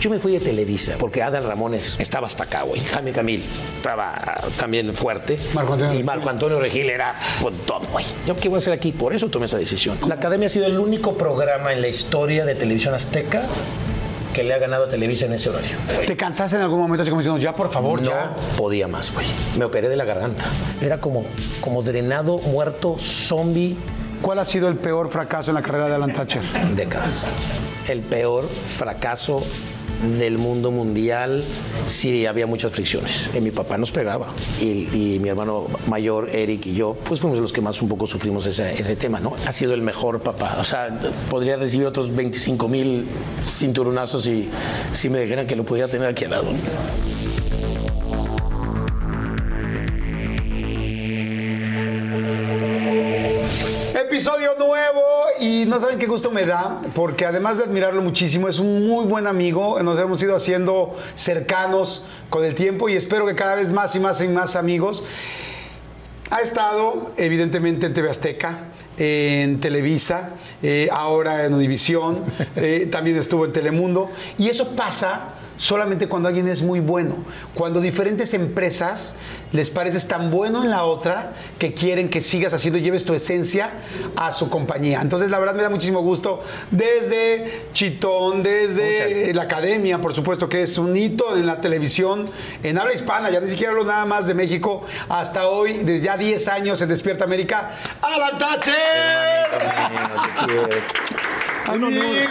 [0.00, 2.80] Yo me fui de Televisa porque Adal Ramones estaba hasta acá, güey.
[2.80, 3.42] Jaime Camil
[3.76, 4.14] estaba
[4.58, 5.38] también fuerte.
[5.54, 8.04] Marco Antonio Y Marco Antonio Regil era con todo, güey.
[8.26, 8.92] ¿Yo qué voy a hacer aquí?
[8.92, 9.98] Por eso tomé esa decisión.
[10.08, 13.42] La Academia ha sido el único programa en la historia de televisión azteca
[14.34, 15.76] que le ha ganado a Televisa en ese horario.
[16.06, 18.34] ¿Te cansaste en algún momento así como diciendo, ya por favor, No ya?
[18.56, 19.26] podía más, güey.
[19.58, 20.44] Me operé de la garganta.
[20.80, 21.24] Era como,
[21.60, 23.76] como drenado, muerto, zombie,
[24.22, 26.42] ¿Cuál ha sido el peor fracaso en la carrera de Alan Thatcher?
[26.76, 27.26] décadas.
[27.88, 29.42] El peor fracaso
[30.16, 31.42] del mundo mundial
[31.86, 33.32] sí había muchas fricciones.
[33.34, 34.28] Y mi papá nos pegaba
[34.60, 38.06] y, y mi hermano mayor, Eric y yo, pues fuimos los que más un poco
[38.06, 39.34] sufrimos ese, tema, ¿no?
[39.44, 40.56] Ha sido el mejor papá.
[40.60, 40.96] O sea,
[41.28, 43.08] podría recibir otros 25 mil
[43.44, 44.48] cinturonazos si,
[44.92, 46.52] si me dijeran que lo podía tener aquí al lado.
[54.12, 55.00] Episodio nuevo
[55.40, 59.06] y no saben qué gusto me da, porque además de admirarlo muchísimo, es un muy
[59.06, 63.72] buen amigo, nos hemos ido haciendo cercanos con el tiempo y espero que cada vez
[63.72, 65.06] más y más y más amigos.
[66.28, 68.58] Ha estado evidentemente en TV Azteca,
[68.98, 72.22] en Televisa, eh, ahora en Univisión,
[72.56, 77.16] eh, también estuvo en Telemundo y eso pasa solamente cuando alguien es muy bueno,
[77.54, 79.16] cuando diferentes empresas
[79.52, 83.14] les pareces tan bueno en la otra que quieren que sigas haciendo y lleves tu
[83.14, 83.70] esencia
[84.16, 85.00] a su compañía.
[85.00, 86.42] Entonces, la verdad me da muchísimo gusto.
[86.70, 92.30] Desde Chitón, desde la academia, por supuesto, que es un hito en la televisión,
[92.62, 96.16] en habla hispana, ya ni siquiera hablo nada más de México, hasta hoy, de ya
[96.16, 98.72] 10 años en Despierta América, Alan Thatcher.
[101.70, 102.26] Un honor, oye,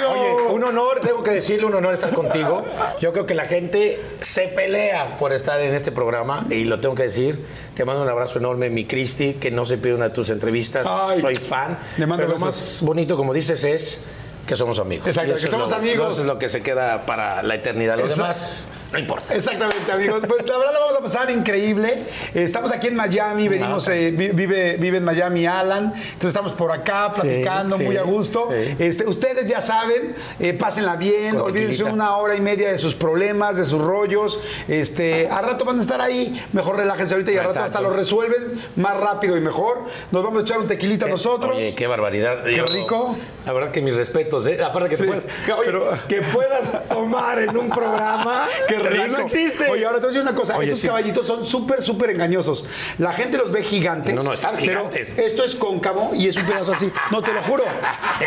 [0.51, 2.63] un honor, tengo que decirle, un honor estar contigo.
[2.99, 6.95] Yo creo que la gente se pelea por estar en este programa y lo tengo
[6.95, 7.43] que decir.
[7.73, 10.87] Te mando un abrazo enorme, mi Cristi, que no se pierde una de tus entrevistas.
[10.89, 11.21] Ay.
[11.21, 11.77] Soy fan.
[11.97, 14.01] Le mando Pero lo más bonito, como dices, es
[14.45, 15.07] que somos amigos.
[15.07, 16.13] Exacto, que es somos lo- amigos.
[16.13, 17.97] Eso es lo que se queda para la eternidad.
[17.97, 19.33] Lo demás no importa.
[19.35, 20.21] Exactamente, amigos.
[20.27, 22.03] Pues la verdad lo vamos a pasar increíble.
[22.33, 25.93] Eh, Estamos aquí en Miami, venimos, eh, vi- vive, vive en Miami Alan.
[25.95, 28.49] Entonces estamos por acá platicando sí, muy a gusto.
[28.51, 28.75] sí.
[28.79, 32.93] Este, ustedes ya saben, eh, pásenla bien, Con olvídense una hora y media de sus
[32.95, 34.41] problemas, de sus rollos.
[34.67, 37.77] Este, al rato van a estar ahí, mejor relájense ahorita y al rato Exacto.
[37.77, 39.85] hasta lo resuelven más rápido y mejor.
[40.11, 41.55] Nos vamos a echar un tequilita nosotros.
[41.57, 42.43] Oye, qué barbaridad.
[42.43, 43.15] Qué rico.
[43.45, 44.61] La verdad que mis respetos, ¿eh?
[44.63, 45.25] Aparte que, te puedas,
[45.57, 48.47] oye, pero- que puedas tomar en un programa.
[48.67, 49.69] Qué No existe.
[49.69, 50.57] Oye, ahora te voy a decir una cosa.
[50.57, 50.87] Oye, Esos sí.
[50.87, 52.65] caballitos son súper, súper engañosos.
[52.97, 54.13] La gente los ve gigantes.
[54.13, 55.17] No, no, están pero gigantes.
[55.17, 56.91] esto es cóncavo y es un pedazo así.
[57.11, 57.63] No, te lo juro.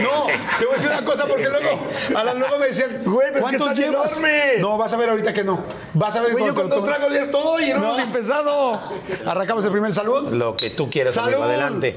[0.02, 0.26] No,
[0.58, 1.80] te voy a decir una cosa porque luego,
[2.16, 4.20] a la luego me decían, Güey, pero es que ¿cuántos llevas?
[4.58, 5.62] No, vas a ver ahorita que no.
[5.94, 7.86] Vas a ver Güey, yo con dos tragos ya estoy y no, No.
[7.90, 8.80] hemos empezado.
[9.24, 10.32] Arrancamos el primer salud.
[10.32, 11.28] Lo que tú quieras, ¡Salud!
[11.28, 11.96] amigo, adelante.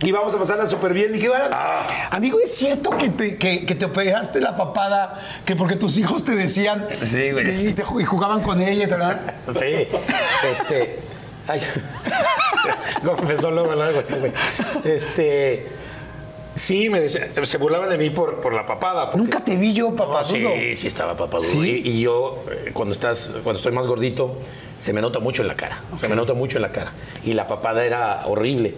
[0.00, 1.14] Y vamos a pasarla súper bien.
[1.34, 1.50] Alan.
[1.52, 2.08] Ah.
[2.10, 6.24] Amigo, ¿es cierto que te, que, que te operaste la papada que porque tus hijos
[6.24, 7.68] te decían Sí, güey.
[7.68, 9.20] y, te ju- y jugaban con ella, ¿verdad?
[9.58, 9.88] Sí.
[10.50, 11.00] Este.
[11.48, 11.60] Ay.
[13.02, 14.32] Lo confesó luego, luego este güey.
[14.84, 15.66] Este.
[16.54, 19.06] Sí, me decía- se burlaban de mí por, por la papada.
[19.06, 20.50] porque- Nunca te vi yo, No, papazudo.
[20.54, 21.48] sí, sí estaba papadudo.
[21.48, 21.82] ¿Sí?
[21.84, 24.36] Y, y yo, eh, cuando estás, cuando estoy más gordito,
[24.78, 25.80] se me nota mucho en la cara.
[25.96, 26.92] Se me nota mucho en la cara.
[27.24, 28.74] Y la papada era horrible.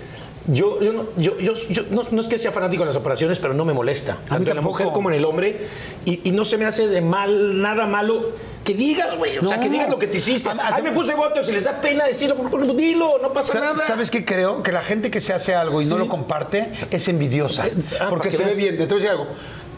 [0.46, 3.38] Yo, yo, no, yo, yo- yo no, no es que sea fanático de las operaciones,
[3.38, 4.18] pero no me molesta.
[4.28, 5.60] Tanto en la mujer como en el hombre.
[6.04, 8.32] Y, y no se me hace de mal, nada malo.
[8.62, 9.38] Que digas, güey.
[9.38, 10.48] O sea, que digas lo que te hiciste.
[10.50, 12.36] A- a- Ay, me puse botox y les da pena decirlo.
[12.74, 13.76] Dilo, no pasa Sa- nada.
[13.86, 14.62] ¿Sabes qué creo?
[14.62, 17.64] Que la gente que se hace algo y no lo comparte es envidiosa.
[18.00, 18.80] ah, porque se ve bien.
[18.80, 19.26] Entonces, algo.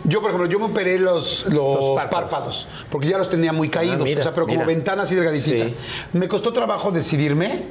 [0.05, 2.31] Yo, por ejemplo, yo me operé los, los, Los párpados.
[2.31, 2.67] párpados.
[2.91, 5.65] porque ya los tenía muy caídos, Ah, mira, o sea, pero como ventana así delgaditita.
[5.67, 5.75] Sí.
[6.13, 7.65] Me costó trabajo decidirme.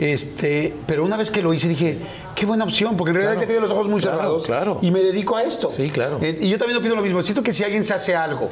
[0.00, 1.98] Este, pero una vez que lo hice dije,
[2.34, 3.52] qué buena opción, porque en realidad Claro.
[3.54, 4.78] ya los ojos muy Claro, cerrados claro.
[4.80, 5.70] y me dedico a esto.
[5.70, 6.18] Sí, claro.
[6.22, 7.20] Eh, y yo también opino lo mismo.
[7.22, 8.48] Siento que si alguien se hace algo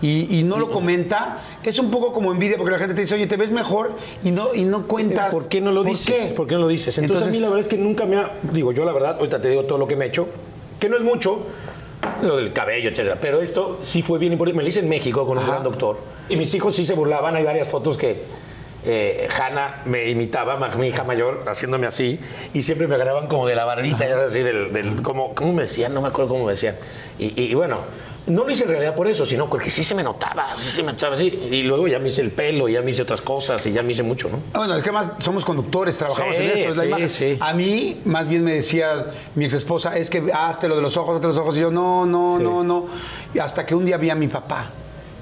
[0.00, 3.16] y, y no lo comenta, es un poco como envidia, porque la gente te dice,
[3.16, 5.34] oye, te ves mejor y no, y no cuentas.
[5.34, 6.28] ¿Por qué no lo dices?
[6.28, 6.34] qué?
[6.34, 6.96] ¿Por qué no lo dices?
[6.98, 8.30] Entonces, a mí la verdad es que nunca me ha.
[8.52, 10.28] Digo, yo la verdad, ahorita te digo todo lo que me he hecho,
[10.78, 11.40] que no es mucho,
[12.22, 13.18] lo del cabello, etcétera.
[13.20, 14.56] Pero esto sí fue bien importante.
[14.56, 15.98] Me lo hice en México con un gran doctor.
[16.28, 17.34] Y mis hijos sí se burlaban.
[17.34, 18.22] Hay varias fotos que.
[18.84, 22.18] Eh, Hanna me imitaba, mi hija mayor, haciéndome así,
[22.52, 25.62] y siempre me agarraban como de la barbita, ya así, del, del- como, ¿cómo me
[25.62, 25.94] decían?
[25.94, 26.76] No me acuerdo cómo me decían.
[27.18, 27.78] Y, bueno,
[28.26, 30.82] no lo hice en realidad por eso, sino porque sí se me notaba, sí se
[30.82, 31.26] me notaba así.
[31.26, 33.92] Y luego ya me hice el pelo, ya me hice otras cosas, y ya me
[33.92, 34.38] hice mucho, ¿no?
[34.54, 37.08] Ah, Bueno, es que más somos conductores, trabajamos Sí, en esto, es la sí, imagen.
[37.08, 37.36] sí.
[37.40, 39.06] A mí, más bien me decía
[39.36, 41.56] mi ex esposa, es que hazte lo de los ojos, hazte los ojos.
[41.56, 42.86] Y yo, no, no, no, no.
[43.34, 44.70] Y hasta que un día vi a mi papá.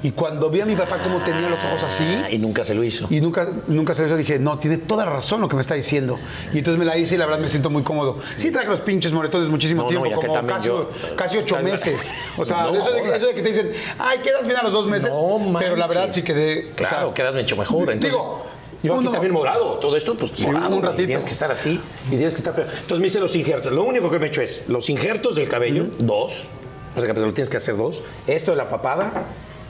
[0.02, 2.82] Y cuando vi a mi papá cómo tenía los ojos así, Y nunca se lo
[2.82, 3.06] hizo.
[3.10, 5.62] y nunca, nunca se lo hizo, dije, no, tiene toda la razón lo que me
[5.62, 6.18] está diciendo.
[6.54, 8.18] Y entonces me la hice y la verdad me siento muy cómodo.
[8.36, 11.58] Sí, traje los pinches moretones muchísimo No, no, tiempo, que como casi, yo- casi ocho
[11.60, 12.14] meses.
[12.38, 13.16] O sea, No, eso, de, joder.
[13.16, 15.10] eso de que te dicen, ay, quedas bien a los dos meses.
[15.10, 16.70] No pero la verdad sí quedé.
[16.72, 17.90] o Claro, sea, quedas mucho mejor.
[17.90, 18.46] Entonces, digo,
[18.82, 19.74] yo aquí uno- también morado.
[19.80, 20.74] Todo esto, pues morado.
[20.76, 21.06] un ratito.
[21.08, 22.54] Tienes que estar así y tienes que estar.
[22.58, 23.70] Entonces me hice los injertos.
[23.72, 26.48] Lo único que me he hecho es los injertos del cabello, dos.
[26.96, 28.02] O sea, que lo tienes que hacer dos.
[28.26, 29.12] Esto de la papada.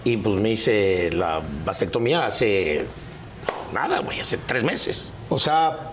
[0.05, 2.87] Y pues me hice la vasectomía hace.
[3.73, 5.13] Nada, güey, hace tres meses.
[5.29, 5.90] O sea,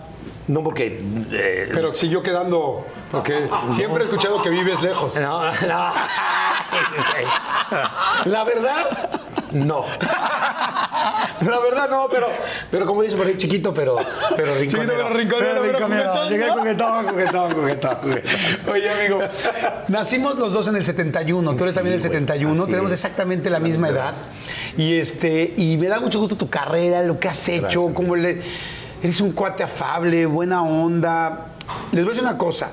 [0.48, 1.00] No porque.
[1.32, 5.16] eh, Pero siguió quedando, porque siempre he escuchado que vives lejos.
[5.20, 5.92] No, no.
[8.24, 9.08] La verdad,
[9.52, 9.84] no.
[11.40, 12.28] La verdad, no, pero,
[12.70, 13.96] pero como dice por ahí, chiquito, pero,
[14.36, 14.92] pero rinconero.
[14.96, 16.56] pero rinconero, pero coquetón, Llegué ¿no?
[16.56, 18.72] coquetón, coquetón, coquetón, coquetón.
[18.72, 19.18] Oye, amigo,
[19.88, 22.92] nacimos los dos en el 71, tú eres Sí, también del güey, 71, así tenemos
[22.92, 23.04] es.
[23.04, 24.14] exactamente la misma edad.
[24.76, 27.94] Y este y me da mucho gusto tu carrera, lo que has hecho, Gracias.
[27.94, 28.42] como le,
[29.02, 31.52] eres un cuate afable, buena onda.
[31.92, 32.70] Les voy a decir una cosa.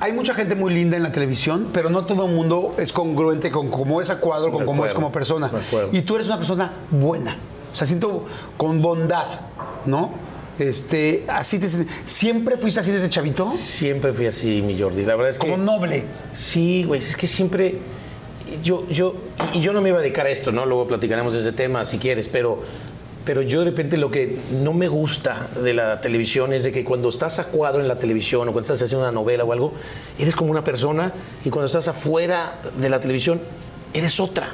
[0.00, 3.52] Hay mucha gente muy linda en la televisión, pero no todo el mundo es congruente
[3.52, 5.50] con cómo es a cuadro, con cómo es como persona.
[5.92, 7.36] Y tú eres una persona buena.
[7.72, 8.24] O sea, siento
[8.56, 9.26] con bondad,
[9.86, 10.10] ¿no?
[10.58, 11.68] Este, así te
[12.04, 15.04] siempre fuiste así desde chavito, Siempre fui así, mi Jordi.
[15.04, 15.48] La verdad es que.
[15.48, 16.04] como noble.
[16.32, 17.78] Sí, güey, es que siempre.
[18.62, 19.14] Yo, yo,
[19.54, 20.66] y yo no me iba a dedicar a esto, ¿no?
[20.66, 22.60] Luego platicaremos de ese tema si quieres, pero,
[23.24, 26.84] pero yo de repente lo que no me gusta de la televisión es de que
[26.84, 29.72] cuando estás a cuadro en la televisión o cuando estás haciendo una novela o algo,
[30.18, 31.12] eres como una persona
[31.44, 33.40] y cuando estás afuera de la televisión,
[33.92, 34.48] eres otra.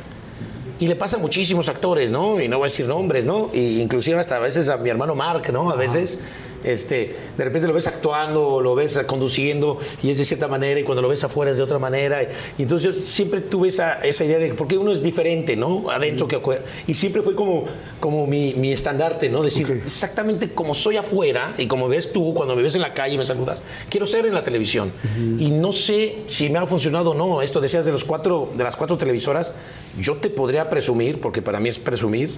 [0.81, 2.41] Y le pasa a muchísimos actores, ¿no?
[2.41, 3.51] Y no voy a decir nombres, ¿no?
[3.53, 5.71] Y inclusive hasta a veces a mi hermano Mark, ¿no?
[5.71, 6.21] A veces,
[6.65, 10.81] este, de repente lo ves actuando, o lo ves conduciendo y es de cierta manera
[10.81, 12.23] y cuando lo ves afuera es de otra manera.
[12.57, 15.91] Y entonces yo siempre tuve esa, esa idea de porque uno es diferente, ¿no?
[15.91, 16.63] Adentro que afuera.
[16.87, 17.65] Y siempre fue como,
[18.01, 19.43] como mi, mi estandarte, ¿no?
[19.43, 23.15] Decir exactamente como soy afuera y como ves tú cuando me ves en la calle
[23.15, 24.93] y me saludas, quiero ser en la televisión.
[25.39, 27.43] Y no sé si me ha funcionado o no.
[27.43, 29.55] Esto decías de, los cuatro, de las cuatro televisoras,
[29.99, 32.31] yo te podría presumir, porque para mí es presumir,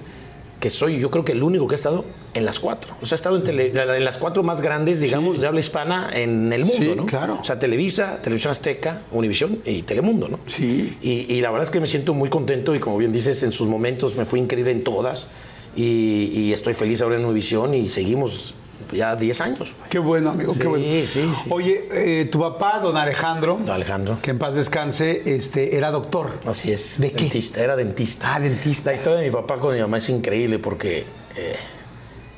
[0.61, 2.95] que soy yo creo que el único que ha estado en las cuatro.
[3.01, 6.09] O sea, ha estado en, tele- en las cuatro más grandes, digamos, de habla hispana
[6.13, 7.05] en el mundo, Sí, ¿no?
[7.07, 7.37] claro.
[7.41, 10.39] O sea, Televisa, Televisión Azteca, Univisión y Telemundo, ¿no?
[10.47, 10.97] Sí.
[11.01, 13.51] Y, y la verdad es que me siento muy contento y como bien dices, en
[13.51, 15.27] sus momentos me fui increíble en todas
[15.75, 18.53] y, y estoy feliz ahora en Univisión y seguimos
[18.91, 19.75] ya 10 años.
[19.77, 19.89] güey.
[19.89, 20.85] Qué bueno, amigo, Sí, qué bueno.
[20.85, 21.49] sí, sí.
[21.49, 24.17] Oye, eh, tu papá, don Alejandro, Don Alejandro.
[24.21, 26.39] que en paz descanse, este, era doctor.
[26.45, 26.99] Así es.
[26.99, 27.21] ¿De qué?
[27.23, 28.35] Dentista, era dentista.
[28.35, 28.89] Ah, dentista.
[28.91, 31.05] La historia de mi papá con mi mamá es increíble porque
[31.35, 31.55] eh,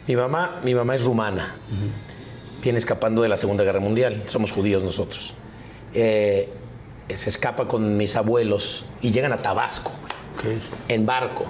[0.07, 1.55] mi, mamá, mi mamá es rumana.
[2.61, 4.23] Viene escapando de la Segunda Guerra Mundial.
[4.27, 5.33] Somos judíos nosotros.
[5.93, 6.49] Eh,
[7.13, 9.91] se escapa con mis abuelos y llegan a Tabasco,
[10.41, 10.61] güey, Ok.
[10.87, 11.45] en barco,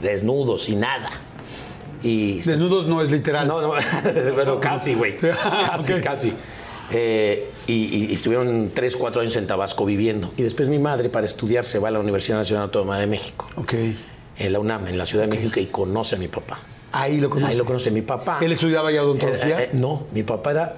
[0.00, 1.10] desnudos y nada.
[2.02, 3.46] Y se- Desnudos no es literal.
[3.46, 3.72] no, no,
[4.36, 5.16] pero casi, güey.
[5.70, 6.32] Casi, casi.
[6.90, 10.32] Eh, y, y- y estuvieron tres, cuatro años en Tabasco viviendo.
[10.36, 13.46] Y después mi madre, para estudiar, se va a la Universidad Nacional Autónoma de México,
[13.56, 13.74] Ok.
[14.38, 16.58] en la UNAM, en la Ciudad de México, y conoce a mi papá.
[16.92, 17.52] Ahí lo conoce.
[17.52, 18.38] Ahí lo conoce mi papá.
[18.42, 19.60] ¿Él estudiaba ya odontología?
[19.60, 20.74] Eh, eh, no, mi papá era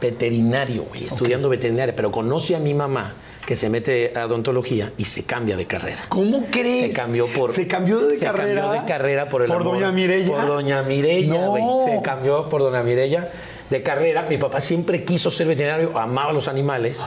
[0.00, 3.14] veterinario, güey, estudiando veterinaria, pero conoce a mi mamá
[3.52, 6.04] que se mete a odontología y se cambia de carrera.
[6.08, 6.86] ¿Cómo crees?
[6.86, 7.52] Se cambió por.
[7.52, 8.62] ¿Se cambió de se carrera?
[8.62, 9.74] cambió de carrera por el ¿Por amor.
[9.74, 10.26] doña Mireya?
[10.34, 11.84] Por doña Mireya, No.
[11.84, 13.30] Se cambió por doña Mireya
[13.68, 14.22] de carrera.
[14.26, 17.06] Mi papá siempre quiso ser veterinario, amaba los animales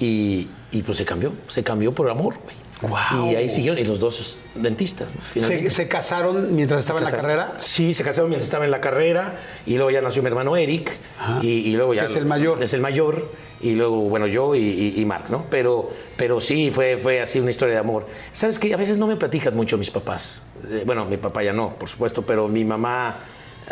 [0.00, 1.32] y, y pues se cambió.
[1.46, 2.56] Se cambió por amor, güey.
[3.30, 5.12] Y ahí siguieron, y los dos dentistas.
[5.34, 7.54] ¿Se, casaron mientras estaba en la carrera?
[7.58, 9.36] Sí, se casaron mientras estaba en la carrera
[9.66, 10.90] y luego ya nació mi hermano Eric
[11.42, 12.02] y, y luego ya...
[12.06, 12.62] Que es el mayor.
[12.62, 15.46] Es el mayor y luego, bueno, yo y, y- y Mark, ¿no?
[15.50, 18.06] Pero, pero sí, fue, fue así una historia de amor.
[18.32, 18.74] ¿Sabes qué?
[18.74, 20.42] A veces no me platican mucho mis papás.
[20.70, 23.16] Eh, Bueno, mi papá ya no, por supuesto, pero mi mamá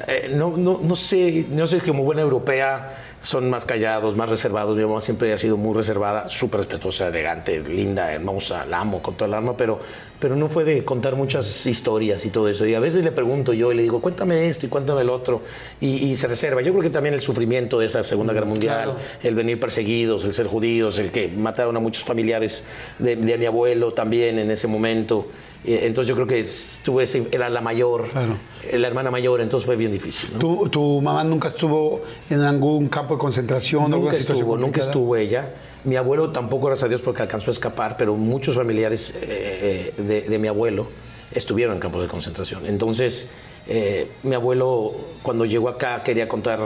[0.09, 4.77] eh, no, no, no sé, no sé, como buena europea son más callados, más reservados.
[4.77, 9.15] Mi mamá siempre ha sido muy reservada, súper respetuosa, elegante, linda, hermosa, la amo con
[9.15, 9.79] toda el alma, pero,
[10.19, 12.67] pero no fue de contar muchas historias y todo eso.
[12.67, 15.43] Y a veces le pregunto yo y le digo, cuéntame esto y cuéntame el otro,
[15.81, 16.63] y, y se reserva.
[16.63, 20.35] Yo creo que también el sufrimiento de esa Segunda Guerra Mundial, el venir perseguidos, el
[20.35, 22.65] ser judíos, el que mataron a muchos familiares
[22.99, 25.29] de, de mi abuelo también en ese momento.
[25.65, 28.37] Eh, Entonces yo creo que estuve, ese- era la mayor, Claro.
[28.69, 30.31] eh, la hermana mayor, entonces fue bien difícil.
[30.35, 30.39] ¿no?
[30.41, 33.91] ¿Tu, tu mamá nunca estuvo en algún campo de concentración?
[33.91, 35.55] Nunca estuvo, nunca estuvo ella.
[35.85, 40.23] Mi abuelo tampoco, gracias a Dios, porque alcanzó a escapar, pero muchos familiares eh, de,
[40.23, 40.89] de mi abuelo
[41.33, 42.67] estuvieron en campos de concentración.
[42.67, 43.31] Entonces,
[43.69, 44.93] eh, mi abuelo,
[45.23, 46.61] cuando llegó acá, quería contar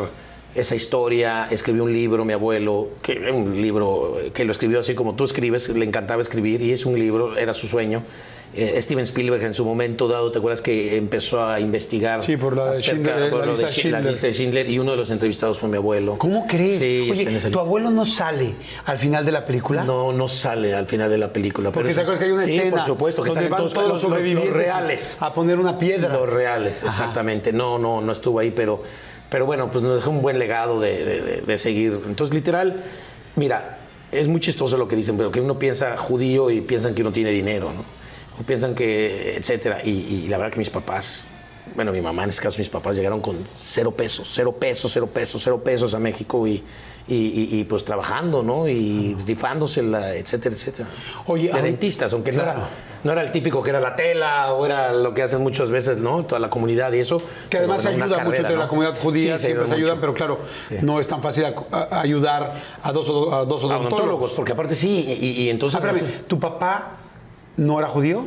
[0.55, 5.15] esa historia, escribió un libro, mi abuelo, que un libro que lo escribió así como
[5.15, 8.03] tú escribes, le encantaba escribir y es un libro, era su sueño.
[8.55, 12.25] Eh, Steven Spielberg en su momento dado, ¿te acuerdas que empezó a investigar?
[12.25, 14.79] Sí, por la de Schindler, por la lo de Schindler, la lista de Schindler y
[14.79, 16.17] uno de los entrevistados fue mi abuelo.
[16.17, 16.79] ¿Cómo crees?
[16.79, 17.61] Sí, Oye, ¿tu lista.
[17.61, 18.55] abuelo no sale
[18.87, 19.85] al final de la película?
[19.85, 21.71] No, no sale al final de la película.
[21.71, 23.59] Porque pero te acuerdas que hay una sí, escena por supuesto, que donde salen van
[23.61, 25.19] todos, todos los sobrevivientes reales.
[25.21, 26.15] a poner una piedra.
[26.15, 27.53] Los reales, exactamente.
[27.53, 28.83] No, no, no estuvo ahí, pero,
[29.29, 32.01] pero bueno, pues nos dejó un buen legado de, de- de- de seguir.
[32.07, 32.83] Entonces, literal,
[33.35, 33.81] mira,
[34.13, 37.13] es muy chistoso lo que dicen, pero que uno piensa judío y piensan que uno
[37.13, 37.96] tiene dinero, ¿no?
[38.41, 39.81] O piensan que, etcétera.
[39.85, 41.27] Y, y la verdad que mis papás,
[41.75, 45.07] bueno, mi mamá en este caso, mis papás llegaron con cero pesos, cero pesos, cero
[45.07, 46.63] pesos, cero pesos a México y,
[47.09, 48.67] y, y- y, pues trabajando, ¿no?
[48.69, 50.89] Y rifándosela, etcétera, etcétera.
[51.27, 52.59] Oye, de dentistas, aunque no, Claro.
[52.61, 52.69] era,
[53.05, 55.99] no era el típico que era la tela o era lo que hacen muchas veces,
[55.99, 56.25] ¿no?
[56.27, 57.23] Toda la comunidad y eso.
[57.49, 58.57] Que además bueno, ayuda mucho ¿no?
[58.57, 60.01] la comunidad judía, Sí, siempre se ayuda ayudan, mucho.
[60.01, 60.39] pero claro,
[60.69, 60.77] Sí.
[60.83, 62.53] no es tan fácil a- a- ayudar
[62.83, 63.87] a dos, a dos A odontólogos.
[63.93, 65.81] odontólogos, porque aparte sí, y, y entonces...
[65.83, 66.97] Ah, espérame, ¿tu papá
[67.57, 68.25] no era judío?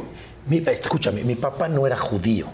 [0.48, 2.48] Mi- escúchame, mi papá no era judío.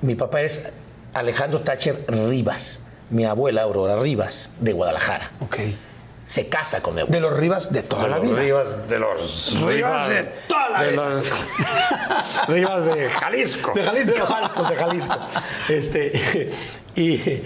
[0.00, 0.68] Mi papá es
[1.14, 2.80] Alejandro Thatcher Rivas.
[3.10, 5.30] Mi abuela Aurora Rivas, de Guadalajara.
[5.40, 5.56] Ok.
[6.24, 7.16] Se casa con mi abuela.
[7.16, 8.40] De los Rivas de toda de la los vida.
[8.40, 11.02] Rivas, de los Rivas de toda la de vida.
[11.10, 11.26] los
[12.48, 13.72] Rivas de Jalisco.
[13.74, 14.12] De Jalisco.
[14.14, 15.18] De los altos de Jalisco.
[15.68, 16.50] Este,
[16.96, 17.42] y,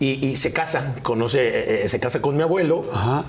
[0.00, 2.84] y- y se casa, conoce, eh, se casa con mi abuelo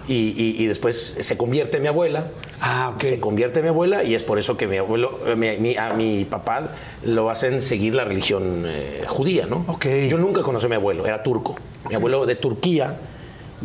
[0.08, 2.28] y, y- y después se convierte en mi abuela.
[2.62, 3.04] Ah, ok.
[3.04, 5.78] Se convierte en mi abuela y es por eso que mi abuelo, eh, mi- mi-
[5.78, 6.72] a mi papá
[7.04, 9.64] lo hacen seguir la religión eh, judía, ¿no?
[9.68, 9.86] Ok.
[10.10, 11.56] Yo nunca conocí a mi abuelo, era turco.
[11.90, 12.98] Mi abuelo de Turquía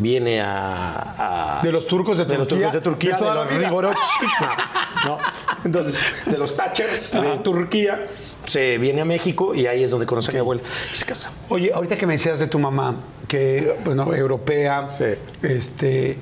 [0.00, 3.70] viene a, a- De los turcos de de los Turquía, turcos de Turquía, de los
[3.70, 5.18] no, no.
[5.64, 8.06] Entonces, de los Thatcher de Turquía,
[8.44, 11.30] se viene a México y ahí es donde conoce a mi abuela y se casa.
[11.48, 12.96] Oye, ahorita que me decías de tu mamá,
[13.28, 15.04] que, bueno, europea, Sí.
[15.42, 16.18] este,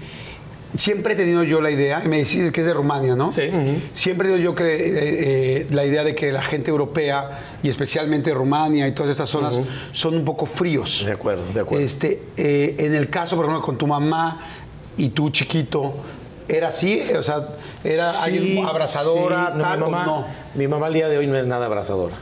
[0.78, 3.32] siempre he tenido yo la idea, y me decís que es de Rumania, ¿no?
[3.32, 3.50] Sí.
[3.94, 7.68] Siempre he tenido yo que, eh, eh, la idea de que la gente europea, y
[7.68, 9.58] especialmente Rumania y todas estas zonas,
[9.90, 11.04] son un poco fríos.
[11.04, 11.84] De acuerdo, de acuerdo.
[11.84, 14.40] Este, eh, en el caso, por ejemplo, con tu mamá
[14.96, 15.94] y tú chiquito,
[16.46, 17.02] ¿era así?
[17.18, 17.48] O sea,
[17.82, 19.58] ¿era Sí, alguien abrazadora, sí.
[19.58, 20.26] No, tal mi mamá, no?
[20.54, 22.16] Mi mamá al día de hoy no es nada abrazadora.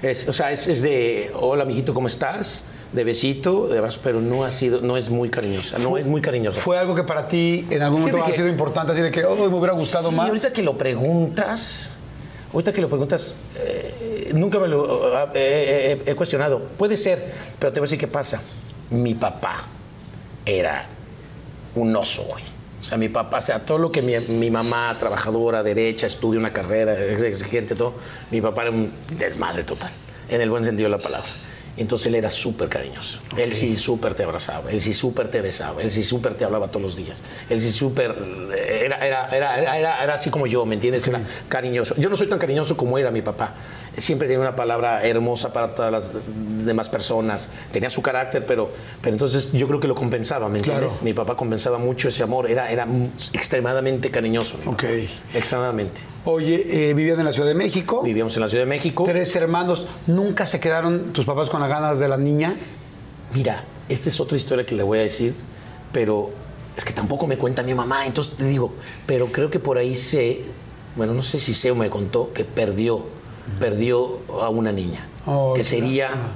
[0.00, 2.64] Es, o sea, es, es de, hola, mijito, ¿cómo estás?
[2.92, 6.20] De besito, de abrazo, pero no ha sido, no es muy cariñosa, no es muy
[6.20, 6.60] cariñosa.
[6.60, 9.34] ¿Fue algo que para ti en algún momento ha sido importante, así de que, oh,
[9.34, 10.28] me hubiera gustado Sí, más?
[10.28, 11.96] ahorita que lo preguntas,
[12.52, 16.60] ahorita que lo preguntas, eh, nunca me lo eh, eh, he cuestionado.
[16.78, 18.40] Puede ser, pero te voy a decir qué pasa.
[18.90, 19.56] Mi papá
[20.46, 20.86] era
[21.74, 22.44] un oso, güey.
[22.80, 26.38] O sea, mi papá, o sea, todo lo que mi, mi mamá, trabajadora, derecha, estudia
[26.38, 27.94] una carrera, es exigente, todo,
[28.30, 29.90] mi papá era un desmadre total,
[30.28, 31.26] en el buen sentido de la palabra.
[31.76, 33.20] Entonces él era súper cariñoso.
[33.36, 36.68] Él sí súper te abrazaba, él sí súper te besaba, él sí súper te hablaba
[36.68, 37.22] todos los días.
[37.50, 38.14] Él sí súper...
[38.56, 41.06] Era, era, era, era, así como yo, ¿me entiendes?
[41.06, 41.94] Era cariñoso.
[41.98, 43.54] Yo no soy tan cariñoso como era mi papá.
[43.96, 46.12] Siempre tenía una palabra hermosa para todas las
[46.64, 47.48] demás personas.
[47.72, 50.92] Tenía su carácter, pero, pero entonces yo creo que lo compensaba, ¿me entiendes?
[50.92, 51.04] Claro.
[51.04, 52.50] Mi papá compensaba mucho ese amor.
[52.50, 52.86] Era, era
[53.32, 54.58] extremadamente cariñoso.
[54.58, 54.74] mi papá.
[54.74, 54.84] Ok.
[55.34, 56.02] Extremadamente.
[56.24, 58.02] Oye, eh, vivían en la Ciudad de México.
[58.02, 59.04] Vivíamos en la Ciudad de México.
[59.06, 59.86] Tres hermanos.
[60.06, 62.54] ¿Nunca se quedaron tus papás con las ganas de la niña?
[63.32, 65.34] Mira, esta es otra historia que le voy a decir,
[65.92, 66.30] pero
[66.76, 68.72] es que tampoco me cuenta mi mamá, entonces te digo,
[69.06, 70.42] pero creo que por ahí sé,
[70.94, 73.06] bueno, no sé si sé o me contó que perdió,
[73.60, 76.28] perdió a una niña, Oh, que sería lástima.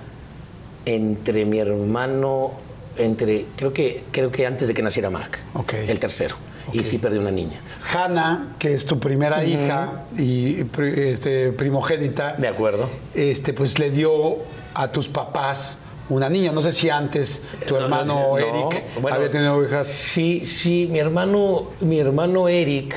[0.86, 2.52] entre mi hermano,
[2.96, 5.74] entre, creo que, creo que antes de que naciera Mark, Ok.
[5.74, 6.36] el tercero,
[6.72, 7.60] y sí perdió una niña.
[7.92, 10.64] Hannah, que es tu primera hija y
[10.96, 12.88] este, primogénita, De acuerdo.
[13.14, 14.36] este, pues le dio
[14.74, 16.52] a tus papás una niña.
[16.52, 19.86] No sé si antes tu No, no, hermano no, Eric bueno, había tenido hijas.
[19.86, 22.94] Sí, sí, mi hermano, mi hermano Eric,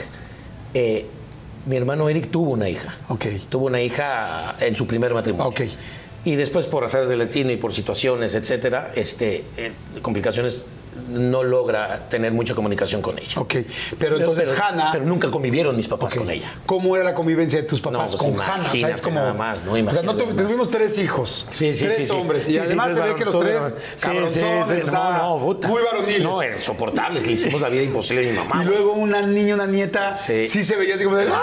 [0.74, 1.08] eh,
[1.66, 2.96] mi hermano Eric tuvo una hija.
[3.10, 3.26] Ok.
[3.50, 5.48] Tuvo una hija en su primer matrimonio.
[5.48, 5.62] Ok.
[6.26, 10.64] Y después, por razones del destino y por situaciones, etcétera, este, eh, complicaciones,
[11.14, 13.40] no logra tener mucha comunicación con ella.
[13.40, 13.56] Ok,
[14.00, 14.92] pero entonces pero, Hannah...
[14.92, 16.52] Pero nunca convivieron mis papás con ella.
[16.66, 18.54] ¿Cómo era la convivencia de tus No, papás pues con Hannah?
[18.54, 19.16] O sea, es imagínate como...
[19.16, 19.72] nada más, ¿no?
[19.72, 21.46] o sea, no Imagínate tuvimos tres hijos.
[21.52, 22.14] Sí, sí, tres sí, sí.
[22.14, 22.44] hombres.
[22.44, 25.00] Sí, y sí, además tres se ve que los tres cabronzones, sí, sí, o sea,
[25.22, 25.68] no, no, puta.
[25.68, 26.24] muy varoniles.
[26.24, 27.26] No, insoportables.
[27.26, 28.64] Le hicimos la vida imposible a mi mamá.
[28.64, 30.64] y luego una niña, una nieta, sí, Sí.
[30.64, 31.28] se veía así como de...
[31.30, 31.42] ¡ah!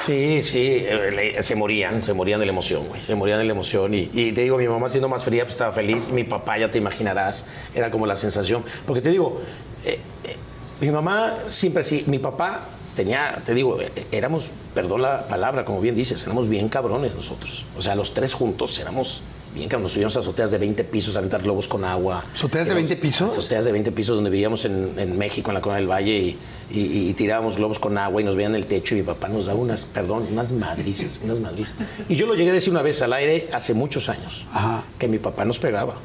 [0.00, 3.00] Sí, sí, eh, se morían, se morían de la emoción, güey.
[3.00, 3.94] Se morían de la emoción.
[3.94, 6.10] Y, y te digo, mi mamá siendo más fría, pues estaba feliz.
[6.10, 8.64] Mi papá, ya te imaginarás, era como la sensación.
[8.86, 9.40] Porque te digo,
[9.84, 10.36] eh, eh,
[10.80, 12.62] mi mamá siempre sí, mi papá
[12.96, 17.64] tenía, te digo, eh, éramos, perdón la palabra, como bien dices, éramos bien cabrones nosotros.
[17.76, 19.20] O sea, los tres juntos éramos
[19.54, 19.84] bien cabrones.
[19.90, 22.24] Nos subíamos a azoteas de 20 pisos a aventar globos con agua.
[22.34, 23.30] ¿Azoteas de Éramos- 20 pisos?
[23.38, 26.38] Azoteas de 20 pisos donde vivíamos en, en México, en la Corona del Valle, y,
[26.70, 29.46] y- y tirábamos globos con agua y nos veían el techo y mi papá nos
[29.46, 31.74] daba unas, perdón, unas madrizas, unas madrizas.
[32.08, 34.82] Y yo lo llegué a decir una vez al aire hace muchos años, Ajá.
[34.98, 35.96] que mi papá nos pegaba.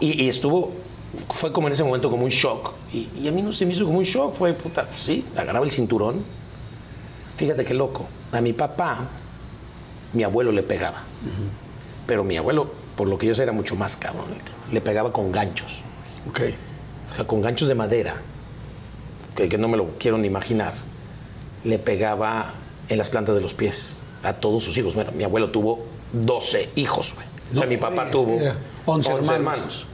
[0.00, 0.72] Y, y estuvo,
[1.34, 2.72] fue como en ese momento como un shock.
[2.92, 5.24] Y, y a mí no se me hizo como un shock, fue puta, pues sí,
[5.36, 6.24] agarraba el cinturón.
[7.36, 8.06] Fíjate qué loco.
[8.32, 9.08] A mi papá,
[10.12, 11.02] mi abuelo le pegaba.
[12.06, 14.26] Pero mi abuelo, por lo que yo sé, era mucho más cabrón.
[14.72, 15.82] Le pegaba con ganchos.
[16.28, 16.40] Ok.
[17.12, 18.14] O sea, con ganchos de madera,
[19.34, 20.74] que, que no me lo quiero ni imaginar,
[21.64, 22.54] le pegaba
[22.88, 24.94] en las plantas de los pies a todos sus hijos.
[24.96, 27.26] Mira, mi abuelo tuvo 12 hijos, güey.
[27.52, 28.56] O sea, No mi papá tuvo mira,
[28.86, 29.86] 11 hermanos.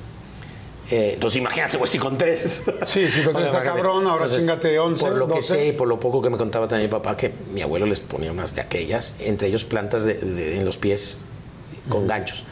[0.91, 2.65] Eh, entonces imagínate, güey, si con tres.
[2.87, 5.43] Sí, sí, con tres está cabrón, ahora chingate 11, Por lo que 12.
[5.49, 8.01] sé y por lo poco que me contaba también mi papá, que mi abuelo les
[8.01, 11.25] ponía unas de aquellas, entre ellos plantas de- de- en los pies
[11.89, 12.45] con ganchos.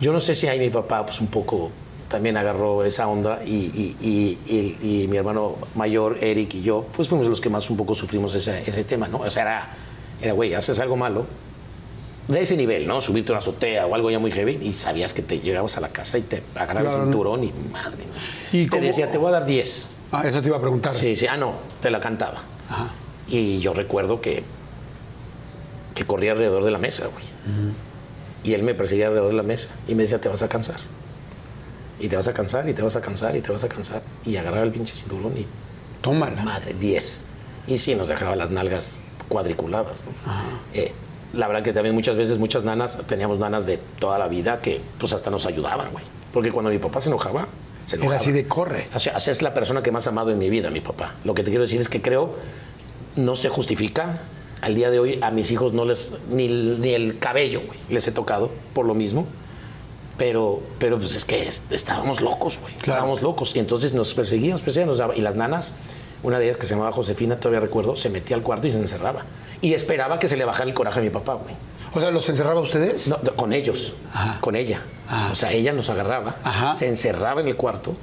[0.00, 1.70] Yo no sé si ahí mi papá, pues un poco
[2.08, 4.38] también agarró esa onda y, y- y-
[4.82, 7.94] y- y mi hermano mayor, Eric y yo, pues fuimos los que más un poco
[7.94, 9.18] sufrimos ese, ese tema, ¿no?
[9.18, 9.70] O sea, era,
[10.22, 11.26] era, güey, haces algo malo,
[12.30, 13.00] de ese nivel, ¿no?
[13.00, 15.88] Subirte una azotea o algo ya muy heavy y sabías que te llegabas a la
[15.88, 18.04] casa y te agarraba Claro, el cinturón y madre.
[18.52, 19.86] ¿Y te cómo- decía, te voy a dar 10.
[20.12, 20.94] Ah, eso te iba a preguntar.
[20.94, 22.36] Sí, sí, ah, no, te la cantaba.
[22.68, 22.88] Ajá.
[23.28, 24.42] Y yo recuerdo que,
[25.94, 27.24] que corría alrededor de la mesa, güey.
[28.42, 30.76] Y él me perseguía alrededor de la mesa y me decía, te vas a cansar.
[31.98, 34.02] Y te vas a cansar, y te vas a cansar, y te vas a cansar.
[34.24, 35.46] Y agarraba el pinche cinturón y,
[36.00, 36.42] Tómala.
[36.42, 37.20] madre, 10.
[37.66, 38.96] Y sí, nos dejaba las nalgas
[39.28, 40.12] cuadriculadas, ¿no?
[40.72, 40.92] Eh,
[41.32, 44.80] la verdad que también muchas veces, muchas nanas, teníamos nanas de toda la vida que
[44.98, 46.04] pues hasta nos ayudaban, güey.
[46.32, 47.48] Porque cuando mi papá se enojaba,
[47.84, 48.20] se Era enojaba.
[48.20, 48.88] así de corre.
[48.94, 51.14] O sea, es la persona que más ha amado en mi vida, mi papá.
[51.24, 52.34] Lo que te quiero decir es que creo
[53.16, 54.22] no se justifica.
[54.60, 57.78] Al día de hoy a mis hijos no les ni, el- ni el cabello güey,
[57.88, 59.26] les he tocado por lo mismo.
[60.18, 62.74] Pero, pero pues es que es- estábamos locos, güey.
[62.76, 63.56] Estábamos locos.
[63.56, 64.88] Y entonces nos perseguían, nos perseguían.
[64.88, 65.72] nos daba- y las nanas,
[66.22, 68.78] una de ellas que se llamaba Josefina, todavía recuerdo, se metía al cuarto y se
[68.78, 69.24] encerraba.
[69.60, 71.54] Y esperaba que se le bajara el coraje a mi papá, güey.
[71.92, 73.08] O sea, ¿los encerraba a ustedes?
[73.08, 74.38] No, no, con ellos, Ajá.
[74.40, 74.82] con ella.
[75.08, 75.28] Ah.
[75.32, 76.72] O sea, ella nos agarraba, Ajá.
[76.74, 77.94] se encerraba en el cuarto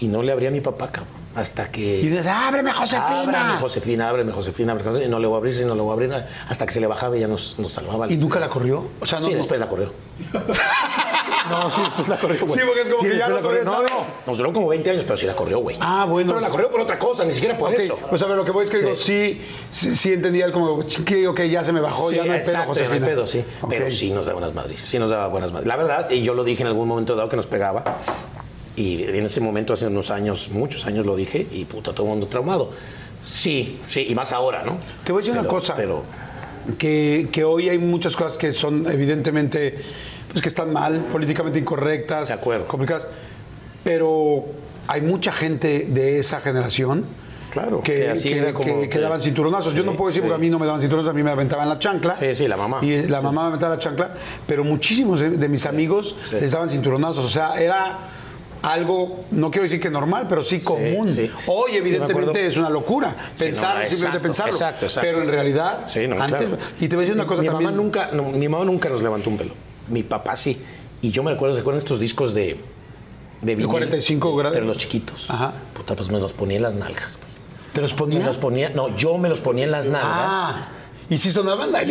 [0.00, 1.23] y no le abría a mi papá, cabrón.
[1.34, 1.80] Hasta que.
[2.00, 3.20] Y dices, ábreme, Josefina.
[3.20, 5.80] Ábrame, Josefina, ábreme, Josefina, ábreme, Josefina", Y no le voy a abrir, y no le
[5.80, 6.12] voy a abrir.
[6.48, 8.10] Hasta que se le bajaba y ya nos, nos salvaba.
[8.12, 8.86] ¿Y nunca la corrió?
[9.00, 9.24] O sea, no.
[9.26, 9.92] sí, no- después la corrió.
[11.50, 12.38] No, sí, pues la corrió.
[12.48, 13.64] Sí, porque es como Sí, que ya después no la corrió.
[13.64, 15.76] No, no, nos duró como 20 años, pero sí la corrió, güey.
[15.78, 16.28] Ah, bueno.
[16.28, 17.98] Pero la corrió por otra cosa, ni siquiera por Ok, eso.
[18.08, 20.80] Pues a ver, lo que voy es que digo, sí, sí, sí entendía él como,
[21.04, 23.06] que, ok, ya se me bajó, Sí, ya no hay pedo, ya no hay Josefina.
[23.06, 23.44] pedo, sí.
[23.68, 24.80] Pero sí nos daba buenas madres.
[24.80, 25.68] Sí nos daba buenas madres.
[25.68, 27.98] La verdad, y yo lo dije en algún momento dado que nos pegaba.
[28.76, 32.10] Y en ese momento, hace unos años, muchos años lo dije, y puta, todo el
[32.10, 32.70] mundo traumado.
[33.22, 34.78] Sí, sí, y más ahora, ¿no?
[35.04, 35.74] Te voy a decir una cosa.
[35.76, 36.02] Pero
[36.78, 39.78] que, que hoy hay muchas cosas que son evidentemente
[40.30, 42.66] pues que están mal, políticamente incorrectas, De acuerdo.
[42.66, 43.06] complicadas,
[43.84, 44.44] pero
[44.88, 47.04] hay mucha gente de esa generación
[47.50, 49.74] Claro, que, que así que- era como que- que que- daban cinturonazos.
[49.74, 50.28] Yo no puedo decir sí.
[50.28, 52.14] porque a mí no me daban cinturonazos, a mí me aventaban la chancla.
[52.14, 52.78] Sí, sí, la mamá.
[52.82, 54.12] Y la mamá me aventaba la chancla,
[54.46, 56.36] pero muchísimos de, de mis amigos sí.
[56.40, 57.24] les daban cinturonazos.
[57.24, 57.98] O sea, era
[58.64, 61.12] algo, no quiero decir que normal, pero sí común.
[61.14, 61.30] sí.
[61.46, 64.52] Hoy, evidentemente, es una locura Sí, pensar, no, simplemente exacto, pensarlo.
[64.52, 65.08] exacto, exacto.
[65.10, 66.40] Pero en realidad, Sí, no, antes.
[66.40, 66.58] claro.
[66.80, 67.70] Y te voy a decir una cosa mi también.
[67.70, 69.54] Mamá nunca, no, mi mamá nunca nos levantó un pelo.
[69.88, 70.58] Mi papá sí.
[71.02, 72.56] Y yo me recuerdo, ¿recuerdan estos discos de.
[73.42, 73.68] De, vinil?
[73.68, 74.54] 45 grados.
[74.56, 75.30] Pero los chiquitos.
[75.30, 75.52] Ajá.
[75.74, 77.28] Puta, pues me los ponía en las nalgas, güey.
[77.74, 78.20] ¿Te los ponía?
[78.20, 78.70] Me los ponía.
[78.70, 80.10] No, yo me los ponía en las nalgas.
[80.10, 80.68] Ah,
[81.10, 81.70] ¿y si sonaban?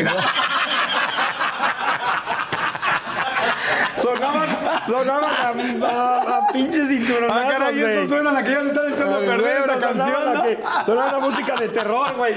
[4.88, 7.94] Sonaban, sonaban a, a, a pinches cinturonazos, Ah, caray, güey.
[7.94, 10.34] estos suenan a que ya se están echando a Ay, perder güey, esta sonaban canción,
[10.34, 10.44] ¿no?
[10.44, 12.34] que- Sonaba la música de terror, güey.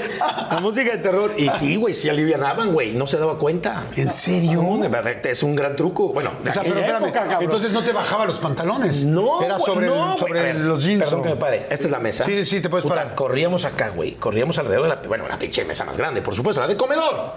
[0.51, 1.33] La música de terror.
[1.37, 2.93] Y sí, güey, sí alivianaban, güey.
[2.93, 3.83] No se daba cuenta.
[3.95, 4.61] ¿En serio?
[4.63, 6.13] No, de verdad, es un gran truco.
[6.13, 7.43] Bueno, de O sea, aquella pero espérame, época, cabrón.
[7.43, 9.03] entonces no te bajaba los pantalones.
[9.05, 10.17] No, Era güey, sobre, no, el- güey.
[10.19, 11.03] sobre A ver, los jeans.
[11.03, 11.67] Perdón o- que me pare.
[11.69, 12.23] Esta es la mesa.
[12.23, 13.15] Sí, sí, te puedes Puta, parar.
[13.15, 14.13] Corríamos acá, güey.
[14.15, 15.01] Corríamos alrededor de la.
[15.07, 17.33] Bueno, la pinche mesa más grande, por supuesto, la de comedor.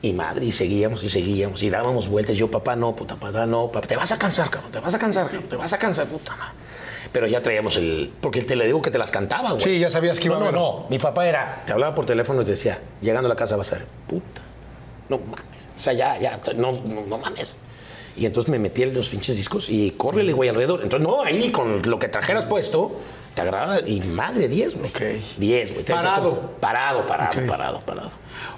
[0.00, 2.36] Y madre, y seguíamos y seguíamos y dábamos vueltas.
[2.36, 4.98] Yo, papá, no, puta, papá, no, papá, te vas a cansar, cabrón, te vas a
[4.98, 6.54] cansar, cabrón, te vas a cansar, puta madre.
[7.12, 8.12] Pero ya traíamos el.
[8.20, 9.64] Porque te le digo que te las cantaba, güey.
[9.64, 10.86] Sí, ya sabías que iba no, a no, no.
[10.90, 11.62] Mi papá era.
[11.66, 14.42] Te hablaba por teléfono y te decía, llegando a la casa vas a ser, puta.
[15.08, 15.58] No mames.
[15.76, 17.56] O sea, ya, ya, no, no, no mames.
[18.16, 20.82] Y entonces me metí en los pinches discos y córrele, güey, alrededor.
[20.82, 22.96] Entonces, no, ahí con lo que trajeras puesto,
[23.44, 23.80] te.
[23.86, 24.90] Y madre, 10, güey.
[24.90, 25.00] Ok.
[25.38, 25.84] 10, güey.
[25.84, 26.52] Parado.
[26.60, 28.10] Parado, parado, parado, parado.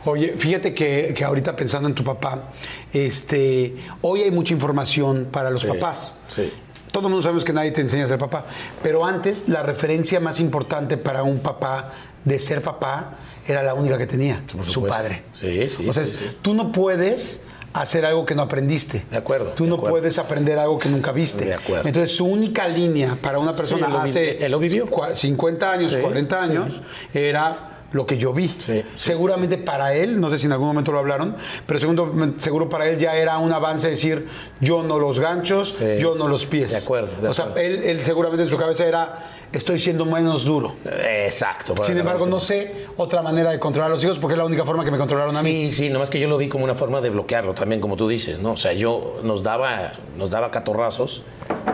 [0.04, 2.44] Oye, fíjate que, que ahorita pensando en tu papá,
[2.92, 6.16] este, hoy hay mucha información para los Sí, papás.
[6.28, 6.52] sí.
[6.92, 8.46] Todo el mundo sabemos que nadie te enseña a ser papá,
[8.82, 11.92] pero antes la referencia más importante para un papá
[12.24, 13.16] de ser papá
[13.46, 15.22] era la única que tenía, su padre.
[15.32, 16.36] Sí, sí, O sea, sí, sí.
[16.42, 19.04] tú no puedes hacer algo que no aprendiste.
[19.10, 19.98] De acuerdo, Tú de no acuerdo.
[19.98, 21.44] puedes aprender algo que nunca viste.
[21.44, 21.86] De acuerdo.
[21.88, 24.86] Entonces, su única línea para una persona él hace él lo vivió.
[24.88, 26.50] cua- 50 años, Sí, 40 sí.
[26.50, 26.80] años,
[27.14, 28.48] era lo que yo vi.
[28.48, 32.34] Sí, sí, Seguramente para él, no sé si en algún momento lo hablaron, pero segundo,
[32.38, 34.28] seguro para él ya era un avance decir,
[34.60, 35.84] yo no los ganchos, Sí.
[35.98, 36.70] yo no los pies.
[36.70, 37.66] De acuerdo, de o sea, acuerdo.
[37.68, 40.76] él, él seguramente en su cabeza era, estoy siendo menos duro.
[41.24, 41.74] Exacto.
[41.82, 44.64] Sin embargo, no sé otra manera de controlar a los hijos porque es la única
[44.64, 45.70] forma que me controlaron a mí.
[45.70, 48.08] Sí, sí, nomás que yo lo vi como una forma de bloquearlo también, como tú
[48.08, 48.52] dices, ¿no?
[48.52, 51.22] O sea, yo nos daba, nos daba catorrazos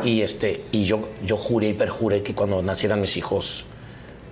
[0.03, 3.67] y este, y yo, yo juré y perjuré que cuando nacieran mis hijos.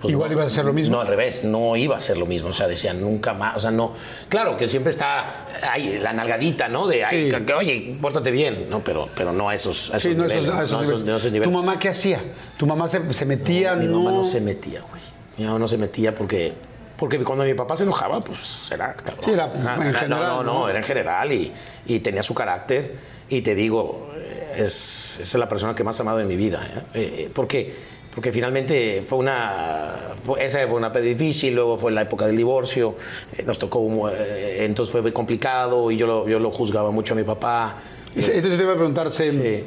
[0.05, 0.95] Pues, Igual no- ibas a hacer lo mismo.
[0.95, 2.49] No, al revés, no iba a ser lo mismo.
[2.49, 3.57] O sea, decían nunca más.
[3.57, 3.93] O sea, no.
[4.29, 6.87] Claro que siempre está ay, la nalgadita, ¿no?
[6.87, 7.45] De ay, Sí.
[7.45, 8.67] que- oye, pórtate bien.
[8.69, 10.43] No, pero, pero no a esos, a esos Sí, no, niveles.
[10.45, 11.25] esos, a esos no niveles.
[11.25, 11.43] esos.
[11.43, 12.21] ¿Tu mamá qué hacía?
[12.57, 13.75] ¿Tu mamá se, se metía?
[13.75, 15.01] Mi no, mamá no se metía, güey.
[15.37, 16.53] Mi mamá no se metía porque.
[16.97, 19.17] Porque cuando mi papá se enojaba, pues era cabrón.
[19.25, 20.69] Sí, era en general, No, no, ¿no?
[20.69, 21.51] era en general y,
[21.87, 22.95] y tenía su carácter.
[23.27, 24.11] Y te digo,
[24.55, 26.65] es, es la persona que más amado en mi vida.
[26.65, 26.79] ¿eh?
[26.93, 27.73] Eh, eh, porque,
[28.15, 30.15] porque finalmente fue una.
[30.21, 32.95] fue- esa fue una época difícil, luego fue la época del divorcio.
[33.37, 34.09] eh, nos tocó.
[34.09, 37.77] eh, entonces fue muy complicado y yo lo, yo lo juzgaba mucho a mi papá.
[38.15, 39.65] Entonces te iba a preguntar, ¿se- Sí.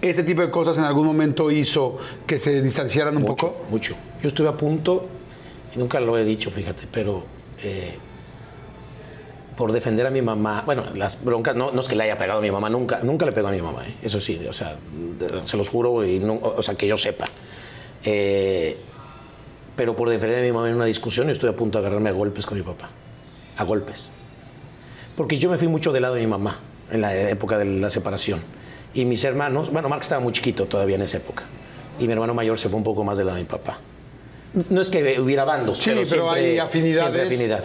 [0.00, 3.64] ¿este tipo de cosas en algún momento hizo que se distanciaran un mucho, poco?
[3.68, 3.96] Mucho.
[4.22, 5.04] Yo estuve a punto,
[5.74, 7.24] y nunca lo he dicho, fíjate, pero
[7.64, 7.96] eh,
[9.56, 12.38] por defender a mi mamá, bueno, las broncas, no, no es que le haya pegado
[12.38, 13.94] a mi mamá, nunca, nunca le pegó a mi mamá, ¿eh?
[14.02, 14.76] eso sí, o sea,
[15.44, 17.24] se los juro, y no- o sea, que yo sepa.
[18.06, 18.76] Eh,
[19.76, 22.08] pero por defender a mi mamá en una discusión, yo estoy a punto de agarrarme
[22.08, 22.88] a golpes con mi papá,
[23.58, 24.10] a golpes.
[25.16, 26.58] Porque yo me fui mucho del lado de mi mamá
[26.90, 28.40] en la época de la separación.
[28.94, 31.44] Y mis hermanos, bueno, Mark estaba muy chiquito todavía en esa época.
[31.98, 33.78] Y mi hermano mayor se fue un poco más del lado de mi papá.
[34.70, 36.96] No es que hubiera bandos, Sí, pero, pero siempre, hay afinidades.
[37.12, 37.64] siempre afinidad.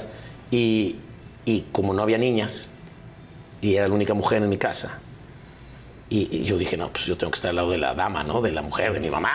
[0.50, 0.98] Y,
[1.46, 2.70] y como no había niñas,
[3.62, 5.00] y era la única mujer en mi casa,
[6.10, 8.24] y, y yo dije, no, pues yo tengo que estar al lado de la dama,
[8.24, 8.42] ¿no?
[8.42, 9.32] De la mujer, de mi mamá.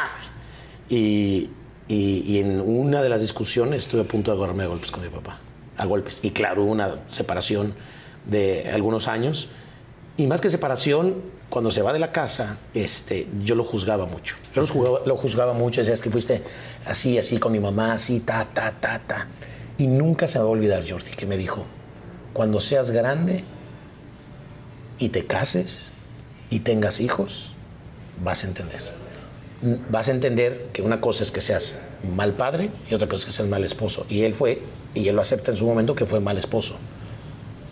[0.88, 1.50] Y,
[1.88, 5.08] y- en una de las discusiones estuve a punto de agarrarme a golpes con mi
[5.08, 5.40] papá.
[5.76, 6.18] A golpes.
[6.22, 7.74] Y claro, hubo una separación
[8.26, 9.48] de algunos años.
[10.16, 11.16] Y más que separación,
[11.50, 14.36] cuando se va de la casa, este, yo lo juzgaba mucho.
[14.54, 14.62] Yo
[15.04, 15.80] lo juzgaba, mucho.
[15.80, 16.42] Decías que fuiste
[16.86, 19.26] así, así con mi mamá, así, ta, ta, ta, ta.
[19.78, 21.64] Y nunca se me va a olvidar, Jordi, que me dijo,
[22.32, 23.44] cuando seas grande
[24.98, 25.92] y te cases
[26.48, 27.52] y tengas hijos,
[28.24, 28.95] vas a entender.
[29.90, 31.78] Vas a entender que una cosa es que seas
[32.14, 34.04] mal padre y otra cosa es que seas mal esposo.
[34.08, 34.60] Y él fue,
[34.94, 36.76] y él lo acepta en su momento, que fue mal esposo.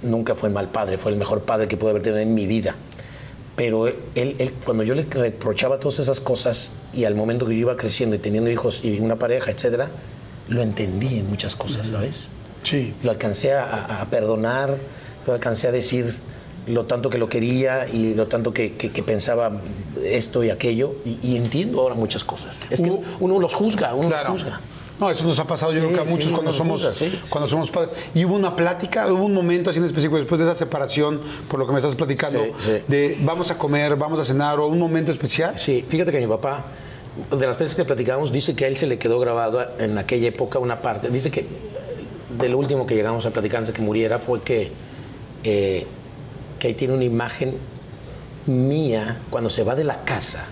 [0.03, 2.75] Nunca fue mal padre, fue el mejor padre que pude haber tenido en mi vida.
[3.57, 7.61] Pero él, él- cuando yo le reprochaba todas esas cosas y al momento que yo
[7.61, 9.91] iba creciendo y teniendo hijos y una pareja, etcétera,
[10.49, 12.29] lo entendí en muchas cosas, ¿sabes?
[12.65, 12.95] Sí.
[13.03, 14.77] Lo alcancé a- a perdonar,
[15.27, 16.15] lo alcancé a decir
[16.67, 19.53] lo tanto que lo quería y lo tanto que, que- que pensaba
[20.03, 20.97] esto y aquello.
[21.05, 22.63] Y, y entiendo ahora muchas cosas.
[22.71, 24.33] Es que uno los juzga, uno Claro.
[24.33, 24.61] los juzga.
[25.01, 27.49] No, eso nos ha pasado yo creo que a muchos sí, cuando somos sí, cuando
[27.49, 27.91] somos padres.
[28.15, 31.59] Y hubo una plática, hubo un momento así en específico después de esa separación, por
[31.59, 32.45] lo que me estás platicando,
[32.87, 35.59] de vamos a comer, vamos a cenar o un momento especial.
[35.59, 36.67] Sí, fíjate que mi papá,
[37.37, 40.29] de las veces que platicamos, dice que a él se le quedó grabado en aquella
[40.29, 41.11] época una parte.
[41.11, 41.45] Dice que
[42.39, 44.71] de lo último que llegamos a platicar antes de que muriera fue que,
[45.43, 45.87] eh,
[46.65, 47.57] que ahí tiene una imagen
[48.47, 50.47] mía cuando se va de la casa,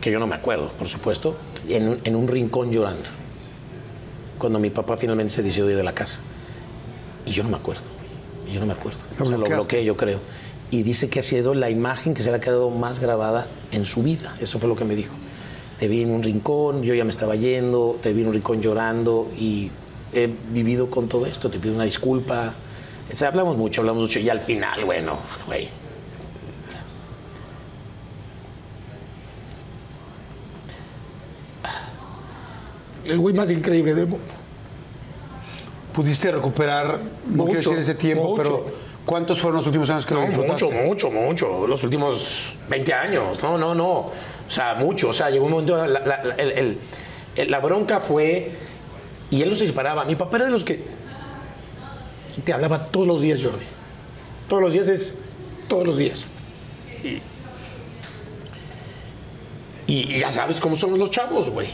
[0.00, 1.36] que yo no me acuerdo, por supuesto,
[1.68, 3.10] en un, en un rincón llorando.
[4.40, 6.18] Cuando mi papá finalmente se decidió ir de la casa.
[7.26, 7.84] Y yo no me acuerdo.
[8.52, 8.98] Yo no me acuerdo.
[9.20, 10.18] O sea, lo bloqueé, yo creo.
[10.72, 13.84] Y dice que ha sido la imagen que se le ha quedado más grabada en
[13.84, 14.34] su vida.
[14.40, 15.14] Eso fue lo que me dijo.
[15.78, 18.60] Te vi en un rincón, yo ya me estaba yendo, te vi en un rincón
[18.60, 19.70] llorando y
[20.12, 21.52] he vivido con todo esto.
[21.52, 22.56] Te pido una disculpa.
[23.12, 24.18] O sea, hablamos mucho, hablamos mucho.
[24.18, 25.68] Y al final, bueno, güey.
[33.04, 34.24] El güey más increíble del mundo.
[35.92, 36.98] pudiste recuperar,
[37.30, 38.42] no quiero Mucho, decir ese tiempo, mucho.
[38.42, 38.66] pero
[39.04, 40.64] ¿cuántos fueron los últimos años que lo No, disfrutaste?
[40.64, 41.66] mucho, mucho, mucho.
[41.68, 43.40] Los últimos 20 años.
[43.42, 43.90] No, no, no.
[43.98, 44.12] O
[44.48, 45.10] sea, mucho.
[45.10, 45.76] O sea, llegó un momento.
[45.76, 46.78] La, la- la- el- el-
[47.36, 48.50] el- la bronca fue.
[49.30, 50.04] Y él no se separaba.
[50.04, 50.82] Mi papá era de los que.
[52.42, 53.64] Te hablaba todos los días, Jordi.
[54.48, 55.14] Todos los días es.
[55.68, 56.26] Todos los días.
[57.04, 57.20] Y,
[59.86, 61.68] y ya sabes cómo somos los chavos, güey.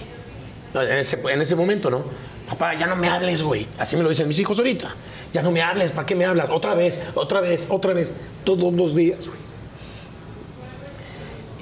[0.75, 2.05] En ese, en ese momento, ¿no?
[2.49, 3.66] Papá, ya no me hables, güey.
[3.79, 4.94] Así me lo dicen mis hijos ahorita.
[5.33, 6.51] Ya no me hables, ¿para qué me hablas?
[6.51, 8.12] Otra vez, otra vez, otra vez.
[8.44, 9.40] Todos los días, güey.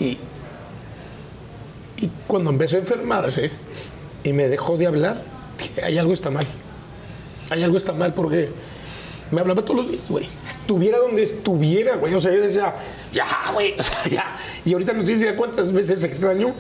[0.01, 0.19] Y,
[2.05, 3.51] y cuando empezó a enfermarse
[4.25, 5.23] y me dejó de hablar,
[5.83, 6.47] hay algo está mal.
[7.51, 8.51] Hay algo está mal porque
[9.31, 10.29] me hablaba todos los días, güey.
[10.47, 12.15] Estuviera donde estuviera, güey.
[12.15, 12.75] O sea, yo decía,
[13.13, 14.37] ya, güey, o sea, ya.
[14.65, 16.55] Y ahorita no tienes idea cuántas veces extraño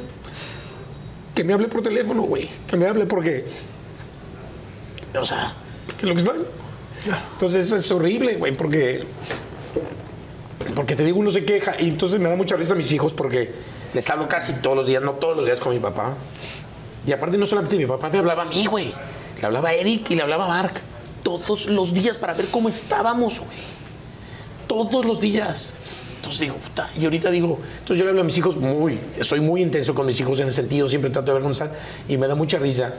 [1.35, 2.51] que me hable por teléfono, güey.
[2.67, 3.45] Que me hable porque.
[5.19, 5.55] O sea,
[5.99, 6.45] que lo extraño.
[7.35, 9.05] Entonces es horrible, güey, porque.
[10.75, 11.81] Porque te digo, uno se queja.
[11.81, 13.53] Y entonces me da mucha risa a mis hijos porque
[13.95, 16.15] les hablo casi todos los días, no todos los días con mi papá.
[17.07, 18.93] Y aparte, no solamente mi papá me hablaba a mí, güey.
[19.41, 20.83] Le hablaba a Eric y le hablaba a Mark.
[21.23, 23.59] Todos los días para ver cómo estábamos, güey.
[24.67, 25.73] Todos los días.
[26.17, 29.41] Entonces digo, puta, y ahorita digo, entonces yo le hablo a mis hijos muy, soy
[29.41, 31.71] muy intenso con mis hijos en ese sentido, siempre trato de están,
[32.09, 32.93] y me da mucha risa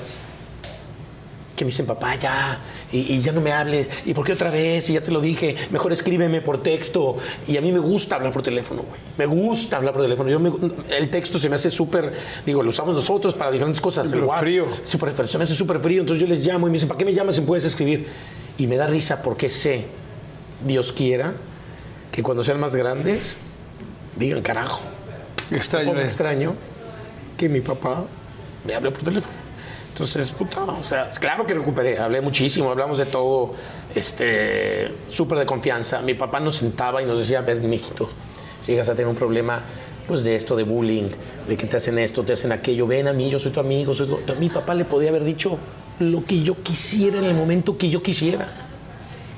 [1.59, 2.57] que me dicen, papá, ya,
[2.89, 5.19] y, y ya no me hables, y por qué otra vez, y ya te lo
[5.19, 7.17] dije, mejor escríbeme por texto,
[7.49, 10.39] y a mí me gusta hablar por teléfono, güey, me gusta hablar por teléfono, yo
[10.39, 10.53] me-
[10.95, 12.13] el texto se me hace súper,
[12.45, 14.65] digo, lo usamos nosotros para diferentes cosas, el WhatsApp, frío.
[15.15, 17.03] pero se me hace súper frío, entonces yo les llamo y me dicen, ¿para qué
[17.03, 18.07] me llamas si puedes escribir?
[18.57, 19.83] Y me da risa porque sé,
[20.65, 21.33] Dios quiera,
[22.13, 23.37] que cuando sean más grandes,
[24.15, 24.79] digan, carajo,
[25.51, 25.93] Extraño.
[25.99, 26.03] eh.
[26.03, 26.55] extraño
[27.37, 28.05] que mi papá
[28.65, 29.33] me hable por teléfono.
[29.99, 33.51] Entonces, puta, o sea, claro que recuperé, hablé muchísimo, hablamos de todo,
[33.93, 36.01] este, súper de confianza.
[36.01, 38.07] Mi papá nos sentaba y nos decía, a ver, mijito,
[38.61, 39.61] si llegas a tener un problema,
[40.07, 41.09] pues de esto, de bullying,
[41.49, 43.93] de que te hacen esto, te hacen aquello, ven a mí, yo soy tu amigo,
[43.93, 44.35] soy tu...
[44.39, 45.57] Mi papá le podía haber dicho
[45.99, 48.68] lo que yo quisiera en el momento que yo quisiera.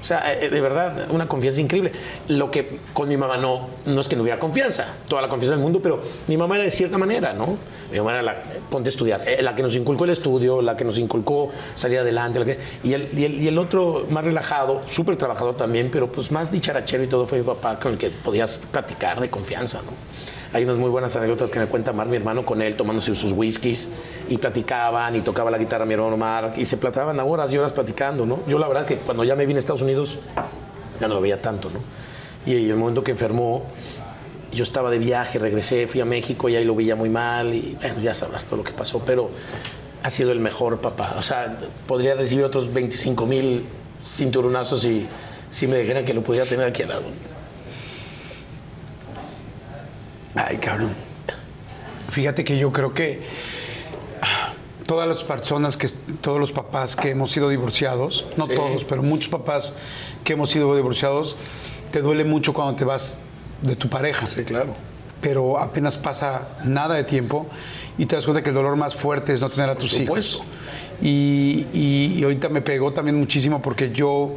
[0.01, 1.91] O sea, eh, de verdad, una confianza increíble.
[2.27, 5.53] Lo que con mi mamá no, no es que no hubiera confianza, toda la confianza
[5.55, 7.55] del mundo, pero mi mamá era de cierta manera, ¿no?
[7.91, 10.75] Mi mamá era la, ponte a estudiar, eh, la que nos inculcó el estudio, la
[10.75, 14.25] que nos inculcó salir adelante, la que- y, el, y, el, y el otro más
[14.25, 17.97] relajado, súper trabajador también, pero pues más dicharachero y todo fue mi papá con el
[17.99, 19.91] que podías platicar de confianza, ¿no?
[20.53, 23.31] Hay unas muy buenas anécdotas que me cuenta Mar, mi hermano, con él tomándose sus
[23.31, 23.87] whiskies
[24.27, 27.71] y platicaban y tocaba la guitarra mi hermano Mark y se platicaban horas y horas
[27.71, 28.39] platicando, ¿no?
[28.47, 30.19] Yo la verdad que cuando ya me vine a Estados Unidos
[30.99, 31.79] ya no lo veía tanto, ¿no?
[32.45, 33.63] Y, el momento que enfermó,
[34.51, 37.77] yo estaba de viaje, regresé, fui a México y ahí lo veía muy mal y
[37.79, 39.29] bueno, ya sabrás todo lo que pasó, pero
[40.03, 41.15] ha sido el mejor papá.
[41.17, 43.65] O sea, podría recibir otros 25 mil
[44.05, 45.07] cinturonazos y
[45.49, 47.03] si me dijeran que lo podía tener aquí al lado.
[50.35, 50.91] Ay, cabrón.
[52.09, 53.21] Fíjate que yo creo que
[54.21, 54.53] ah,
[54.85, 55.87] todas las personas, que
[56.21, 58.55] todos los papás que hemos sido divorciados, no Sí.
[58.55, 59.73] todos, pero muchos papás
[60.23, 61.37] que hemos sido divorciados,
[61.91, 63.19] te duele mucho cuando te vas
[63.61, 64.27] de tu pareja.
[64.27, 64.73] Sí, claro.
[65.21, 67.47] Pero apenas pasa nada de tiempo
[67.97, 70.37] y te das cuenta que el dolor más fuerte es no tener a tus supuesto.
[70.37, 70.47] hijos.
[71.01, 74.35] Y, y- y ahorita me pegó también muchísimo porque yo,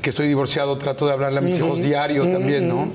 [0.00, 2.90] que estoy divorciado, trato de hablarle a mis hijos diario también, ¿no?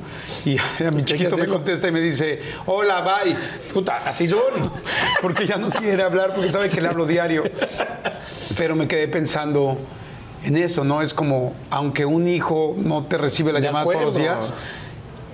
[0.45, 3.36] Y a mi chiquito me contesta y me dice, hola, bye.
[3.73, 4.39] Puta, así son.
[5.21, 7.43] Porque ya no quiere hablar porque sabe que le hablo diario.
[8.57, 9.77] Pero me quedé pensando
[10.43, 11.01] en eso, ¿no?
[11.01, 14.53] Es como, aunque un hijo no te recibe la De llamada todos los días,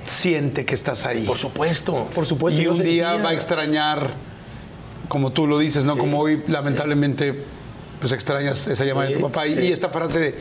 [0.05, 1.23] siente que estás ahí.
[1.25, 2.61] Por supuesto, por supuesto.
[2.61, 4.11] y un día sentía- va a extrañar,
[5.07, 5.97] como tú lo dices, ¿no?
[5.97, 7.43] Como hoy, lamentablemente,
[8.03, 9.47] pues extrañas esa llamada de tu papá.
[9.47, 9.61] Y- sí.
[9.61, 10.35] Y esta frase de-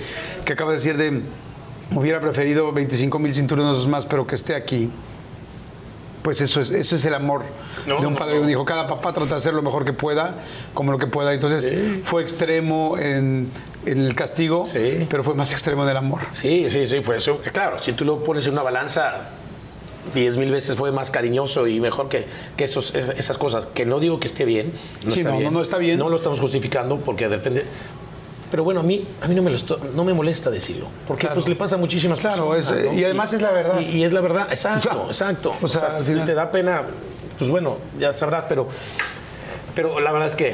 [0.44, 1.22] que acaba de decir de,
[1.94, 4.90] hubiera preferido 25 mil cinturones más, pero que esté aquí.
[6.22, 7.42] Pues eso es, eso es el amor
[7.86, 8.50] No, de un padre y un no.
[8.50, 8.64] hijo.
[8.64, 10.38] Cada papá trata de hacer lo mejor que pueda,
[10.74, 11.32] como lo que pueda.
[11.34, 12.00] Entonces, Sí.
[12.02, 13.48] fue extremo en,
[13.86, 14.64] en el castigo,
[15.08, 16.22] pero fue más extremo en el amor.
[16.32, 17.40] Sí, sí, sí, fue eso.
[17.52, 19.28] Claro, si tú lo pones en una balanza,
[20.14, 23.66] diez mil veces fue más cariñoso y mejor que, que esos, es- esas cosas.
[23.74, 24.72] Que no digo que esté bien.
[25.04, 25.52] No Sí, está no, bien.
[25.52, 25.98] no, está bien.
[25.98, 27.64] No lo estamos justificando porque depende.
[28.50, 29.58] Pero bueno, a mí, a mí no, me lo
[29.94, 30.86] no me molesta decirlo.
[31.06, 31.36] Porque Claro.
[31.36, 32.82] pues, le pasa a muchísimas Claro, personas.
[32.84, 32.98] es- ¿no?
[32.98, 33.80] y además es la verdad.
[33.80, 35.54] Y, y es la verdad, exacto, O sea, exacto.
[35.62, 36.82] o sea, si te da pena,
[37.38, 38.68] pues bueno, ya sabrás, pero.
[39.74, 40.52] Pero la verdad es que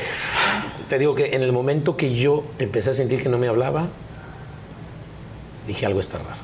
[0.89, 3.89] te digo que en el momento que yo empecé a sentir que no me hablaba,
[5.67, 6.41] dije algo está raro.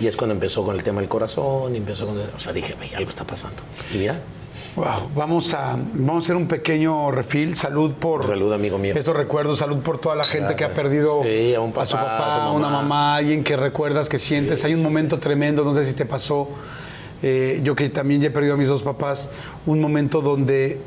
[0.00, 2.18] Y es cuando empezó con el tema del corazón, empezó con...
[2.18, 3.62] O sea, dije, "Güey, algo está pasando.
[3.94, 4.20] Y mira,
[4.76, 7.56] Wow, vamos a, vamos a hacer un pequeño refill.
[7.56, 8.92] Salud por Salud, amigo mío.
[8.96, 11.96] estos recuerdos, salud por toda la gente que ha perdido Sí, a un papá, su
[11.96, 12.82] a papá, su a una mamá.
[12.82, 14.64] mamá, alguien que recuerdas, que sientes.
[14.64, 16.48] Hay un momento tremendo, no sé si te pasó.
[17.22, 19.30] eh, yo que también ya he perdido a mis dos papás,
[19.66, 20.80] un momento donde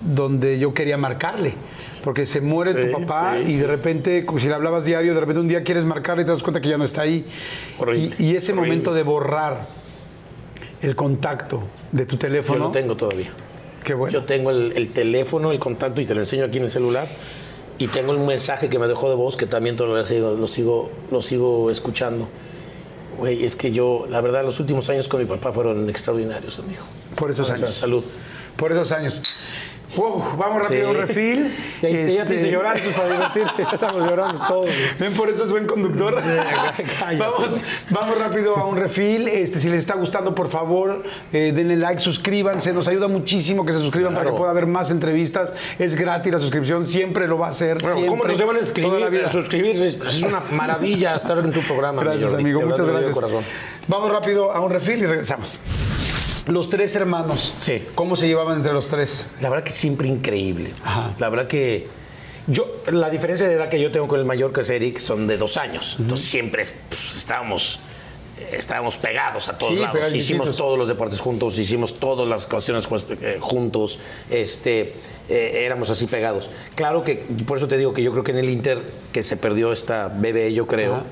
[0.00, 1.54] donde yo quería marcarle,
[2.04, 3.58] porque se muere Sí, tu papá sí, y sí.
[3.58, 6.30] de repente, como si le hablabas diario, de repente un día quieres marcarle y te
[6.32, 7.26] das cuenta que ya no está ahí.
[7.78, 8.68] Horrible, Y, y ese horrible.
[8.68, 9.66] momento de borrar
[10.82, 12.66] el contacto de tu Yo teléfono.
[12.66, 13.30] lo tengo todavía.
[13.84, 14.12] Qué bueno.
[14.12, 17.08] Yo tengo el, el teléfono, el contacto y te lo enseño aquí en el celular.
[17.78, 20.90] Y tengo un mensaje que me dejó de voz que también todavía sigo, lo, sigo,
[21.10, 22.28] lo sigo escuchando.
[23.18, 26.82] Güey, es que yo, la verdad, los últimos años con mi papá fueron extraordinarios, amigo.
[27.16, 27.74] Por esos sea, años.
[27.74, 28.04] Salud.
[28.56, 29.22] Por esos años.
[29.96, 31.54] Wow, vamos rápido a un refil.
[31.82, 33.54] Y ahí te- ya te Este, hice llorar pues, para divertirse.
[33.58, 34.68] Ya estamos llorando todos.
[34.98, 36.14] Ven, por eso es buen conductor.
[37.18, 39.28] vamos, vamos rápido a un refil.
[39.28, 42.72] Este, si les está gustando, por favor, eh, denle like, suscríbanse.
[42.72, 45.52] Nos ayuda muchísimo que se suscriban para que pueda haber más entrevistas.
[45.78, 47.78] Es gratis la suscripción, siempre lo va a hacer.
[47.80, 49.26] Bueno, siempre, ¿Cómo nos van a toda escribir, la vida.
[49.28, 49.98] a suscribirse?
[50.06, 52.02] Es una maravilla estar en tu programa.
[52.02, 52.60] Gracias, amigo.
[52.60, 53.14] Muchas gracias.
[53.14, 53.42] corazón.
[53.86, 55.58] Vamos rápido a un refil y regresamos.
[56.48, 57.54] Los tres hermanos.
[57.58, 57.84] Sí.
[57.94, 59.26] ¿Cómo se llevaban entre los tres?
[59.40, 60.72] La verdad que siempre increíble.
[60.82, 61.14] Ajá.
[61.18, 61.86] La verdad que
[62.46, 65.26] yo, la diferencia de edad que yo tengo con el mayor que es Eric son
[65.26, 65.96] de dos años.
[65.98, 67.80] Entonces siempre pues, estábamos,
[68.50, 70.14] estábamos pegados a todos Sí, lados.
[70.14, 72.88] Hicimos todos los deportes juntos, hicimos todas las cuestiones
[73.20, 73.98] eh, juntos.
[74.30, 74.94] Este,
[75.28, 76.50] eh, éramos así pegados.
[76.74, 78.80] Claro que, por eso te digo que yo creo que en el Inter,
[79.12, 81.02] que se perdió esta bebé, yo creo.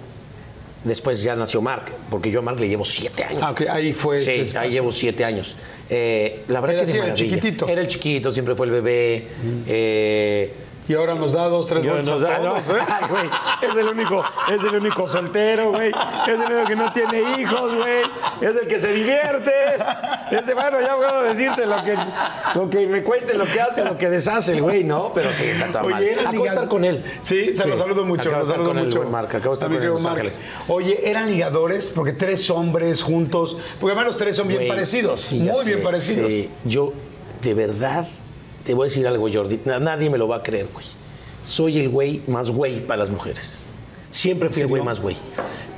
[0.87, 3.41] Después ya nació Mark, porque yo a Mark le llevo siete años.
[3.43, 5.57] Ah, ok, ahí fue Sí, ahí llevo siete años.
[5.91, 7.69] Eh, la verdad Era que de así, el chiquitito.
[7.69, 9.27] Era el chiquito, siempre fue el bebé.
[9.67, 10.53] Eh,
[10.89, 12.87] Y ahora nos da dos, tres Yo votos no a sé, no, todos, ¿eh?
[12.89, 13.31] ay, güey,
[13.63, 15.91] es el único, es el único soltero, güey.
[15.91, 18.03] Es el único que no tiene hijos, güey.
[18.41, 19.51] Es el que se divierte.
[20.31, 21.97] Es de, bueno, ya puedo decirte lo que,
[22.55, 25.13] lo que me cuente, lo que hace, lo que deshace güey, ¿no?
[25.15, 25.95] Pero sí, está todo mal.
[26.03, 27.05] Oye, eran Acabo de estar con él.
[27.23, 28.29] Sí, se lo saludo mucho.
[28.29, 28.99] Acabo lo saludo con el mucho.
[28.99, 30.07] buen Marc, acabo de estar con él en Los.
[30.07, 30.41] Ángeles.
[30.69, 35.21] Oye, eran ligadores porque tres hombres juntos, porque además los tres son bien Güey, parecidos,
[35.21, 36.33] sí, muy sé, bien parecidos.
[36.33, 36.51] sí.
[36.65, 36.93] Yo,
[37.43, 38.07] de verdad,
[38.67, 39.61] te voy a decir algo, Jordi.
[39.65, 40.85] Na- Nadie me lo va a creer, güey.
[41.45, 43.61] Soy el güey más güey para las mujeres.
[44.11, 45.17] Siempre fui el güey más güey.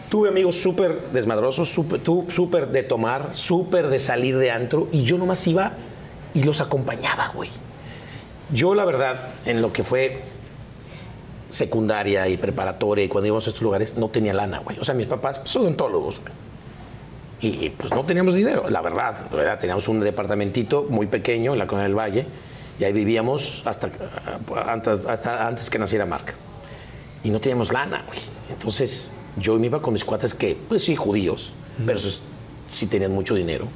[0.09, 5.47] Tuve amigos súper desmadrosos, súper de tomar, súper de salir de antro, y yo nomás
[5.47, 5.73] iba
[6.33, 7.51] y los acompañaba, güey.
[8.51, 10.23] Yo, la verdad, en lo que fue
[11.51, 14.79] secundaria y preparatoria y cuando íbamos a estos lugares, no tenía lana, güey.
[14.79, 16.33] O sea, mis papás pues, son odontólogos, güey.
[17.41, 19.59] Y pues no teníamos dinero, la verdad, la verdad.
[19.59, 22.27] Teníamos un departamentito muy pequeño en la Colonia del Valle
[22.79, 23.91] y ahí vivíamos hasta
[24.67, 26.35] antes, hasta antes que naciera Marc.
[27.25, 28.21] Y no teníamos lana, güey.
[28.51, 31.53] Entonces yo me iba con mis cuates que, pues sí, judíos,
[31.85, 32.21] pero esos
[32.67, 33.67] sí tenían mucho dinero.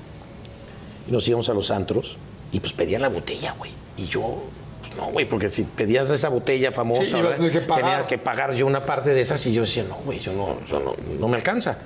[1.09, 2.19] Y nos íbamos a los antros
[2.53, 3.73] y pues pedían la botella, güey.
[3.97, 4.43] Y yo,
[4.81, 8.67] pues no, güey, porque si pedías esa botella famosa, Sí, que tenía que pagar yo
[8.67, 11.37] una parte de esas y yo decía, no, güey, yo no, yo no, no me
[11.37, 11.79] alcanza.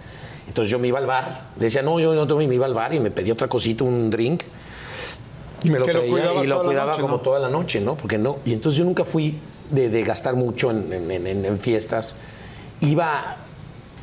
[0.46, 2.66] Entonces yo me iba al bar, le decía, no, yo no tomo y me iba
[2.66, 4.42] al bar y me pedía otra cosita, un drink.
[5.66, 7.20] Y me lo traía y lo cuidaba noche, como ¿no?
[7.20, 7.96] toda la noche, ¿no?
[7.96, 8.38] Porque no.
[8.44, 9.36] Y entonces yo nunca fui
[9.70, 12.14] de, de gastar mucho en, en- en- en fiestas.
[12.80, 13.36] Iba,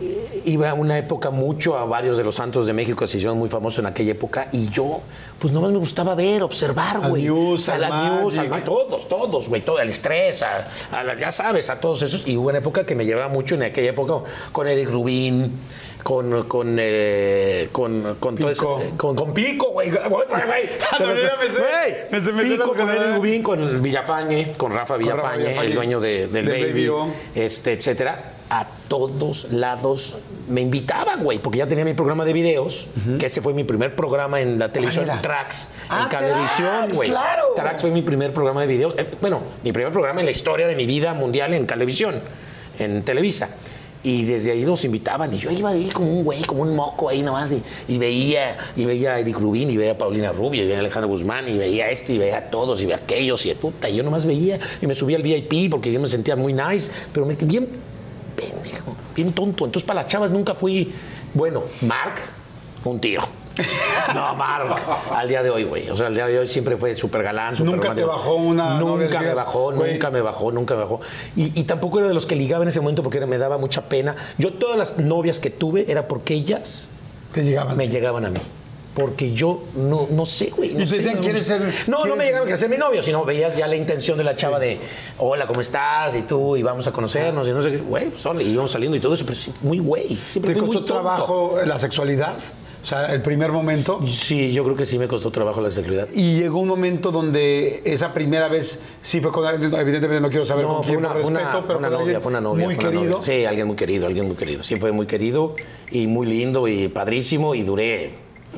[0.02, 3.17] eh, iba a una época mucho a varios de los santos de México que se
[3.17, 5.02] hicieron muy famosos en aquella época y yo,
[5.39, 7.23] pues nomás me gustaba ver, observar, güey.
[7.23, 8.63] News, a al la News, Magic.
[8.63, 12.28] todos, todos, güey, todo el estrés, a, a la- ya sabes, a todos esos.
[12.28, 14.15] Y hubo una época que me llevaba mucho en aquella época
[14.52, 15.60] con Eric Rubín,
[16.04, 18.80] con, con, eh, con, con todo Pico.
[18.82, 19.89] ese- con, con Pico, güey.
[19.92, 20.46] Otra.
[20.92, 22.89] Ah, me Me Pico con.
[22.89, 27.74] Eric Rubín, con Villafañe, con Rafa Villafañe, el dueño de- del Del Baby, Baby este,
[27.74, 28.34] etcétera.
[28.50, 32.88] A todos lados me invitaban, güey, porque ya tenía mi programa de videos,
[33.18, 35.22] que ese fue mi primer programa en la televisión, era?
[35.22, 37.10] Trax, Ah, en Cablevisión, güey.
[37.10, 37.54] claro.
[37.56, 38.94] Trax fue mi primer programa de videos.
[38.98, 42.22] eh, bueno, mi primer programa en la historia de mi vida mundial en Cablevisión,
[42.78, 43.50] en Televisa.
[44.04, 47.08] Y desde ahí nos invitaban y yo iba ahí como un güey, como un moco
[47.08, 47.52] ahí nomás
[47.88, 50.80] y, veía y veía a Eric Rubín y veía a Paulina Rubio y veía a
[50.82, 53.50] Alejandro Guzmán y veía a este y veía a todos y veía a aquellos y
[53.50, 53.89] de puta.
[53.89, 56.92] Y yo nomás veía y me subía al VIP porque yo me sentía muy nice,
[57.13, 57.70] pero me bien
[59.16, 59.66] bien tonto.
[59.66, 60.92] Entonces para las chavas nunca fui,
[61.34, 62.16] bueno, Mark,
[62.84, 63.42] un tiro.
[64.16, 64.76] No, Mark,
[65.12, 65.89] al día de hoy, güey.
[65.89, 68.08] O sea, al día de hoy siempre fue súper galán, súper ¿Nunca te romántico.
[68.08, 69.91] bajó una que Nunca me bajó, güey?
[69.93, 70.99] nunca me bajó, nunca me bajó.
[71.36, 73.84] Y, y tampoco era de los que ligaba en ese momento porque me daba mucha
[73.84, 74.16] pena.
[74.38, 76.89] Yo todas las novias que tuve era porque ellas
[77.32, 77.78] Te llegaban.
[77.78, 78.39] me llegaban a mí.
[78.95, 80.74] Porque yo no, no sé, güey.
[80.74, 83.01] No te sé, decían, no- ¿quieres ser- No, no me llegaban a ser mi novio,
[83.01, 84.80] sino veías ya la intención de la chava de,
[85.18, 86.16] hola, ¿cómo estás?
[86.16, 87.78] Y tú, y vamos a conocernos, y no sé qué.
[87.78, 90.20] Güey, pues, y íbamos saliendo y todo eso, pero sí, muy güey.
[90.32, 90.93] ¿Te muy costó tonto.
[90.93, 92.36] trabajo la sexualidad?
[92.84, 94.01] O sea, el primer momento.
[94.05, 96.09] Sí, yo creo que sí me costó trabajo la sexualidad.
[96.13, 100.45] Y llegó un momento donde esa primera vez sí fue con alguien, evidentemente no quiero
[100.45, 102.65] saber No, con fue quién, una, una- respeto, fue pero una novia, fue una novia.
[102.65, 103.17] Muy fue una querido.
[103.19, 103.25] novia.
[103.39, 104.63] Sí, alguien muy querido, alguien muy querido.
[104.63, 105.55] Sí, fue muy querido
[105.91, 108.15] y muy lindo y padrísimo y duré,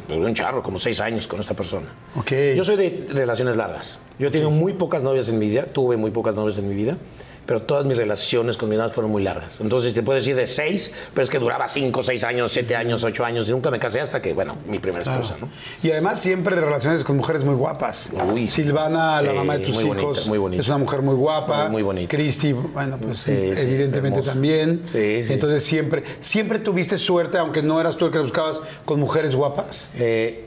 [0.08, 1.94] duré un charro, como seis años con esta persona.
[2.16, 2.32] Ok.
[2.56, 4.02] Yo soy de relaciones largas.
[4.18, 6.74] Yo he tenido muy pocas novias en mi vida, tuve muy pocas novias en mi
[6.74, 6.98] vida,
[7.46, 9.60] pero todas mis relaciones con mis novias fueron muy largas.
[9.60, 13.04] Entonces te puedo decir de seis, pero es que duraba cinco, seis años, siete años,
[13.04, 15.50] ocho años y nunca me casé hasta que, bueno, mi primera esposa, ¿no?
[15.84, 18.10] Y además siempre relaciones con mujeres muy guapas.
[18.34, 18.48] Uy.
[18.48, 20.62] Silvana, la mamá de tus muy hijos, bonita, muy bonita.
[20.62, 21.64] es una mujer muy guapa.
[21.64, 22.10] Muy, muy bonita.
[22.10, 24.82] Cristi, bueno, pues Sí, evidentemente también.
[24.86, 25.34] Sí, sí.
[25.34, 29.90] Entonces siempre, siempre tuviste suerte, aunque no eras tú el que buscabas, con mujeres guapas.
[29.96, 30.46] Eh,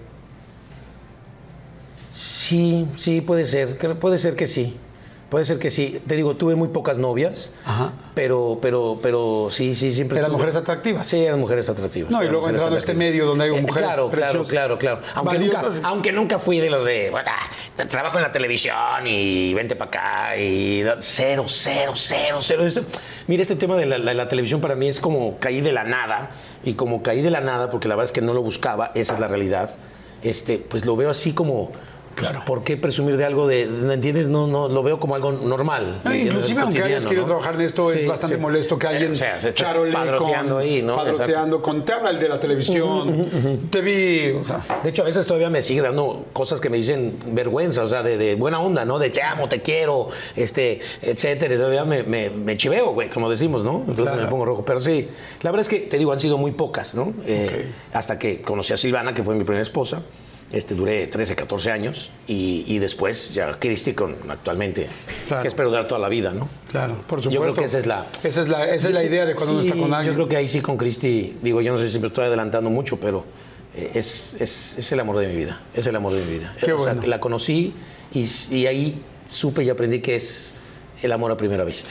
[2.11, 3.77] sí, sí, puede ser.
[3.99, 4.77] Puede ser que sí.
[5.29, 6.01] Puede ser que sí.
[6.07, 7.93] Te digo, tuve muy pocas novias, Ajá.
[8.15, 10.17] pero, pero, pero sí, sí, siempre.
[10.19, 11.07] Eran tuve- mujeres atractivas.
[11.07, 12.11] Sí, eran mujeres atractivas.
[12.11, 14.79] No, y luego entrando a este medio donde hay Eh, mujeres Claro, claro, preciosas, claro,
[14.79, 15.01] claro.
[15.15, 15.81] Aunque nunca, valiosas.
[15.85, 17.31] aunque nunca fui de los de, bueno,
[17.91, 18.75] trabajo en la televisión
[19.07, 22.65] y vente para acá y cero, cero, cero, cero.
[22.67, 22.85] Esto-
[23.27, 25.85] mira, este tema de la, la- la televisión para mí es como caí de la
[25.85, 26.31] nada
[26.65, 29.13] y como caí de la nada, porque la verdad es que no lo buscaba, esa
[29.13, 29.75] es la realidad,
[30.23, 31.71] este, pues lo veo así como...
[32.19, 34.29] pues, ¿Por qué presumir de algo de, ¿me entiendes?
[34.29, 36.01] No, no, lo veo como algo normal.
[36.05, 37.29] No, inclusive aunque hayas querido ¿no?
[37.29, 38.41] trabajar en esto, Sí, es bastante sí.
[38.41, 40.97] molesto que alguien Eh, o sea, se charole padroteando con, ahí, ¿no?
[40.97, 45.07] padroteando con, te habla el de la televisión, te vi, o sea, De hecho, a
[45.07, 48.61] veces todavía me sigue dando cosas que me dicen vergüenza, o sea, de, de buena
[48.61, 48.99] onda, ¿no?
[48.99, 51.57] De te amo, te quiero, este, etcétera.
[51.57, 53.79] Todavía me, me, me chiveo, güey, como decimos, ¿no?
[53.81, 54.23] Entonces Claro.
[54.23, 54.65] me pongo rojo.
[54.65, 55.09] Pero sí,
[55.43, 57.13] la verdad es que, te digo, han sido muy pocas, ¿no?
[57.27, 60.03] Eh, Hasta que conocí a Silvana, que fue mi primera esposa.
[60.51, 64.89] Este, duré 13, 14 años y, y después ya Cristi con actualmente,
[65.27, 65.43] Claro.
[65.43, 66.49] que espero dar toda la vida, ¿no?
[66.71, 67.31] claro, por supuesto.
[67.31, 69.53] Yo creo que esa es la, Esa es la, esa es la idea de cuando
[69.55, 70.13] uno está con alguien.
[70.13, 72.71] Yo creo que ahí sí con Cristi, digo, yo no sé si me estoy adelantando
[72.71, 73.27] mucho, pero
[73.77, 75.61] eh, es, es, es el amor de mi vida.
[75.75, 76.55] Es el amor de mi vida.
[76.59, 77.09] Qué o sea, bueno.
[77.09, 77.75] la conocí
[78.15, 80.55] y, y ahí supe y aprendí que es
[81.03, 81.91] el amor a primera vista.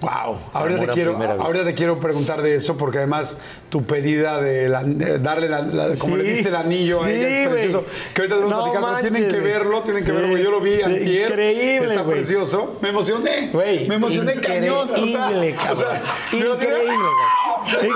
[0.00, 0.38] Wow.
[0.52, 3.38] Ahora te, a quiero, ahora te quiero preguntar de eso porque además
[3.68, 7.10] tu pedida de, la- de darle la, la- como le diste el anillo a sí,
[7.10, 7.84] ella es precioso.
[8.14, 10.36] Que ahorita tenemos No que platicar, pero tienen manches, que verlo, tienen que verlo.
[10.38, 11.28] Yo lo vi antier.
[11.30, 12.78] increíble, Está precioso.
[12.80, 13.48] Me emocioné.
[13.52, 14.90] Güey, me emocioné increíble, cañón.
[14.92, 15.72] O sea, cabrón.
[15.72, 16.94] o sea, increíble,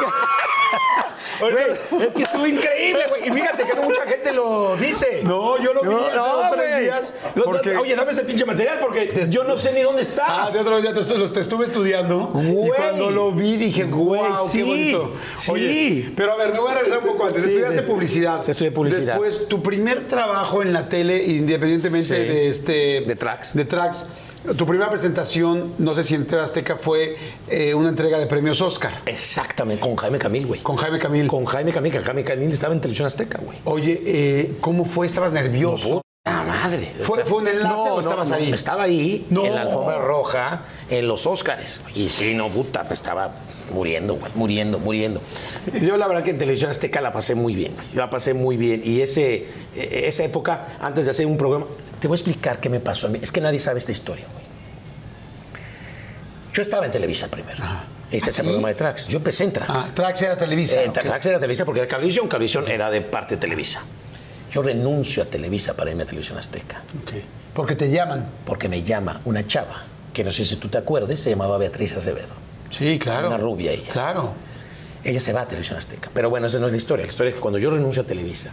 [1.50, 2.02] güey.
[2.06, 3.28] Es que estuvo increíble, güey.
[3.28, 5.20] Y fíjate que no mucha gente lo dice.
[5.24, 7.14] No, yo lo vi hace dos, tres días,
[7.44, 10.46] porque- Oye, dame ese pinche material porque yo no sé ni dónde está.
[10.46, 12.30] Ah, de otra vez ya te, estu- los- te estuve estudiando.
[12.34, 12.70] Y Güey.
[12.76, 15.14] cuando lo vi dije, Güey, wow, sí, qué bonito.
[15.34, 15.52] sí.
[15.52, 17.42] Oye, pero a ver, me voy a regresar un poco antes.
[17.42, 17.84] Sí, Estudiaste sí.
[17.86, 18.48] publicidad.
[18.48, 19.06] Estudié publicidad.
[19.14, 22.72] Después, tu primer trabajo en la tele, independientemente de este...
[23.06, 23.54] De Trax.
[23.54, 24.06] De Trax.
[24.56, 27.16] Tu primera presentación, no sé si en TV Azteca, fue
[27.48, 30.60] eh, una entrega de premios Oscar Exactamente, con Jaime Camil, güey.
[30.60, 31.28] con Jaime Camil.
[31.28, 33.58] Con Jaime Camil, que Jaime Camil estaba en Televisión Azteca, güey.
[33.64, 35.06] Oye, eh, ¿cómo fue?
[35.06, 36.02] ¿Estabas nervioso?
[36.24, 36.92] Ah, madre.
[37.02, 38.50] ¿Fue- fue un enlace o estabas ahí?
[38.52, 39.44] Estaba ahí, No.
[39.46, 41.80] en la alfombra roja, en los Óscares.
[41.94, 43.32] Y sí, no, puta, estaba
[43.72, 45.20] muriendo, güey, muriendo, muriendo.
[45.80, 47.86] Yo la verdad que en Televisión Azteca la pasé muy bien, güey.
[47.94, 48.82] la pasé muy bien.
[48.84, 51.66] Y ese, eh, esa época, antes de hacer un programa,
[52.00, 53.18] te voy a explicar qué me pasó a mí.
[53.22, 54.42] Es que nadie sabe esta historia, güey.
[56.54, 57.62] Yo estaba en Televisa primero.
[58.10, 59.08] Este es el programa de Trax.
[59.08, 59.70] Yo empecé en Trax.
[59.72, 60.82] Ah, Trax era Televisa.
[60.82, 61.00] Eh, ok.
[61.00, 63.82] Trax era Televisa porque era Cablevisión, Cablevisión era de parte de Televisa.
[64.50, 67.12] Yo renuncio a Televisa para irme a Televisión Azteca, Ok.
[67.54, 68.26] Porque te llaman.
[68.44, 71.96] porque me llama una chava, que no sé si tú te acuerdes, se llamaba Beatriz
[71.96, 72.32] Acevedo.
[72.72, 73.28] Sí, claro.
[73.28, 73.88] Una rubia ella.
[73.92, 74.32] Claro.
[75.04, 76.10] Ella se va a Televisión Azteca.
[76.12, 77.04] Pero bueno, esa no es la historia.
[77.04, 78.50] La historia es que cuando yo renuncio a Televisa,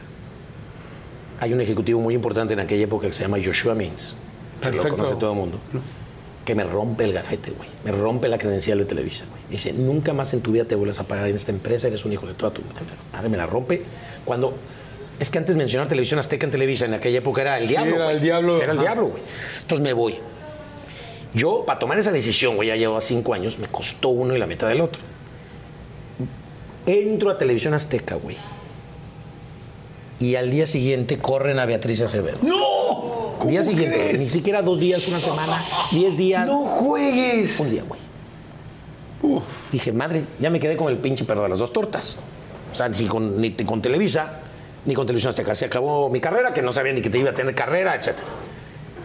[1.40, 4.16] hay un ejecutivo muy importante en aquella época que se llama Joshua Means,
[4.62, 5.60] que lo conoce todo el mundo,
[6.44, 7.70] que me rompe el gafete, güey.
[7.86, 9.42] Me rompe la credencial de Televisa, güey.
[9.50, 12.12] Dice, nunca más en tu vida te vuelvas a pagar en esta empresa, eres un
[12.14, 13.30] hijo de toda tu madre.
[13.30, 13.84] Me la rompe
[14.26, 14.56] cuando...
[15.20, 17.96] Es que antes mencionar Televisión Azteca en Televisa en aquella época era el diablo.
[17.96, 18.82] era el diablo, Era el ajá.
[18.88, 19.22] diablo, güey.
[19.62, 20.16] Entonces me voy.
[21.34, 24.48] Yo, para tomar esa decisión, güey, ya llevaba cinco años, me costó uno y la
[24.48, 25.02] mitad del otro.
[26.86, 28.36] Entro a Televisión Azteca, güey.
[30.20, 32.40] Y al día siguiente corren a Beatriz Acevedo.
[32.42, 33.48] ¡No!
[33.48, 35.58] Día siguiente, ni siquiera dos días, una semana,
[35.92, 36.46] diez días.
[36.46, 37.60] ¡No juegues!
[37.60, 38.00] Un día, güey.
[39.72, 42.18] Dije, madre, ya me quedé con el pinche perro de las dos tortas.
[42.72, 44.40] O sea, ni con, ni con Televisa,
[44.86, 45.56] ni con Televisión Azteca.
[45.56, 48.18] Se acabó mi carrera, que no sabía ni que te iba a tener carrera, etc.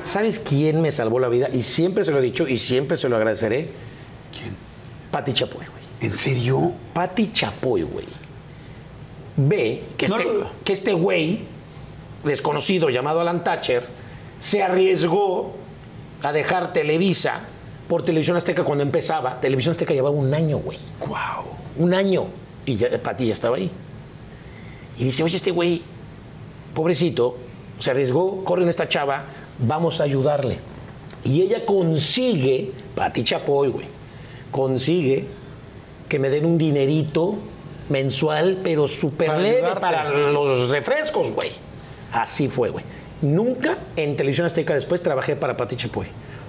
[0.04, 1.48] ¿Sabes quién me salvó la vida?
[1.50, 3.68] Y siempre se lo he dicho y siempre se lo agradeceré.
[4.38, 4.54] ¿Quién?
[5.10, 5.82] Pati Chapoy, güey.
[6.02, 6.72] ¿En serio?
[6.92, 8.06] Pati Chapoy, güey.
[9.36, 10.30] Ve que No este,
[10.62, 11.40] que este güey,
[12.22, 13.82] desconocido llamado Alan Thatcher,
[14.38, 15.54] se arriesgó
[16.22, 17.40] a dejar Televisa
[17.88, 19.40] por Televisión Azteca cuando empezaba.
[19.40, 20.78] Televisión Azteca llevaba un año, güey.
[21.00, 21.46] ¡Wow!
[21.78, 22.26] Un año.
[22.66, 23.70] Y ya, Pati ya estaba ahí.
[24.98, 25.82] Y dice, oye, este güey,
[26.74, 27.38] pobrecito,
[27.78, 29.24] se arriesgó, corre en esta chava,
[29.58, 30.58] vamos a ayudarle.
[31.24, 33.86] Y ella consigue, Pati Chapoy, güey,
[34.50, 35.26] consigue
[36.08, 37.36] que me den un dinerito
[37.88, 39.80] mensual, pero súper leve ayudarte.
[39.80, 41.50] para los refrescos, güey.
[42.12, 42.84] Así fue, güey.
[43.22, 46.06] Nunca en Televisión Azteca después trabajé para Pati Chapoy.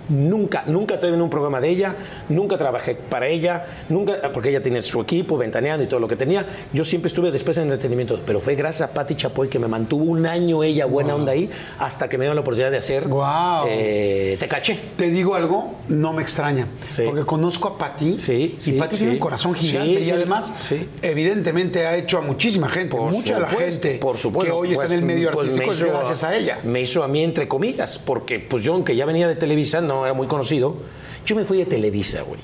[0.09, 1.95] Nunca, nunca tuve en un programa de ella,
[2.29, 6.15] nunca trabajé para ella, nunca, porque ella tiene su equipo, ventaneando y todo lo que
[6.15, 6.45] tenía.
[6.73, 10.03] Yo siempre estuve después en entretenimiento, pero fue gracias a Pati Chapoy que me mantuvo
[10.05, 11.49] un año ella buena onda ahí,
[11.79, 13.65] hasta que me dio la oportunidad de hacer Guau.
[13.69, 14.79] eh, Te caché.
[14.97, 16.67] Te digo algo, no me extraña.
[16.89, 17.03] Sí.
[17.05, 18.17] Porque conozco a Pati.
[18.17, 18.99] Sí, y sí, Pati sí.
[18.99, 20.01] tiene un corazón gigante.
[20.01, 20.85] Y además, sí.
[21.01, 22.95] evidentemente, ha hecho a muchísima gente.
[22.95, 25.31] Por mucha de la supuesto, gente por supuesto, que hoy está en el pues, medio
[25.31, 26.59] pues, artístico me hizo- gracias a ella.
[26.63, 30.05] Me hizo a mí entre comillas, porque pues yo, aunque ya venía de Televisa, no
[30.05, 30.77] era muy conocido,
[31.25, 32.39] yo me fui de Televisa, güey.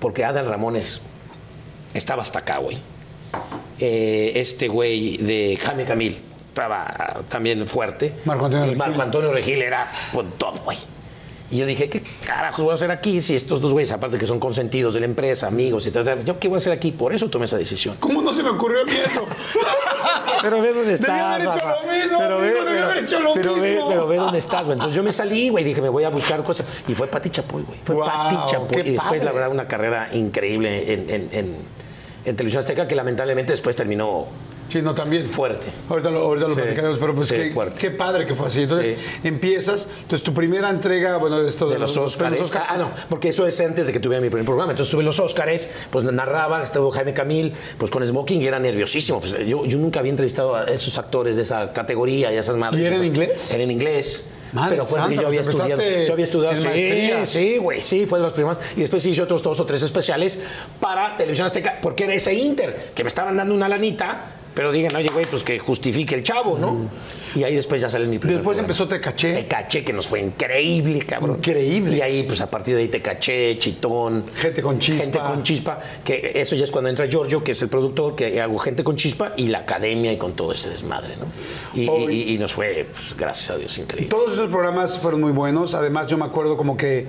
[0.00, 1.00] Porque Adal Ramones
[1.94, 2.78] estaba hasta acá, güey.
[3.78, 8.14] Eh, este güey de Jaime Camil estaba también fuerte.
[8.24, 8.78] Marco Antonio Y Regil.
[8.78, 10.78] Marco Antonio Regil era pues, top, güey.
[11.50, 14.26] Y yo dije, ¿qué carajos voy a hacer aquí si estos dos güeyes, aparte que
[14.26, 16.92] son consentidos de la empresa, amigos y tal, tal, yo qué voy a hacer aquí?
[16.92, 17.96] Por eso tomé esa decisión.
[17.98, 19.24] ¿Cómo no se me ocurrió a mí eso?
[20.42, 21.10] Pero ve dónde estás.
[21.20, 23.88] haber hecho lo mismo, Pero ve, amigo, pero- haber hecho lo pero ve- mismo.
[23.88, 24.74] pero ve dónde estás, güey.
[24.74, 26.66] Entonces yo me salí, güey, dije, me voy a buscar cosas.
[26.86, 27.80] Y fue Pati Chapoy, güey.
[27.82, 28.80] Fue Guau, Pati Chapoy.
[28.86, 31.56] Y después, la verdad, una carrera increíble en, en- en-
[32.24, 34.26] en Televisión Azteca que lamentablemente después terminó
[34.68, 35.24] Sí, no, también.
[35.24, 35.66] fuerte.
[35.88, 37.80] Ahorita lo, ahorita lo Sí, platicaremos, pero pues sí, qué, fuerte.
[37.80, 38.62] qué padre que fue así.
[38.62, 42.16] Entonces empiezas, entonces tu primera entrega, bueno, de esto de los Óscares.
[42.38, 42.66] premios Óscar.
[42.68, 44.72] Ah, no, porque eso es antes de que tuviera mi primer programa.
[44.72, 49.20] Entonces tuve los Óscares, pues narraba, estuvo Jaime Camil, pues con Smoking y era nerviosísimo.
[49.20, 52.56] Pues, yo, yo nunca había entrevistado a esos actores de esa categoría y a esas
[52.56, 52.82] madres.
[52.82, 53.50] ¿Y era en Fue- inglés?
[53.52, 54.26] Era en inglés.
[54.50, 55.82] Madre pero que santa, yo había pues estudiado.
[56.06, 56.56] Yo había estudiado.
[56.56, 57.26] Sí, maestría.
[57.26, 58.56] sí, güey, sí, fue de los primeros.
[58.76, 60.38] Y después hice otros dos o tres especiales
[60.80, 64.24] para Televisión Azteca, porque era ese Inter, que me estaban dando una lanita,
[64.58, 66.90] pero digan, oye, güey, pues que justifique el chavo, ¿no?
[67.36, 68.66] Y ahí después ya sale mi primer Después programa.
[68.74, 69.32] empezó Te Caché.
[69.34, 71.36] Te caché, que nos fue increíble, cabrón.
[71.36, 71.96] Increíble.
[71.96, 74.24] Y ahí, pues a partir de ahí te caché, chitón.
[74.34, 75.02] Gente con chispa.
[75.04, 75.78] Gente con chispa.
[76.02, 78.96] Que eso ya es cuando entra Giorgio, que es el productor, que hago gente con
[78.96, 81.26] chispa y la academia y con todo ese desmadre, ¿no?
[81.80, 84.08] Y, Oh, y- y nos fue, pues, gracias a Dios, increíble.
[84.10, 85.74] Todos esos programas fueron muy buenos.
[85.74, 87.06] Además, yo me acuerdo como que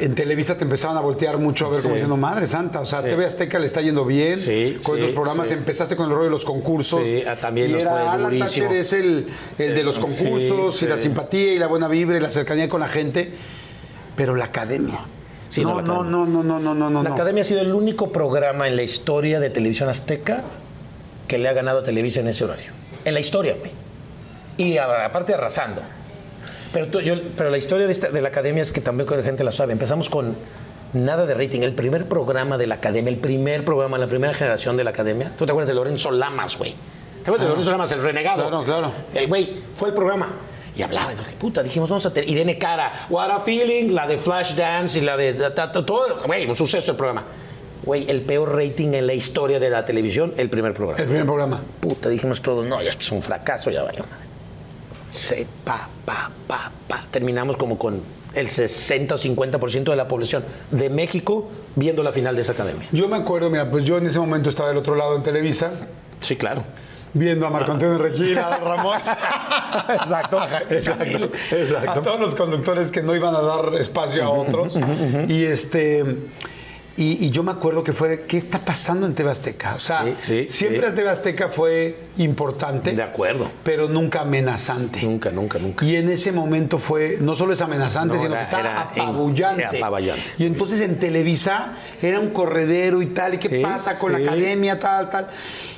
[0.00, 1.98] en Televisa te empezaban a voltear mucho a ver como Sí.
[2.00, 3.08] diciendo, madre santa, o sea, Sí.
[3.08, 4.36] TV Azteca le está yendo bien.
[4.36, 7.06] Sí, con estos programas empezaste con el rollo de los concursos.
[7.08, 8.70] Sí, ah, también y nos era fue Alan durísimo.
[8.72, 9.26] Es el,
[9.58, 12.80] el de los concursos y la simpatía y la buena vibra y la cercanía con
[12.80, 13.32] la gente.
[14.16, 14.98] Pero la academia.
[15.48, 17.10] Sí, no, no, no, no, no, no, no, no, La.
[17.10, 20.42] Academia ha sido el único programa en la historia de Televisión Azteca
[21.26, 22.70] que le ha ganado a Televisa en ese horario.
[23.04, 23.70] En la historia, güey.
[24.58, 25.82] Y aparte arrasando.
[26.72, 29.22] Pero, tú- yo- pero la historia de, esta- de la Academia es que también la
[29.22, 29.72] gente la sabe.
[29.72, 30.36] Empezamos con
[30.92, 31.60] nada de rating.
[31.62, 35.32] El primer programa de la Academia, el primer programa, la primera generación de la Academia.
[35.36, 36.74] ¿Tú te acuerdas de Lorenzo Lamas, güey?
[37.22, 38.48] ¿Te acuerdas de Lorenzo Lamas, el renegado?
[38.48, 38.92] Claro, claro.
[39.14, 40.28] El güey fue el programa.
[40.76, 44.16] Y hablaba, dije, puta, dijimos, vamos a tener Irene Cara, What a Feeling, la de
[44.18, 47.24] Flash Dance y la de ta- todo, güey, un suceso el programa.
[47.84, 51.00] Güey, el peor rating en la historia de la televisión, el primer programa.
[51.02, 51.60] El primer programa.
[51.80, 54.27] Puta, dijimos todos, no, ya esto es un fracaso, ya valió madre.
[55.10, 57.06] Se, pa, pa, pa, pa.
[57.10, 58.00] Terminamos como con
[58.34, 62.86] el 60 o 50% de la población de México viendo la final de esa academia.
[62.92, 65.70] Yo me acuerdo, mira, pues yo en ese momento estaba del otro lado en Televisa,
[66.20, 66.62] Sí, claro.
[67.14, 68.98] viendo a Marco Antonio Regil, a Ramón.
[69.94, 70.40] Exacto,
[70.70, 71.90] exacto, exacto.
[71.90, 74.78] A todos los conductores que no iban a dar espacio a otros.
[75.28, 76.04] Y este.
[76.96, 79.72] Y, y yo me acuerdo que fue, ¿qué está pasando en TV Azteca?
[79.72, 80.94] O sea, Sí, sí, siempre sí.
[80.96, 82.92] TV Azteca fue importante.
[82.92, 83.50] De acuerdo.
[83.64, 85.00] Pero nunca amenazante.
[85.02, 85.84] Nunca, nunca, nunca.
[85.84, 88.90] Y en ese momento fue, no solo es amenazante, No, sino era- que está era
[88.94, 89.62] en- apabullante.
[89.62, 90.22] era apabullante.
[90.38, 94.20] Y entonces en Televisa era un corredero y tal, ¿y qué Sí, pasa con sí.
[94.22, 95.28] la academia, tal, tal?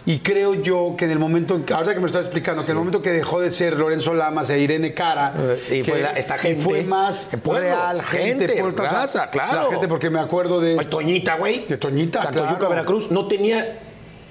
[0.06, 2.76] Y creo yo que en el momento, en que, me lo estás explicando, que en
[2.76, 6.00] el momento que dejó de ser Lorenzo Lamas e Irene Cara, Eh, y que- fue
[6.00, 9.64] la- esta gente, fue más pueblo, real, gente, gente, sea, raza, claro.
[9.64, 10.74] La gente, porque me acuerdo de...
[10.74, 11.66] Pues Toñita, güey.
[11.66, 12.70] De Toñita, Tantoyuca, claro.
[12.70, 13.78] Veracruz, no tenía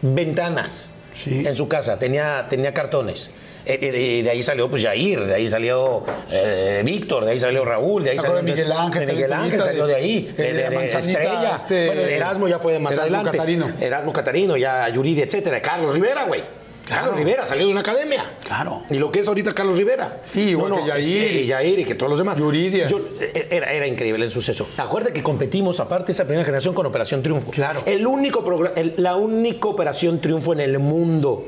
[0.02, 0.90] ventanas
[1.24, 1.46] Sí.
[1.46, 3.32] en su casa, tenía, tenía cartones.
[3.66, 7.40] Eh, eh, Y de ahí salió pues Jair, de ahí salió eh, Víctor, de ahí
[7.40, 10.54] salió Raúl, de ahí salió Miguel Ángel, de Miguel Ángel salió de- ahí, eh, de,
[10.54, 11.56] de- de Manzanita, Estrella.
[11.56, 13.38] este, bueno, Erasmo ya fue de más Erasmo adelante.
[13.38, 13.68] Catarino.
[13.82, 15.62] Erasmo Catarino, ya Yuridi, etcétera.
[15.62, 16.42] Carlos Rivera, güey.
[16.90, 18.24] Carlos Rivera salió de una academia.
[18.46, 18.84] Claro.
[18.90, 20.22] Y lo que es ahorita Carlos Rivera.
[20.32, 21.04] Sí, igual que Yair.
[21.04, 22.38] sí, y Yair y que todos los demás.
[22.38, 22.88] Yuridia.
[22.88, 24.68] Yo- eh, era, era increíble el suceso.
[24.78, 27.52] Acuérdate que competimos, aparte, esa primera generación con Operación Triunfo.
[27.52, 27.84] Claro.
[27.86, 31.46] El único programa, el- la única Operación Triunfo en el mundo,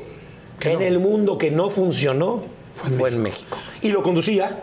[0.60, 3.58] en el mundo que no funcionó, fue, en México.
[3.82, 4.60] Y lo conducía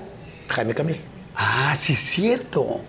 [0.47, 1.01] Jaime Camil.
[1.35, 2.81] Ah, sí es cierto.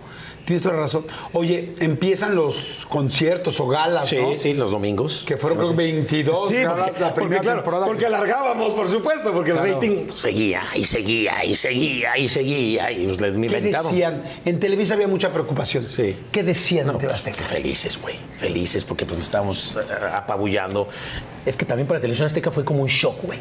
[0.51, 1.05] Tienes toda la razón.
[1.31, 4.37] Oye, empiezan los conciertos o galas, Sí, ¿no?
[4.37, 5.23] sí, los domingos.
[5.25, 7.85] Que fueron creo que 22 Sí, galas porque, la primera porque, claro, temporada.
[7.85, 9.67] porque alargábamos, por supuesto, porque Claro.
[9.67, 14.23] el rating Seguía y seguía y seguía y seguía y pues les ¿Qué decían?
[14.43, 15.87] En Televisa había mucha preocupación.
[15.87, 16.17] Sí.
[16.33, 17.45] ¿Qué decían No, pues, Azteca?
[17.45, 18.15] felices, güey.
[18.37, 20.89] Felices porque pues estábamos eh, apabullando.
[21.45, 23.39] Es que también para Televisión Azteca fue como un shock, güey.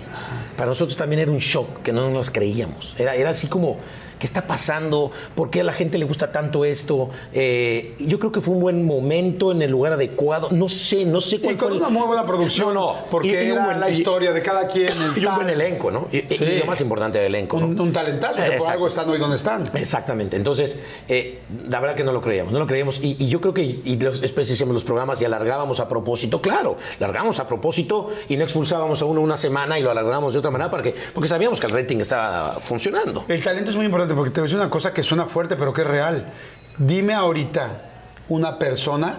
[0.56, 2.94] Para nosotros también era un shock que no nos creíamos.
[2.98, 3.78] Era, era así como,
[4.20, 5.10] ¿qué está pasando?
[5.34, 7.08] ¿Por qué a la gente le gusta tanto esto?
[7.32, 10.48] Eh, yo creo que fue un buen momento en el lugar adecuado.
[10.52, 12.74] No sé, no sé Y cuál con fue el- una muy buena producción.
[12.74, 12.96] No, no.
[13.10, 14.92] Porque Y- y un era buen- la y- historia de cada quien.
[14.92, 15.60] el Y un buen tal.
[15.60, 16.06] elenco, ¿no?
[16.12, 16.44] Y, y- Sí.
[16.44, 17.58] y lo más importante del elenco.
[17.58, 17.66] ¿no?
[17.66, 19.64] Un, un talentazo, que por algo están hoy donde están.
[19.74, 20.36] Exactamente.
[20.36, 23.00] Entonces, eh, la verdad que no lo creíamos, no lo creíamos.
[23.02, 27.40] Y, y yo creo que, y los, los programas y alargábamos a propósito, claro, largábamos
[27.40, 30.70] a propósito y no expulsábamos a uno una semana y lo alargábamos de otra manera
[30.70, 30.94] porque
[31.28, 33.24] sabíamos que el rating estaba funcionando.
[33.28, 35.56] El talento es muy importante porque te voy a decir una cosa que suena fuerte,
[35.56, 36.32] pero que es real.
[36.78, 37.82] Dime ahorita
[38.28, 39.18] una persona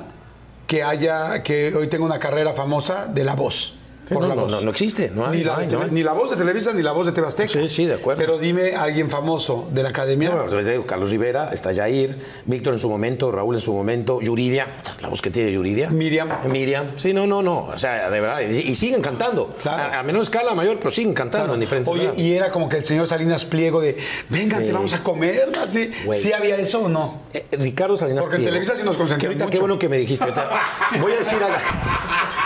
[0.67, 3.75] que haya, que hoy tenga una carrera famosa de la voz.
[4.09, 4.51] Por no, la no, voz.
[4.51, 5.91] no, no existe, no hay, ni, la no de hay, tele- no hay.
[5.91, 7.47] ni la voz de Televisa ni la voz de TV Azteca.
[7.49, 8.19] Sí, sí, de acuerdo.
[8.21, 10.29] Pero dime a alguien famoso de la academia.
[10.31, 14.19] Bueno, te digo, Carlos Rivera, está Jair, Víctor en su momento, Raúl en su momento,
[14.21, 14.67] Yuridia,
[15.01, 15.89] la voz que tiene Yuridia.
[15.89, 16.29] Miriam.
[16.49, 16.91] Miriam.
[16.97, 17.67] Sí, no, no, no.
[17.73, 18.41] O sea, de verdad.
[18.41, 19.55] Y, y siguen cantando.
[19.61, 19.93] Claro.
[19.93, 22.19] A, a menor escala, mayor, pero siguen cantando en diferentes Oye, lados.
[22.19, 23.97] y era como que el señor Salinas Pliego de,
[24.29, 24.71] vénganse, Sí.
[24.71, 25.49] vamos a comer.
[25.55, 25.71] ¿no?
[25.71, 25.91] ¿Sí.
[26.13, 27.01] ¿Sí había eso o no?
[27.33, 29.17] Eh, Ricardo Salinas Porque en Pliego, Televisa sí nos mucho.
[29.49, 30.23] qué bueno que me dijiste.
[30.25, 30.49] ahorita.
[31.01, 31.57] Voy a decir algo.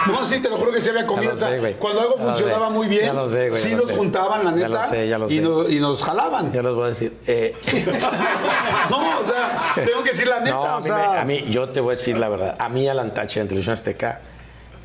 [0.11, 1.23] No, sí, te lo juro que sí había comida.
[1.25, 3.61] Ya lo o sea, sé, cuando algo Ya funcionaba muy bien, Ya lo sé, güey,
[3.61, 3.95] sí ya nos sé.
[3.95, 5.41] juntaban, la Ya neta, lo sé, ya lo y, sé.
[5.41, 6.51] nos, y nos jalaban.
[6.51, 7.17] Ya los voy a decir.
[7.27, 7.55] Eh,
[8.89, 10.51] no, o sea, tengo que decir la neta.
[10.55, 12.55] no, o a mí, sea, me- a mí, yo te voy a decir la verdad.
[12.59, 14.21] A mí Alan Thatcher en Televisión Azteca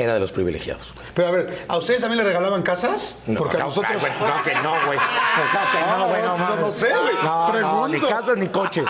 [0.01, 0.95] era de los privilegiados.
[1.15, 3.19] Pero a ver, ¿a ustedes también le regalaban casas?
[3.27, 3.97] Porque a claro, nosotros.
[4.03, 4.99] claro, claro que no, güey.
[5.51, 6.21] Claro que no, güey.
[6.31, 6.61] No, mames.
[6.61, 7.15] no sé, güey.
[7.23, 8.85] No, no, ni casas ni coches.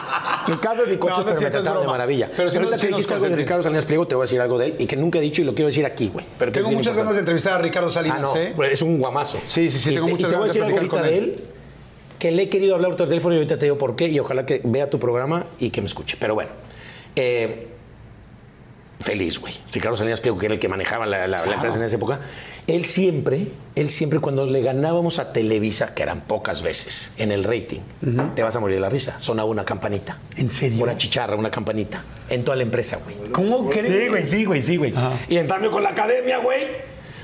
[0.49, 2.31] Ni casas ni coches, No, no es pero me trataron de maravilla.
[2.37, 3.37] Pero si no te nos dijiste algo de.
[3.37, 5.43] Ricardo Salinas Pliego, te voy a decir algo de él y que nunca he dicho
[5.43, 6.25] y lo quiero decir aquí, güey.
[6.39, 8.55] Que Tengo muchas ganas de entrevistar a Ricardo Salinas, Ah, no, ¿eh?
[8.73, 9.39] es un guamazo.
[9.49, 11.33] Sí, sí, sí, tengo te- muchas a ganas de decir algo platicar ahorita con de
[11.43, 11.45] él,
[12.19, 14.45] que le he querido hablar por teléfono y ahorita te digo por qué y ojalá
[14.45, 16.17] que vea tu programa y que me escuche.
[16.21, 16.51] Pero bueno,
[17.17, 17.69] eh,
[19.01, 19.55] feliz, güey.
[19.73, 22.21] Ricardo Salinas Pliego, que era el que manejaba la, la- la empresa en esa época,
[22.67, 27.45] él siempre, él siempre cuando le ganábamos a Televisa, que eran pocas veces, en el
[27.45, 27.81] rating,
[28.35, 30.19] te vas a morir de la risa, sonaba una campanita.
[30.37, 30.83] ¿En serio?
[30.85, 33.17] Una chicharra, una campanita, en toda la empresa, güey.
[33.33, 34.03] ¿Cómo crees?
[34.05, 34.95] Sí, güey, sí, güey, sí, güey.
[35.29, 36.65] Y en cambio con la academia, güey,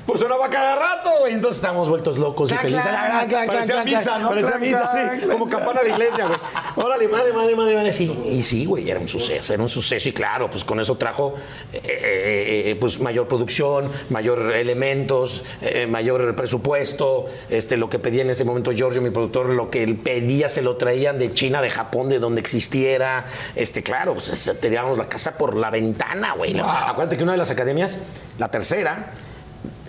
[0.07, 1.35] pues sonaba cada rato, güey.
[1.35, 2.87] Entonces estábamos vueltos locos y felices.
[2.87, 4.19] clac, Clac, parecía misa.
[4.19, 4.29] ¿no?
[4.29, 5.27] Parecía misa, sí.
[5.27, 6.39] Como campana de iglesia, güey.
[6.77, 7.93] Órale, madre, madre, madre, madre.
[7.93, 8.17] Sí.
[8.31, 10.09] Y sí, güey, era un suceso, era un suceso.
[10.09, 11.35] Y claro, pues con eso trajo
[11.73, 17.27] eh, eh, eh, pues mayor producción, mayor elementos, eh, mayor presupuesto.
[17.49, 20.63] Este, lo que pedía en ese momento Giorgio, mi productor, lo que él pedía se
[20.63, 23.27] lo traían de China, de Japón, de donde existiera.
[23.57, 26.57] Este, claro, pues tirábamos la casa por la ventana, güey.
[26.61, 27.99] Acuérdate que una de las academias,
[28.39, 29.13] la tercera,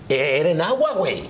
[0.08, 1.24] era en agua, güey.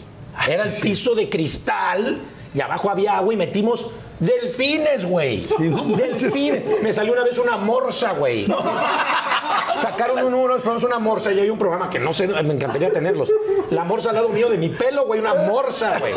[0.46, 2.20] Era el piso de cristal
[2.54, 3.88] y abajo había agua y metimos
[4.20, 5.46] delfines, güey.
[5.96, 6.82] delfines.
[6.82, 8.46] Me salió una vez una morsa, güey.
[9.74, 13.32] Sacaron un número, una morsa y hay un programa que no sé, me encantaría tenerlos.
[13.70, 16.14] La morsa al lado mío de mi pelo, güey, una morsa, güey.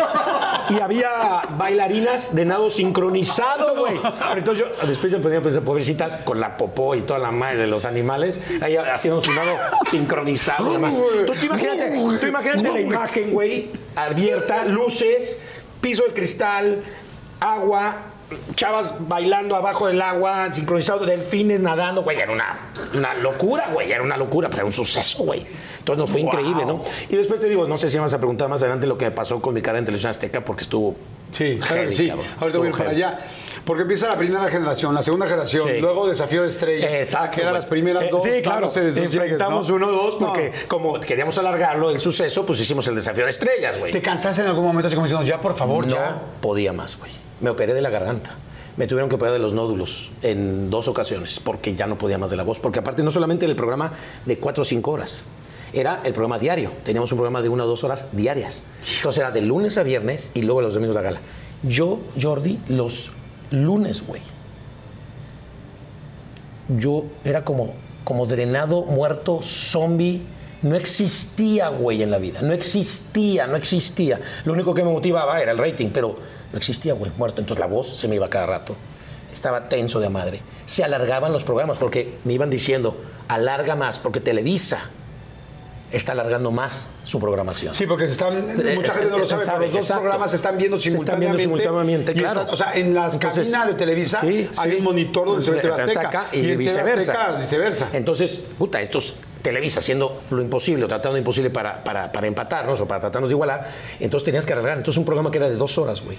[0.69, 3.99] Y había bailarinas de nado sincronizado, güey.
[4.35, 7.57] Entonces yo después me ponía a pensar, pobrecitas, con la popó y toda la madre
[7.57, 9.57] de los animales, ahí haciendo su nado
[9.89, 10.75] sincronizado.
[10.75, 15.41] Entonces tú imagínate, tú imagínate la imagen, güey, abierta, luces,
[15.81, 16.83] piso de cristal,
[17.41, 17.97] agua,
[18.55, 22.59] chavas bailando abajo del agua, sincronizado, delfines nadando, güey, era una,
[22.93, 25.45] una locura, güey, era una locura, pues era un suceso, güey.
[25.79, 26.81] Entonces nos fue increíble, ¿no?
[27.09, 29.11] Y después te digo, no sé si vas a preguntar más adelante lo que me
[29.11, 30.95] pasó con mi cara en televisión azteca, porque estuvo.
[31.33, 32.07] Sí, claro que sí.
[32.09, 32.25] cabrón.
[32.41, 33.19] Ahorita voy a ir Estuvo para allá.
[33.65, 35.79] Porque empieza la primera generación, la segunda generación, Sí.
[35.79, 36.91] luego Desafío de Estrellas.
[36.93, 37.35] Exacto.
[37.35, 38.23] Que eran las primeras Eh, dos.
[38.23, 38.67] Sí, claro.
[38.75, 39.75] Enfrentamos ¿no?
[39.75, 40.67] uno o dos, porque No.
[40.67, 43.91] como queríamos alargarlo del suceso, pues hicimos el desafío de estrellas, güey.
[43.93, 46.21] ¿Te cansaste en algún momento así como diciendo, ya, por favor, no ya?
[46.41, 47.11] podía más, güey.
[47.41, 48.37] Me operé de la garganta.
[48.77, 52.29] Me tuvieron que operar de los nódulos en dos ocasiones porque ya no podía más
[52.29, 52.59] de la voz.
[52.59, 53.91] Porque aparte no solamente era el programa
[54.25, 55.25] de cuatro o cinco horas,
[55.73, 56.71] era el programa diario.
[56.83, 58.63] Teníamos un programa de una o dos horas diarias.
[58.97, 61.19] Entonces era de lunes a viernes y luego los domingos la gala.
[61.63, 63.11] Yo, Jordi, los
[63.51, 64.21] lunes, güey.
[66.77, 67.73] Yo era como,
[68.03, 70.23] como drenado, muerto, zombie.
[70.61, 72.41] No existía, güey, en la vida.
[72.41, 74.19] No existía, no existía.
[74.45, 76.15] Lo único que me motivaba era el rating, pero
[76.51, 77.41] no existía, güey, muerto.
[77.41, 78.75] Entonces la voz se me iba cada rato.
[79.33, 80.41] Estaba tenso de madre.
[80.65, 82.95] Se alargaban los programas porque me iban diciendo,
[83.27, 84.79] alarga más, porque Televisa
[85.91, 87.73] está alargando más su programación.
[87.73, 88.45] Sí, porque se están,
[88.75, 90.01] mucha gente no lo sabe, pero los dos Exacto.
[90.03, 91.37] programas se están viendo Se están simultáneamente.
[91.37, 92.39] viendo simultáneamente, Y claro.
[92.41, 94.77] están- o sea, en las cabinas de Televisa sí, hay sí.
[94.77, 96.27] un monitor donde se ve Azteca.
[96.31, 97.11] y, TV viceversa.
[97.13, 97.89] Azteca, viceversa.
[97.93, 102.79] Entonces, puta, estos Televisa haciendo lo imposible o tratando lo imposible para, para, para empatarnos
[102.81, 104.77] o para tratarnos de igualar, entonces tenías que arreglar.
[104.77, 106.17] Entonces un programa que era de dos horas, güey.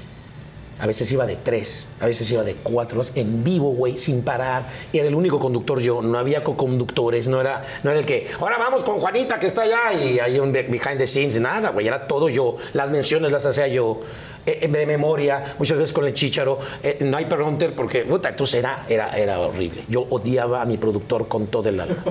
[0.83, 4.67] A veces iba de tres, a veces iba de cuatro en vivo, güey, sin parar.
[4.93, 8.59] Era el único conductor yo, no había co-conductores, no era, no era el que, ahora
[8.59, 11.87] vamos con Juanita que está allá y hay un be- behind the scenes, nada, güey,
[11.87, 12.57] era todo yo.
[12.73, 14.01] Las menciones las hacía yo,
[14.45, 16.59] eh, eh, de memoria, muchas veces con el chícharo.
[16.83, 19.85] eh, no hay prompter porque, puta, entonces era, era, era horrible.
[19.89, 22.03] Yo odiaba a mi productor con todo el alma,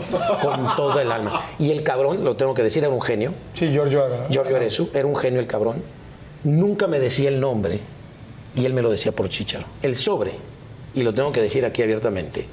[0.42, 1.42] con todo el alma.
[1.60, 3.34] Y el cabrón, lo tengo que decir, era un genio.
[3.54, 4.06] Sí, Giorgio.
[4.06, 5.84] Aga- Giorgio Arezu, era un genio el cabrón.
[6.46, 7.82] Nunca me decía el nombre
[8.56, 9.66] y él me lo decía por chicharo.
[9.82, 10.32] El sobre,
[10.94, 12.48] y lo tengo que decir aquí abiertamente,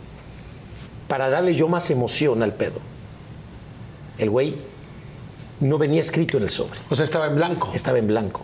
[1.08, 2.80] para darle yo más emoción al pedo.
[4.18, 4.56] El güey
[5.60, 7.70] no venía escrito en el sobre, O sea, estaba en blanco.
[7.74, 8.42] estaba en blanco.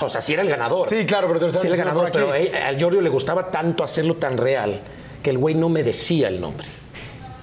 [0.00, 0.88] O sea, sí era el ganador.
[0.88, 2.48] Sí, claro, pero te Sí era el ganador, pero aquí.
[2.48, 4.80] a- al Giorgio le gustaba tanto hacerlo tan real
[5.22, 6.66] que el güey no me decía el nombre.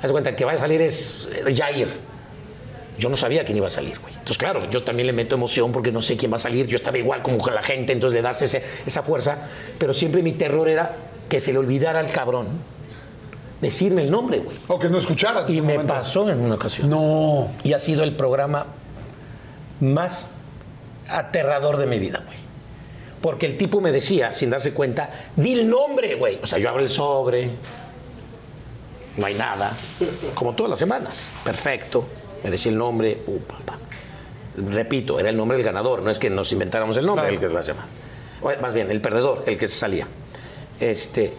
[0.01, 1.87] Haz cuenta que va a salir es eh, Jair.
[2.97, 4.13] Yo no sabía quién iba a salir, güey.
[4.13, 6.67] Entonces, claro, yo también le meto emoción porque no sé quién va a salir.
[6.67, 9.37] Yo estaba igual como con la gente, entonces le das ese- esa fuerza.
[9.77, 10.95] Pero siempre mi terror era
[11.29, 12.49] que se le olvidara al cabrón
[13.61, 14.57] decirme el nombre, güey.
[14.67, 15.49] O que no escucharas.
[15.49, 15.93] Y me momento.
[15.93, 16.89] pasó en una ocasión.
[16.89, 17.47] No.
[17.63, 18.65] Y ha sido el programa
[19.79, 20.29] más
[21.09, 22.37] aterrador de mi vida, güey.
[23.21, 26.39] Porque el tipo me decía, sin darse cuenta, di el nombre, güey.
[26.41, 27.51] O sea, yo abro el sobre,
[29.17, 29.71] no hay nada,
[30.33, 31.29] como todas las semanas.
[31.43, 32.05] Perfecto.
[32.43, 33.77] Me decía el nombre, pum, pa.
[34.55, 37.47] Repito, era el nombre del ganador, no es que nos inventáramos el nombre, el que
[37.47, 37.89] las llamadas.
[38.61, 40.07] Más bien, el perdedor, el que se salía.
[40.79, 41.33] Este,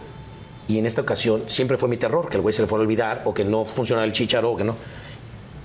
[0.67, 2.85] y en esta ocasión siempre fue mi terror, que el güey se le fuera a
[2.85, 4.75] olvidar, o que no funcionara el chícharo, o que no.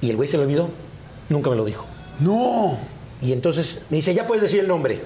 [0.00, 0.68] Y el güey se le olvidó,
[1.28, 1.86] nunca me lo dijo.
[2.20, 2.78] No.
[3.22, 5.00] Y entonces me dice, ya puedes decir el nombre.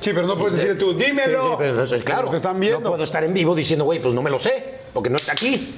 [0.00, 1.58] Sí, pero no puedes decirle tú, dímelo.
[1.58, 2.80] Sí, sí, pero claro, están viendo.
[2.80, 5.32] no puedo estar en vivo diciendo, güey, pues no me lo sé, porque no está
[5.32, 5.74] aquí.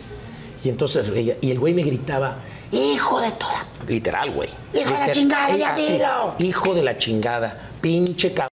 [0.62, 1.10] Y entonces,
[1.40, 2.36] y el güey me gritaba,
[2.72, 3.66] hijo de toda...
[3.86, 4.48] Literal, güey.
[4.74, 6.34] Hijo de la chingada, ya Así, dilo.
[6.38, 8.48] Hijo de la chingada, pinche cabrón.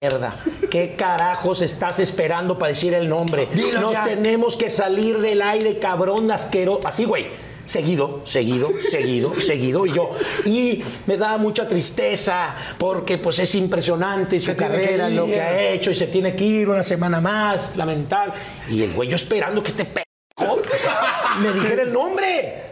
[0.00, 0.38] Mierda,
[0.70, 3.48] ¿qué carajos estás esperando para decir el nombre?
[3.52, 4.04] Dilo Nos ya.
[4.04, 6.86] tenemos que salir del aire, cabrón, asqueroso.
[6.86, 7.26] Así, güey.
[7.64, 9.84] Seguido, seguido, seguido, seguido.
[9.84, 10.12] Y yo,
[10.46, 15.90] y me da mucha tristeza porque pues es impresionante su carrera, lo que ha hecho
[15.90, 18.32] y se tiene que ir una semana más, lamentable.
[18.70, 20.62] Y el güey, yo esperando que este pendejo
[21.40, 22.67] me dijera el nombre.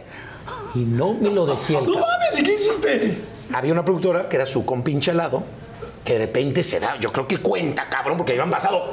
[0.77, 2.09] Y no me lo decía el No cabrón.
[2.19, 3.17] mames, ¿y qué hiciste?
[3.53, 5.43] Había una productora que era su compinche al lado,
[6.03, 8.91] que de repente se da, yo creo que cuenta, cabrón, porque habían pasado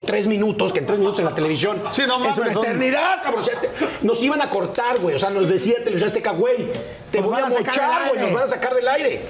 [0.00, 2.64] tres minutos, que en tres minutos en la televisión Sí, no mames, es una son-
[2.64, 3.40] eternidad, cabrón.
[3.40, 3.70] O sea, este-
[4.02, 5.16] nos iban a cortar, güey.
[5.16, 6.68] O sea, nos decía Televisión Azteca, güey,
[7.10, 9.22] te Nos voy a van a sacar mochar, güey, nos van a sacar del aire.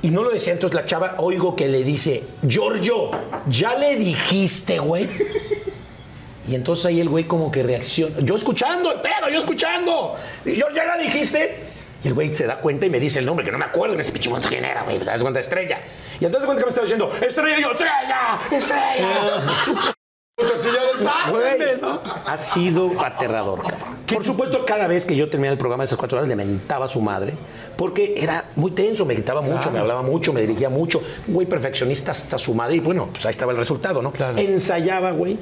[0.00, 3.10] Y no lo decía, entonces la chava, oigo que le dice, Giorgio,
[3.48, 5.08] ¿ya le dijiste, güey?
[6.48, 8.20] Y entonces ahí el güey como que reacciona.
[8.20, 10.16] Yo escuchando, el pedo, yo escuchando.
[10.44, 11.56] Y yo, ¿ya la dijiste?
[12.02, 13.94] Y el güey se da cuenta y me dice el nombre, que no me acuerdo
[13.94, 14.98] en ese pinche momento quién era, güey.
[14.98, 15.40] ¿Se das cuenta?
[15.40, 15.80] Estrella.
[16.20, 19.94] Y entonces cuenta que me estaba diciendo, Estrella, yo, Estrella, Estrella.
[21.30, 21.80] Güey,
[22.26, 23.96] ha sido aterrador, cabrón.
[24.06, 26.84] Por supuesto, cada vez que yo terminaba el programa de esas cuatro horas, le mentaba
[26.84, 27.34] a su madre,
[27.76, 31.02] porque era muy tenso, me gritaba mucho, me hablaba mucho, me dirigía mucho.
[31.26, 34.12] Güey, perfeccionista hasta su madre, y bueno, pues ahí estaba el resultado, ¿no?
[34.36, 35.38] Ensayaba, güey.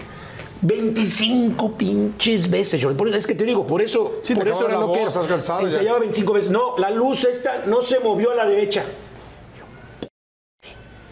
[0.62, 2.80] 25 pinches veces.
[2.80, 5.00] Yo, por- es que te digo, por eso, Sí, por eso era lo que.
[5.02, 6.50] Ensayaba 25 veces.
[6.50, 8.84] No, la luz esta no se movió a la derecha.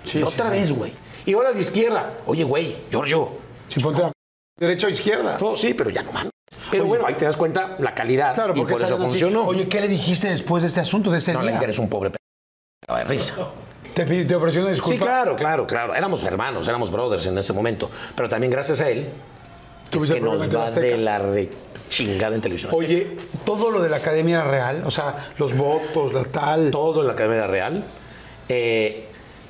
[0.05, 0.51] Sí, y sí, otra sí.
[0.53, 0.92] vez, güey.
[1.26, 2.14] Y ahora a la izquierda.
[2.26, 3.30] Oye, güey, Giorgio,
[3.68, 4.12] Sí, ponte a
[4.59, 5.38] derecha o izquierda.
[5.40, 6.30] no, sí, pero ya no mames.
[6.70, 9.47] Pero bueno, ahí te das cuenta la calidad Claro, y porque por eso funcionó.
[9.47, 11.53] Oye, ¿qué le dijiste después de este asunto, de ese no, día?
[11.53, 12.16] Inter es un pobre p...
[12.95, 13.34] de risa.
[13.95, 15.05] ¿Te, te ofreció una Sí, disculpa?
[15.07, 15.95] claro, claro, claro.
[15.95, 17.90] Éramos hermanos, éramos brothers en ese momento.
[18.16, 19.07] Pero también gracias a él
[19.92, 21.51] es que nos va de la re
[21.88, 22.72] chingada en televisión.
[22.74, 26.70] Oye, todo lo de la academia era real, o sea, los votos, la tal.
[26.70, 27.84] todo en la Academia Real.
[28.49, 29.07] Eh,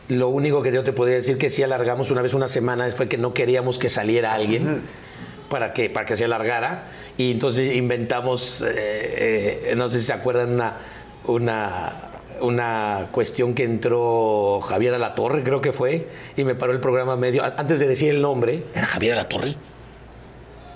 [0.09, 3.09] lo único que yo te podría decir que sí alargamos una vez una semana fue
[3.09, 4.82] que no queríamos que saliera alguien
[5.49, 6.88] para que, para que se alargara.
[7.16, 10.76] Y entonces inventamos, eh, eh, no sé si se acuerdan, una,
[11.24, 11.92] una,
[12.41, 16.80] una cuestión que entró Javier a la Torre, creo que fue, y me paró el
[16.80, 17.43] programa medio.
[17.45, 19.57] Antes de decir el nombre, ¿era Javier a la Torre?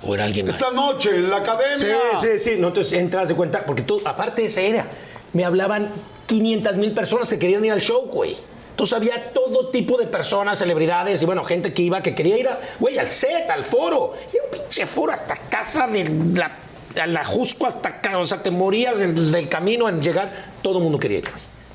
[0.02, 0.54] ¿O era alguien más?
[0.54, 1.98] Esta noche en la academia.
[2.20, 2.56] Sí, sí, sí.
[2.58, 4.86] No, entonces entras de cuenta, porque tú, aparte de esa era,
[5.32, 5.90] me hablaban
[6.26, 8.36] 500 mil personas que querían ir al show, güey.
[8.70, 12.48] Entonces había todo tipo de personas, celebridades y bueno, gente que iba, que quería ir,
[12.48, 14.14] a, güey, al set, al foro.
[14.32, 16.04] Y era un pinche foro hasta casa de
[16.34, 16.58] la
[17.00, 20.32] a la Jusco hasta acá, o sea, te morías del camino en llegar,
[20.62, 21.28] todo el mundo quería ir.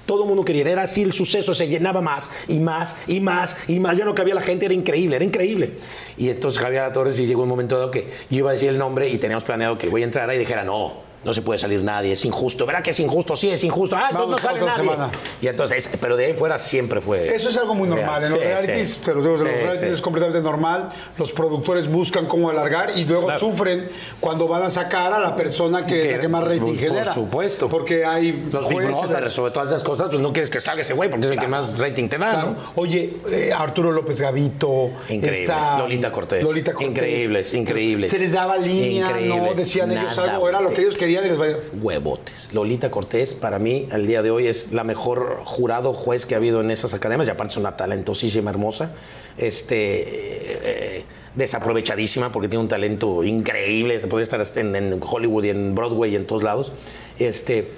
[0.06, 3.56] Todo el mundo quería era así el suceso, se llenaba más y más y más
[3.68, 5.74] y más, ya no cabía la gente, era increíble, era increíble.
[6.18, 8.78] Y entonces Javier Torres y llegó un momento dado que yo iba a decir el
[8.78, 11.82] nombre y teníamos planeado que el güey entrara y dijera, no, no se puede salir
[11.84, 13.36] nadie, es injusto, ¿verdad que es injusto?
[13.36, 14.84] Sí, es injusto, ah, entonces no sale nadie.
[14.84, 15.11] semana.
[15.41, 17.34] Y entonces, pero de ahí fuera siempre fue...
[17.36, 18.24] Eso es algo muy normal.
[18.26, 19.11] En los Sí, realities, sí.
[19.11, 20.91] lo digo, en los realities es completamente normal.
[21.17, 23.39] Los productores buscan cómo alargar y luego Claro.
[23.39, 26.80] sufren cuando van a sacar a la persona que, Que- la que más rating pues,
[26.80, 27.13] por genera.
[27.13, 27.69] supuesto.
[27.69, 31.09] Porque hay Los jueces, o todas esas cosas, pues no quieres que salga ese güey
[31.09, 32.49] porque es el que más rating te da, Claro.
[32.51, 32.57] ¿no?
[32.76, 34.89] Oye, eh, Arturo López Gavito.
[35.09, 35.41] Increíble.
[35.41, 36.43] está- Lolita Cortés.
[36.43, 36.89] Lolita Cortés.
[36.89, 38.11] Increíbles, increíbles.
[38.11, 39.19] Se les daba línea, ¿no?
[39.19, 39.55] Increíbles.
[39.57, 41.57] Decían ellos algo, era lo que ellos querían y les valía.
[41.82, 42.49] Huevotes.
[42.53, 46.38] Lolita Cortés, para mí, al día de hoy, es la mejor jurado juez que ha
[46.38, 48.91] habido en esas academias, y aparte es una talentosísima, hermosa.
[49.38, 50.97] Este.
[50.99, 51.05] eh,
[51.36, 56.11] desaprovechadísima porque tiene un talento increíble, se podría estar en, en Hollywood y en Broadway
[56.14, 56.72] y en todos lados.
[57.18, 57.70] Este,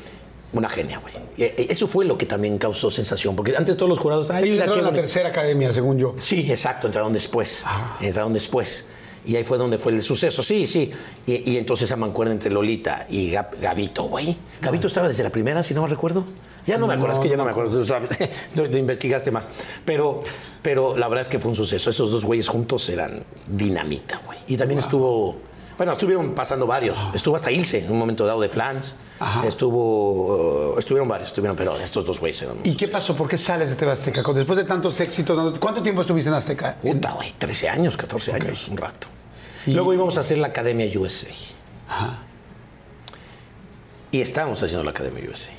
[0.51, 1.13] una genia, güey.
[1.37, 4.53] Eh, Eso fue lo que también causó sensación, porque antes todos los jurados, ay, mira
[4.55, 5.01] entraron qué en la bonito".
[5.03, 6.15] tercera academia, según yo.
[6.17, 7.65] Sí, exacto, entraron después.
[8.01, 8.87] Entraron después.
[9.25, 10.91] Y ahí fue donde fue el suceso, sí, sí.
[11.25, 14.37] Y, y entonces esa mancuerna entre Lolita y Gab- Gabito, güey.
[14.61, 16.23] Gabito estaba desde la primera, si no me recuerdo.
[16.67, 17.77] Ya no me acuerdo, es que ya no me acuerdo.
[17.79, 18.09] Tú sabes,
[18.55, 19.49] tú te investigaste más.
[19.85, 20.23] Pero,
[20.61, 21.89] pero la verdad es que fue un suceso.
[21.91, 24.39] Esos dos güeyes juntos eran dinamita, güey.
[24.47, 25.37] Y también estuvo.
[25.77, 26.97] Bueno, estuvieron pasando varios.
[27.13, 28.95] Estuvo hasta Ilse en un momento dado de Flans.
[29.43, 30.77] Estuvo.
[30.79, 32.57] estuvieron varios, estuvieron, pero estos dos güeyes eran.
[32.63, 33.15] ¿Y qué pasó?
[33.15, 34.23] ¿Por qué sales de TV Azteca?
[34.33, 35.59] Después de tantos éxitos.
[35.59, 36.77] ¿cuánto tiempo estuviste en Azteca?
[36.81, 39.07] Puta, güey, 13 años, 14 años, un rato.
[39.67, 41.29] Luego íbamos a hacer la Academia USA.
[44.11, 45.51] Y estábamos haciendo la Academia USA.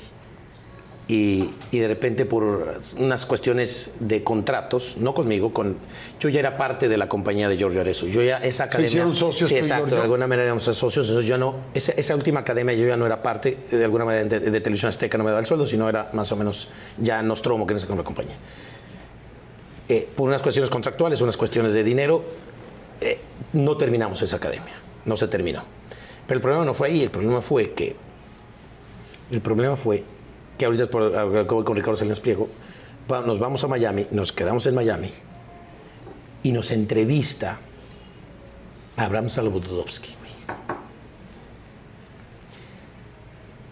[1.09, 5.77] Y, y de repente por unas cuestiones de contratos, no conmigo, con
[6.19, 8.07] yo ya era parte de la compañía de Giorgio Arezzo.
[8.07, 9.97] Yo ya esa academia hicieron socios Sí, exacto, Giorgio.
[9.97, 13.05] de alguna manera éramos socios, entonces yo no esa, esa última academia yo ya no
[13.05, 15.87] era parte de alguna manera de, de Televisión Azteca no me daba el sueldo, sino
[15.87, 18.35] era más o menos ya Nostromo que era esa compañía.
[19.89, 22.21] Eh, por unas cuestiones contractuales, unas cuestiones de dinero,
[22.99, 23.19] eh,
[23.53, 24.73] no terminamos esa academia,
[25.05, 25.63] no se terminó.
[26.27, 27.95] Pero el problema no fue ahí, el problema fue que,
[29.31, 30.03] el problema fue
[30.57, 32.49] que ahorita por, acabo con Ricardo Salinas Pliego,
[33.09, 35.11] nos vamos a Miami, nos quedamos en Miami
[36.43, 37.57] y nos entrevista
[38.97, 40.15] Abraham Salobudovsky.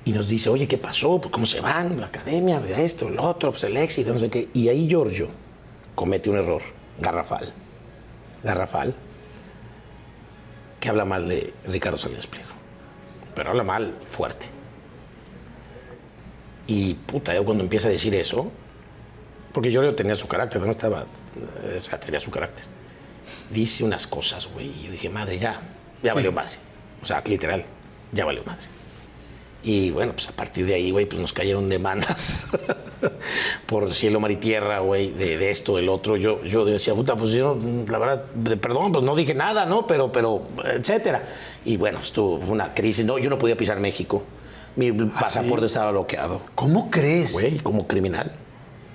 [0.05, 1.19] Y nos dice, oye, ¿qué pasó?
[1.19, 1.99] Pues, ¿Cómo se van?
[1.99, 4.49] La academia, esto, lo otro, pues el éxito, no sé qué.
[4.53, 5.29] Y ahí Giorgio
[5.95, 6.61] comete un error
[6.99, 7.51] garrafal.
[8.43, 8.93] Garrafal.
[10.79, 12.49] Que habla mal de Ricardo Salinas Pliego.
[13.33, 14.55] Pero habla mal fuerte.
[16.68, 18.51] Y puta, yo cuando empieza a decir eso,
[19.53, 21.05] porque Giorgio tenía su carácter, no estaba,
[21.78, 22.66] o sea, tenía su carácter.
[23.51, 25.59] Dice unas cosas, güey, y yo dije, madre, ya,
[26.03, 26.55] ya valió madre.
[27.01, 27.63] O sea, literal,
[28.11, 28.63] ya valió madre.
[29.63, 32.47] Y bueno, pues a partir de ahí, güey, pues nos cayeron demandas
[33.66, 36.18] por cielo, mar y tierra, güey, de, de esto, del otro.
[36.18, 37.57] Yo, yo decía, puta, pues yo,
[37.88, 39.88] la verdad, de- perdón, pues no dije nada, ¿no?
[39.88, 41.24] Pero, pero, etcétera.
[41.63, 43.05] Y bueno, estuvo, fue una crisis.
[43.05, 44.24] No, yo no podía pisar México.
[44.76, 46.41] Mi pasaporte estaba bloqueado.
[46.55, 47.34] ¿Cómo crees?
[47.34, 48.32] Güey, como criminal.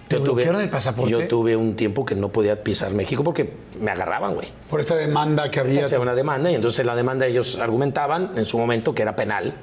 [0.09, 1.11] ¿Te bloquearon el pasaporte?
[1.11, 4.49] Yo tuve un tiempo que no podía pisar México porque me agarraban, güey.
[4.69, 5.87] Por esta demanda que había.
[5.87, 9.55] Hacía una demanda y entonces la demanda ellos argumentaban en su momento que era penal,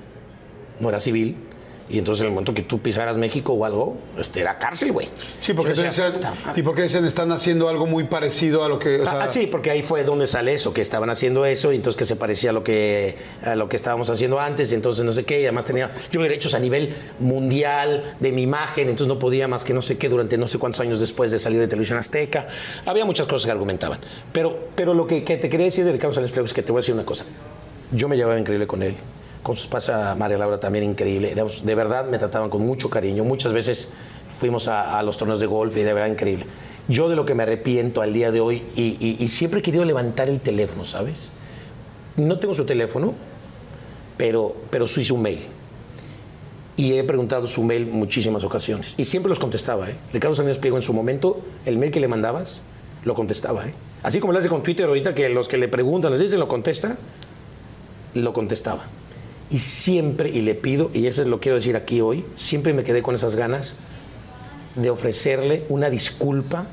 [0.79, 1.46] no era civil.
[1.89, 5.07] Y entonces en el momento que tú pisaras México o algo, este, era cárcel, güey.
[5.39, 6.59] Sí, porque decía, decían- "Puta madre".
[6.59, 9.01] y porque dicen están haciendo algo muy parecido a lo que.
[9.01, 11.77] o sea, Ah, sí, porque ahí fue donde sale eso, que estaban haciendo eso, y
[11.77, 15.05] entonces que se parecía a lo que, a lo que estábamos haciendo antes, y entonces
[15.05, 19.07] no sé qué, y además tenía yo derechos a nivel mundial de mi imagen, entonces
[19.07, 21.59] no podía más que no sé qué durante no sé cuántos años después de salir
[21.59, 22.47] de Televisión Azteca.
[22.85, 23.99] Había muchas cosas que argumentaban.
[24.33, 26.71] Pero, pero lo que, que te quería decir de Ricardo Salinas Pliego es que te
[26.71, 27.23] voy a decir una cosa.
[27.91, 28.95] Yo me llevaba increíble con él.
[29.43, 31.33] Con su esposa María Laura también increíble.
[31.35, 33.23] De verdad me trataban con mucho cariño.
[33.23, 33.91] Muchas veces
[34.27, 36.45] fuimos a, a los torneos de golf y de verdad increíble.
[36.89, 39.63] Yo de lo que me arrepiento al día de hoy, y, y- y siempre he
[39.63, 41.31] querido levantar el teléfono, ¿sabes?
[42.15, 43.13] No tengo su teléfono,
[44.17, 45.39] pero, pero sí su mail.
[46.77, 48.93] Y he preguntado su mail muchísimas ocasiones.
[48.97, 49.95] Y siempre los contestaba, ¿eh?
[50.13, 52.63] Ricardo Salinas Pliego en su momento, el mail que le mandabas,
[53.03, 53.73] lo contestaba, ¿eh?
[54.03, 56.47] Así como lo hace con Twitter ahorita, que los que le preguntan, les dicen, lo
[56.47, 56.97] contesta,
[58.13, 58.83] lo contestaba.
[59.49, 62.83] Y siempre, y le pido, y eso es lo quiero decir aquí hoy, siempre me
[62.83, 63.75] quedé con esas ganas
[64.75, 66.67] de ofrecerle una disculpa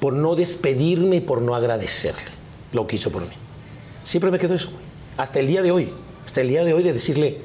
[0.00, 2.22] por no despedirme y por no agradecerle
[2.72, 3.34] lo que hizo por mí.
[4.02, 4.70] Siempre me quedó eso,
[5.16, 5.92] hasta el día de hoy,
[6.24, 7.38] hasta el día de hoy de decirle,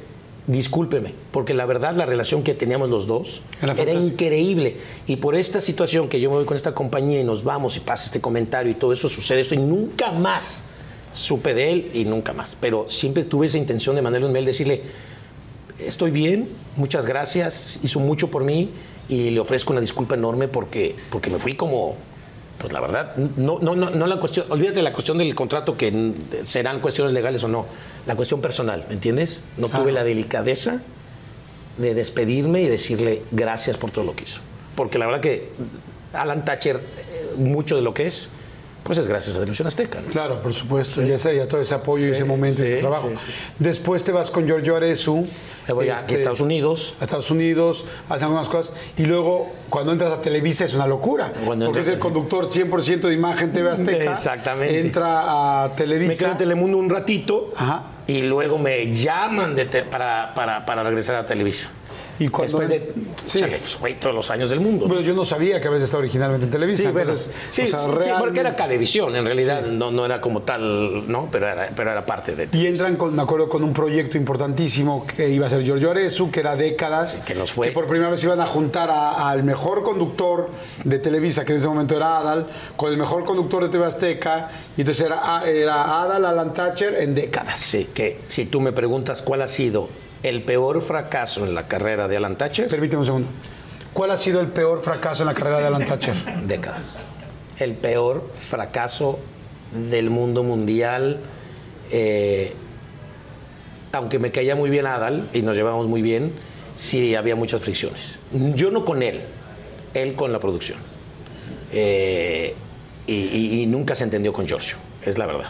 [0.47, 4.77] discúlpeme, porque la verdad la relación que teníamos los dos Era era, increíble.
[5.05, 7.81] Y por esta situación que yo me voy con esta compañía y nos vamos y
[7.81, 10.63] pasa este comentario y todo eso sucede esto y nunca más
[11.17, 12.55] Supe de él y nunca más.
[12.61, 14.83] Pero siempre tuve esa intención de mandarle un mail, decirle,
[15.79, 18.69] estoy bien, muchas gracias, hizo mucho por mí
[19.09, 21.95] y le ofrezco una disculpa enorme porque, porque me fui como,
[22.59, 26.13] pues la verdad, no, no, no, no la cuestión, olvídate la cuestión del contrato que
[26.43, 27.65] serán cuestiones legales o no,
[28.05, 29.43] la cuestión personal, ¿me entiendes?
[29.57, 30.81] No tuve la delicadeza
[31.79, 34.41] de despedirme y decirle gracias por todo lo que hizo.
[34.75, 35.49] Porque la verdad que
[36.13, 38.29] Alan Thatcher, eh, mucho de lo que es,
[38.87, 39.99] pues es gracias a Televisión Azteca.
[39.99, 40.07] ¿no?
[40.09, 41.03] Claro, por supuesto.
[41.05, 43.09] Y ese, y a todo ese apoyo y ese momento y sí, ese trabajo.
[43.09, 43.31] sí, sí.
[43.59, 45.27] Después te vas con Giorgio Arezu.
[45.67, 46.95] Me voy a Estados Unidos.
[47.01, 48.73] A Estados Unidos, hacen algunas cosas.
[48.97, 51.33] Y luego, cuando entras a Televisa, es una locura.
[51.45, 54.13] Cuando porque es el conductor 100% de imagen TV Azteca.
[54.13, 54.79] Exactamente.
[54.79, 56.09] Entra a Televisa.
[56.13, 57.83] Me quedo en Telemundo un ratito Ajá.
[58.07, 61.69] y luego me llaman de te- para, para, para regresar a Televisa.
[62.19, 62.93] Y cuando- Después de
[63.25, 63.39] Sí.
[63.39, 64.87] chale, pues, güey, todos los años del mundo.
[64.87, 66.77] Bueno, yo no sabía que habías estado originalmente en Televisa.
[66.77, 70.05] Sí, bueno, entonces, sí, o sea, sí, sí, porque era Cadevisión, en realidad no, no
[70.05, 71.29] era como tal, ¿no?
[71.31, 72.49] Pero era, pero era parte de...
[72.57, 76.31] Y entran, con, me acuerdo, con un proyecto importantísimo que iba a ser Giorgio Arezu,
[76.31, 77.17] que era décadas.
[77.25, 77.71] que nos fue.
[77.71, 80.49] por primera vez iban a juntar al mejor conductor
[80.83, 84.49] de Televisa, que en ese momento era Adal, con el mejor conductor de TV Azteca.
[84.75, 87.59] Y entonces era, era Adal, Alan Thatcher en décadas.
[87.61, 89.89] Sí, que si tú me preguntas cuál ha sido
[90.23, 93.27] el peor fracaso en la carrera de Alan Thatcher, Permíteme un segundo.
[93.93, 96.15] ¿Cuál ha sido el peor fracaso en la carrera de Alan Thatcher?
[96.47, 96.99] décadas.
[97.59, 99.19] El peor fracaso
[99.89, 101.19] del mundo mundial.
[101.91, 102.53] eh,
[103.93, 106.33] aunque me caía muy bien Adal y nos llevábamos muy bien,
[106.75, 108.19] sí había muchas fricciones.
[108.53, 109.21] Yo no con él,
[109.93, 110.77] él con la producción.
[111.71, 112.53] Eh,
[113.07, 115.47] y, y- y nunca se entendió con Giorgio, es la verdad.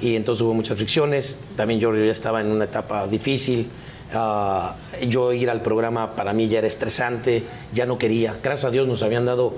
[0.00, 1.38] Y entonces hubo muchas fricciones.
[1.56, 3.68] También Giorgio ya estaba en una etapa difícil.
[4.14, 4.76] Ah,
[5.08, 8.38] yo ir al programa para mí ya era estresante, ya no quería.
[8.42, 9.54] Gracias a Dios nos habían dado,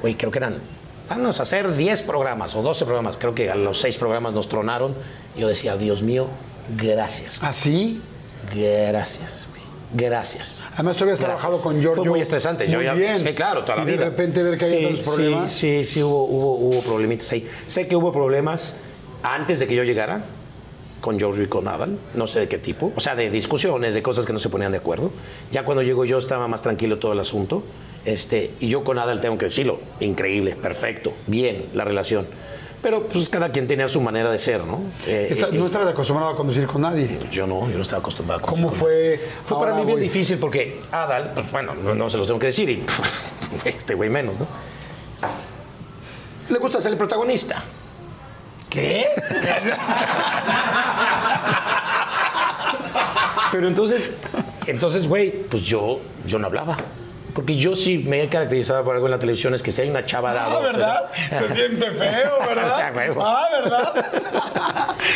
[0.00, 0.58] güey, creo que eran,
[1.08, 3.16] vamos a hacer 10 programas o 12 programas.
[3.18, 4.94] Creo que a los 6 programas nos tronaron.
[5.36, 6.28] Yo decía, Dios mío,
[6.76, 7.38] gracias.
[7.42, 8.00] ¿Así?
[8.54, 9.58] Gracias, güey.
[10.08, 10.60] Gracias.
[10.74, 11.40] Además, tú habías Gracias.
[11.40, 12.02] trabajado con Giorgio.
[12.02, 12.68] Fue muy estresante.
[12.68, 13.20] Yo muy ya, bien.
[13.20, 14.04] Sí, claro, toda la y de vida.
[14.04, 15.52] repente ver que había Sí, tantos problemas.
[15.52, 17.46] Sí, sí, sí, hubo, hubo, hubo problemitas ahí.
[17.66, 18.76] Sé que hubo problemas
[19.22, 20.24] antes de que yo llegara
[21.00, 24.02] con Giorgio y con Adal, no sé de qué tipo, o sea, de discusiones, de
[24.02, 25.10] cosas que no se ponían de acuerdo.
[25.52, 27.62] Ya cuando llegó yo estaba más tranquilo todo el asunto.
[28.04, 32.26] Este, y yo con Adal tengo que decirlo, increíble, perfecto, bien la relación.
[32.80, 34.80] Pero pues cada quien tenía su manera de ser, ¿no?
[35.06, 37.18] Eh, Esta- eh, no estabas acostumbrado a conducir con nadie.
[37.32, 39.20] yo no, yo no estaba acostumbrado a ¿Cómo con- fue?
[39.44, 42.46] Fue para mí bien difícil porque Adal, pues bueno, no, no se los tengo que
[42.46, 42.84] decir y
[43.64, 44.46] este güey menos, ¿no?
[46.48, 47.62] Le gusta ser el protagonista.
[48.70, 49.06] ¿Qué?
[53.52, 54.12] Pero entonces,
[54.66, 56.76] entonces, güey, pues yo, yo no hablaba.
[57.32, 59.90] Porque yo sí me he caracterizado por algo en la televisión, es que si hay
[59.90, 60.56] una chava dada.
[60.56, 61.10] Ah, ¿verdad?
[61.38, 62.92] Se siente feo, Ah, ¿verdad?
[62.96, 63.24] huevo.
[63.24, 64.06] Ah, ¿verdad?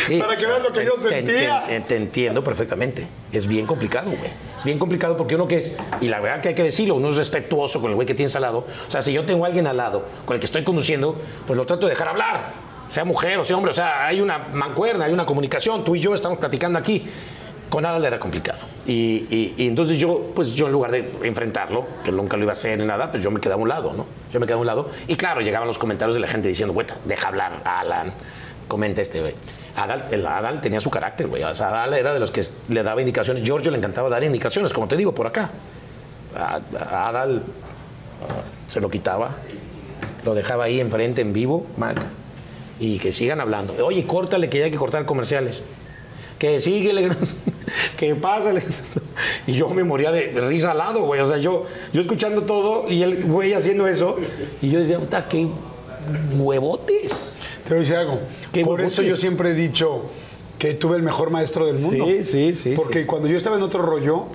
[0.03, 1.63] Sí, Para que veas lo que te- yo te- sentía.
[1.67, 3.07] Te, te entiendo perfectamente.
[3.33, 4.31] Es bien complicado, güey.
[4.57, 7.09] Es bien complicado porque uno que es, y la verdad que hay que decirlo, uno
[7.09, 8.59] es respetuoso con el güey que tienes al lado.
[8.87, 11.57] O sea, si yo tengo a alguien al lado con el que estoy conduciendo, pues
[11.57, 12.72] lo trato de dejar hablar.
[12.93, 15.83] Sea mujer o sea hombre, o sea, hay una mancuerna, hay una comunicación.
[15.83, 17.03] Tú y yo estamos platicando aquí.
[17.67, 18.67] Con Adal era complicado.
[18.85, 22.77] Y, entonces yo, pues yo en lugar de enfrentarlo, que nunca lo iba a hacer
[22.77, 24.05] ni nada, pues yo me quedaba a un lado, ¿no?
[24.31, 24.89] Yo me quedaba a un lado.
[25.07, 28.13] Y claro, llegaban los comentarios de la gente diciendo, güey, deja hablar a Alan,
[28.67, 29.33] comenta este, güey.
[29.75, 31.41] Adal, el Adal tenía su carácter, güey.
[31.41, 33.41] Adal era de los que le daba indicaciones.
[33.41, 35.49] Giorgio le encantaba dar indicaciones, como te digo, por acá.
[36.35, 37.41] Adal
[38.67, 39.31] se lo quitaba,
[40.23, 41.97] lo dejaba ahí enfrente en vivo, Mac,
[42.79, 43.73] y que sigan hablando.
[43.85, 45.61] Oye, córtale, que ya hay que cortar comerciales.
[46.39, 47.09] Que síguele,
[47.97, 48.63] que pásale.
[49.47, 51.21] Y yo me moría de risa al lado, güey.
[51.21, 54.15] O sea, yo, yo escuchando todo y el güey haciendo eso.
[54.61, 55.47] Y yo decía, puta, qué
[56.35, 57.39] huevotes.
[57.63, 58.19] Te voy a decir algo.
[58.65, 59.05] Por eso huevotes.
[59.05, 60.09] yo siempre he dicho
[60.57, 62.05] que tuve el mejor maestro del mundo.
[62.05, 63.05] Sí, sí, sí, Porque sí.
[63.05, 64.25] cuando yo estaba en otro rollo,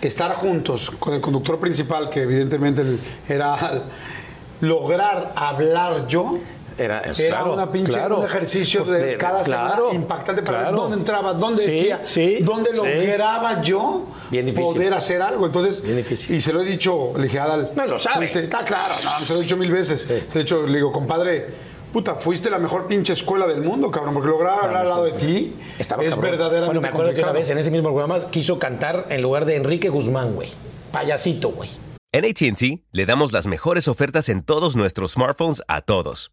[0.00, 2.82] estar juntos con el conductor principal, que evidentemente
[3.28, 3.84] era
[4.60, 6.38] lograr hablar yo.
[6.78, 8.18] Era, es Era claro, una pinche, claro.
[8.20, 11.70] un ejercicio Pues de, de- cada claro, semana impactante para ver dónde entraba, dónde Sí,
[11.70, 12.76] decía, sí, dónde sí.
[12.76, 14.74] lograba yo Bien difícil.
[14.74, 15.46] poder hacer algo.
[15.46, 16.36] Entonces, Bien difícil.
[16.36, 17.72] y se lo he dicho, le dije, Adal.
[17.74, 18.26] No, lo sabe.
[18.28, 18.94] fuiste- Está claro, no,
[19.26, 20.02] se lo he dicho mil veces.
[20.02, 21.46] Se lo he dicho, le digo, compadre,
[21.92, 25.12] puta, fuiste la mejor pinche escuela del mundo, cabrón, porque lograr hablar al lado de
[25.12, 26.30] ti Estaba es cabrón.
[26.30, 27.40] verdaderamente Bueno, me acuerdo que una complicado.
[27.40, 30.50] vez en ese mismo programa quiso cantar en lugar de Enrique Guzmán, güey.
[30.92, 31.70] Payasito, güey.
[32.12, 36.32] En ATT le damos las mejores ofertas en todos nuestros smartphones a todos.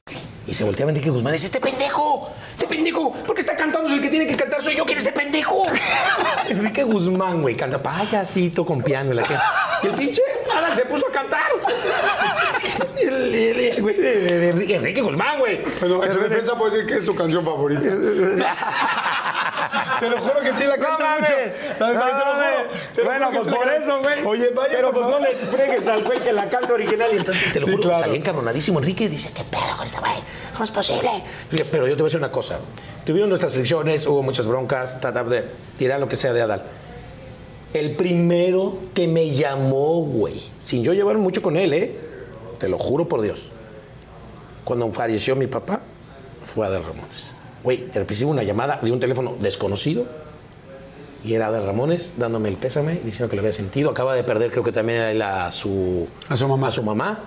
[0.47, 4.01] Y se volteaba Enrique Guzmán y dice, este pendejo, este pendejo, porque está cantando, el
[4.01, 5.63] que tiene que cantar soy yo, ¿quién es este pendejo?
[6.49, 9.23] Enrique Guzmán, güey, canta payasito con piano la.
[9.83, 10.21] Y el pinche
[10.53, 11.41] Alan se puso a cantar.
[12.99, 15.61] El, el- el güey Enrique, Enrique Guzmán, güey.
[15.79, 17.81] Bueno, en su defensa puedo decir que es su canción favorita.
[19.99, 21.31] Te lo juro que sí la canta mucho.
[21.79, 24.25] no juro, Bueno, juro pues por eso, güey.
[24.25, 24.73] Oye, vaya.
[24.75, 27.53] Pero por pues no le fregues al güey que la canta original y entonces.
[27.53, 27.99] Te lo Sí, juro, claro.
[27.99, 30.19] salía encabronadísimo Enrique y dice, ¿qué pedo este güey?
[30.53, 31.09] ¿Cómo es posible?
[31.51, 32.59] Dije, Pero yo te voy a decir una cosa.
[33.05, 35.45] Tuvieron nuestras fricciones, hubo muchas broncas, tratar de
[35.77, 36.63] tirar lo que sea de Adal.
[37.73, 41.95] El primero que me llamó, güey, sin yo llevar mucho con él, ¿eh?
[42.59, 43.43] Te lo juro por Dios.
[44.63, 45.81] Cuando falleció mi papá,
[46.43, 47.31] fue Adal Ramones.
[47.63, 50.05] Güey, recibo una llamada de un teléfono desconocido
[51.23, 53.89] y era Adal Ramones dándome el pésame, diciendo que lo había sentido.
[53.89, 56.67] Acaba de perder, creo que también a, él, a su, A su mamá.
[56.67, 57.19] A su mamá.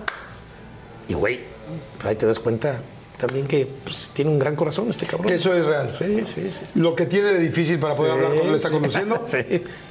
[1.07, 1.54] Y güey,
[2.03, 2.81] ahí te das cuenta
[3.17, 5.31] también que pues, tiene un gran corazón este cabrón.
[5.31, 5.89] Eso es real.
[5.91, 6.79] Sí, sí, sí.
[6.79, 8.17] Lo que tiene de difícil para poder Sí.
[8.17, 9.37] hablar cuando le está conduciendo Sí.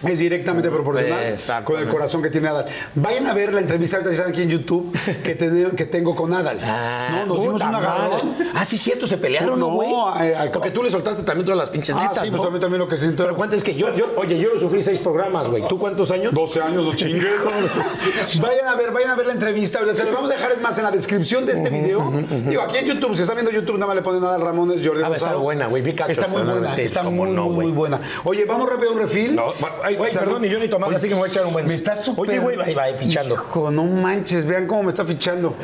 [0.02, 2.66] es directamente proporcional con el corazón que tiene Adal.
[2.94, 6.14] Vayan a ver la entrevista ahorita si están aquí en YouTube que, te- que tengo
[6.14, 6.58] con Adal.
[6.60, 8.34] no, nos dimos puta un agarrón.
[8.54, 9.90] Ah, sí, cierto, se pelearon, ¿no, No, güey?
[10.28, 12.36] eh, eh, Porque tú le soltaste también todas las pinches Ah, netas, sí, ¿no?
[12.36, 13.22] pues también, también lo que siento.
[13.24, 15.66] Pero cuánto es que yo, yo, oye, yo lo sufrí seis programas, güey.
[15.68, 16.32] ¿Tú cuántos años?
[16.34, 17.24] 12 años, no chingues.
[18.40, 19.80] vayan a ver, vayan a ver la entrevista.
[19.94, 22.12] Se los vamos a dejar más en la descripción de este video.
[22.48, 24.86] Digo, aquí en YouTube, si están viendo YouTube, nada más le ponen nada al Ramones,
[24.86, 25.40] Jordi Ah, Rosado.
[25.40, 25.82] buena, güey.
[25.82, 28.00] Vi cachos, Está muy buena, sí, está muy, no, buena.
[28.24, 29.34] Oye, vamos rápido a un refil.
[29.34, 30.26] No, bueno, ay, güey, Salud.
[30.26, 31.66] perdón, y yo ni tomaba, Oye, así que me voy a echar un buen.
[31.66, 32.28] Me está súper.
[32.30, 33.34] Oye, güey, ahí va, fichando.
[33.34, 35.54] Hijo, no manches, vean cómo me está fichando.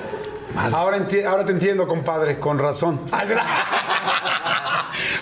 [0.73, 3.01] Ahora, enti- ahora te entiendo, compadre, con razón.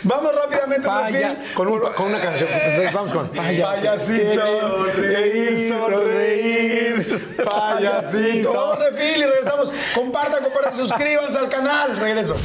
[0.04, 1.54] Vamos rápidamente Paya, refil.
[1.54, 2.48] con, un- con una canción.
[2.52, 6.97] Entonces vamos con Payasito, reír, sonreír,
[7.44, 8.52] payasito.
[8.52, 9.72] Vamos, refil y regresamos.
[9.94, 11.96] Compartan, compartan, suscríbanse al canal.
[11.98, 12.36] Regreso.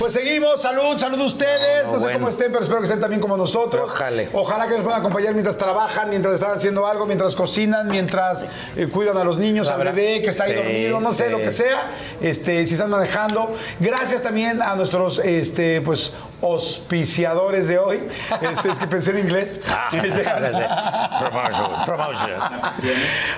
[0.00, 1.84] Pues seguimos, salud, salud a ustedes.
[1.84, 2.18] No, No, sé bueno.
[2.20, 3.82] cómo estén, pero espero que estén también como nosotros.
[3.84, 4.22] Ojalá.
[4.32, 8.46] Ojalá que nos puedan acompañar mientras trabajan, mientras están haciendo algo, mientras cocinan, mientras
[8.78, 11.36] eh, cuidan a los niños, al bebé que está ahí Sí, dormido, no sé, lo
[11.42, 11.90] que sea.
[12.22, 13.54] Este, si están manejando.
[13.78, 18.00] Gracias también a nuestros este, pues, auspiciadores de hoy.
[18.40, 19.60] Este, es que pensé en inglés.
[19.92, 20.22] Este,
[21.20, 22.30] Promotion, promotion.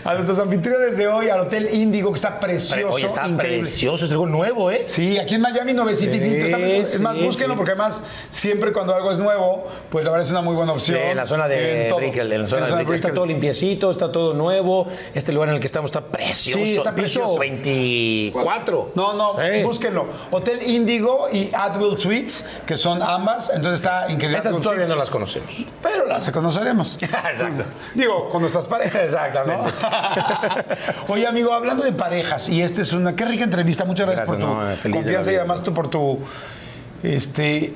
[0.04, 2.94] a nuestros anfitriones de hoy, al Hotel Índigo, que está precioso.
[2.94, 3.62] Oye, está increíble.
[3.62, 4.84] precioso, es algo nuevo, ¿eh?
[4.86, 6.51] Sí, aquí en Miami, nuevecititito.
[6.56, 7.58] Es más, sí, búsquenlo sí.
[7.58, 10.98] porque además, siempre cuando algo es nuevo, pues la verdad es una muy buena opción.
[10.98, 11.96] Sí, en la zona de En.
[11.96, 12.94] Brickell, en la zona de Brickell.
[12.94, 14.88] Está todo limpiecito, está todo nuevo.
[15.14, 16.64] Este lugar en el que estamos está precioso.
[16.64, 17.38] Sí, está precioso.
[17.38, 18.92] 24.
[18.94, 20.06] No, no, búsquenlo.
[20.30, 23.50] Hotel Índigo y Adwell Suites, que son ambas.
[23.54, 24.38] Entonces está increíble.
[24.38, 25.64] Esas todavía no las conocemos.
[25.82, 26.98] Pero las conoceremos.
[27.02, 27.64] Exacto.
[27.94, 29.02] Digo, con nuestras parejas.
[29.04, 29.70] Exactamente.
[29.82, 30.72] ¿no?
[31.08, 33.14] Oye, amigo, hablando de parejas, y esta es una.
[33.14, 33.84] Qué rica entrevista.
[33.84, 36.18] Muchas gracias, Gracias, por tu no, confianza y además tú por tu.
[37.02, 37.72] Este,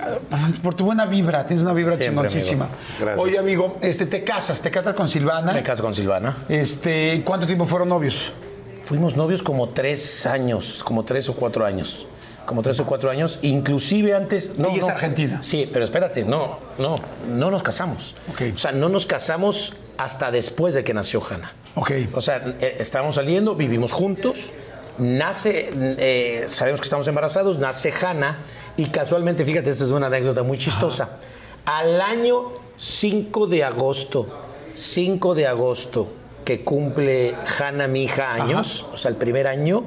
[0.63, 2.69] por tu buena vibra, tienes una vibra chingoncísima.
[3.17, 5.53] Oye, amigo, este, te casas, te casas con Silvana.
[5.53, 6.45] Me caso con Silvana.
[6.49, 8.33] Este, ¿cuánto tiempo fueron novios?
[8.83, 12.07] Fuimos novios como tres años, como tres o cuatro años.
[12.45, 14.57] Como tres o cuatro años, inclusive antes.
[14.57, 15.41] No, Ella es argentina.
[15.43, 18.15] Sí, pero espérate, no, no, no nos casamos.
[18.55, 21.53] O sea, no nos casamos hasta después de que nació Hanna.
[21.75, 21.91] Ok.
[22.13, 24.53] O sea, eh, estábamos saliendo, vivimos juntos,
[24.99, 28.39] nace, eh, sabemos que estamos embarazados, nace Hanna
[28.77, 31.17] y casualmente, fíjate, esta es una anécdota muy chistosa.
[31.65, 34.27] Al año 5 de agosto,
[34.75, 36.13] 5 de agosto,
[36.45, 39.85] que cumple Hanna, mi hija, años, o sea, el primer año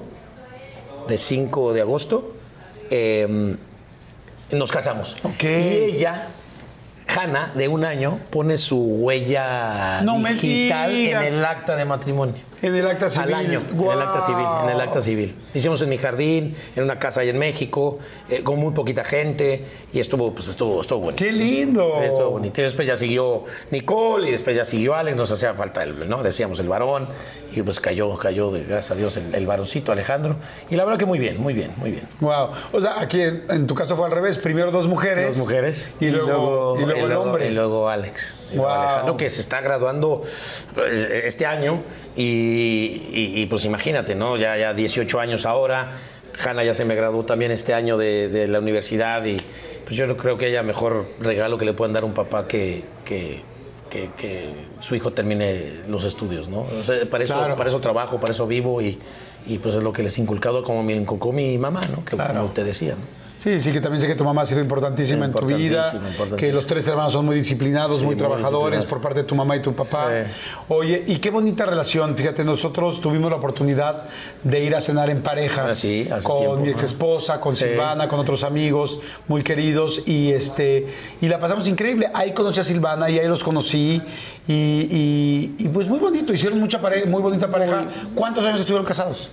[1.07, 2.33] de 5 de agosto,
[2.89, 3.55] eh,
[4.51, 5.15] nos casamos.
[5.41, 6.27] Y ella
[7.07, 12.48] Hanna, de un año, pone su huella No digital en el acta de matrimonio.
[12.61, 13.27] En el acta civil.
[13.27, 15.35] Al año, en el acta civil, en el acta civil.
[15.53, 17.99] Hicimos en mi jardín, en una casa ahí en México,
[18.29, 19.63] eh, con muy poquita gente,
[19.93, 21.23] y estuvo, pues estuvo, estuvo bonito.
[21.23, 21.93] ¡Qué lindo!
[21.97, 22.61] Sí, estuvo bonito.
[22.61, 26.21] Y después ya siguió Nicole y después ya siguió Alex, nos hacía falta el, ¿no?
[26.21, 27.09] Decíamos el varón,
[27.55, 30.35] y pues cayó, cayó, gracias a Dios, el, el varoncito Alejandro.
[30.69, 32.07] Y la verdad que muy bien, muy bien, muy bien.
[32.19, 32.49] Wow.
[32.71, 34.37] O sea, aquí en, en tu caso fue al revés.
[34.37, 35.29] Primero dos mujeres.
[35.29, 37.47] Dos mujeres Y luego, y luego el hombre.
[37.47, 38.35] Y luego Alex.
[38.51, 38.79] Y luego Wow.
[38.79, 40.23] Alejandro, que se está graduando
[40.77, 41.81] eh, este año.
[42.23, 44.35] Y, y- y, pues imagínate, ¿no?
[44.35, 45.93] Ya, ya 18 años ahora.
[46.45, 49.23] Hanna ya se me graduó también este año de, de la universidad.
[49.25, 49.37] Y
[49.85, 52.47] pues yo no creo que haya mejor regalo que le puedan dar a un papá
[52.47, 52.83] que.
[53.05, 53.47] que
[53.89, 56.59] que, que su hijo termine los estudios, ¿no?
[56.59, 57.55] O sea, para, eso, Claro.
[57.55, 58.99] para eso trabajo, para eso vivo y,
[59.47, 62.05] y, pues es lo que les inculcado como me inculcó mi mamá, ¿no?
[62.05, 63.01] Que como te decía, ¿no?
[63.41, 65.93] Sí, sí, que también sé que tu mamá ha sido importantísima en tu vida,
[66.37, 68.89] que los tres hermanos son muy disciplinados, Sí, muy muy trabajadores disciplinados.
[68.89, 70.07] por parte de tu mamá y tu papá.
[70.09, 70.31] Sí.
[70.67, 72.15] Oye, y qué bonita relación.
[72.17, 74.03] Fíjate, nosotros tuvimos la oportunidad
[74.43, 77.53] de ir a cenar en parejas Ah, sí, hace con tiempo, mi ex esposa, con
[77.53, 78.99] Silvana, con otros amigos
[79.29, 80.87] muy queridos y este
[81.21, 82.11] y la pasamos increíble.
[82.13, 84.01] Ahí conocí a Silvana y ahí los conocí
[84.47, 86.33] y, y- y, pues muy bonito.
[86.33, 87.85] Hicieron mucha pareja, muy bonita pareja.
[88.15, 89.29] ¿Cuántos años estuvieron casados?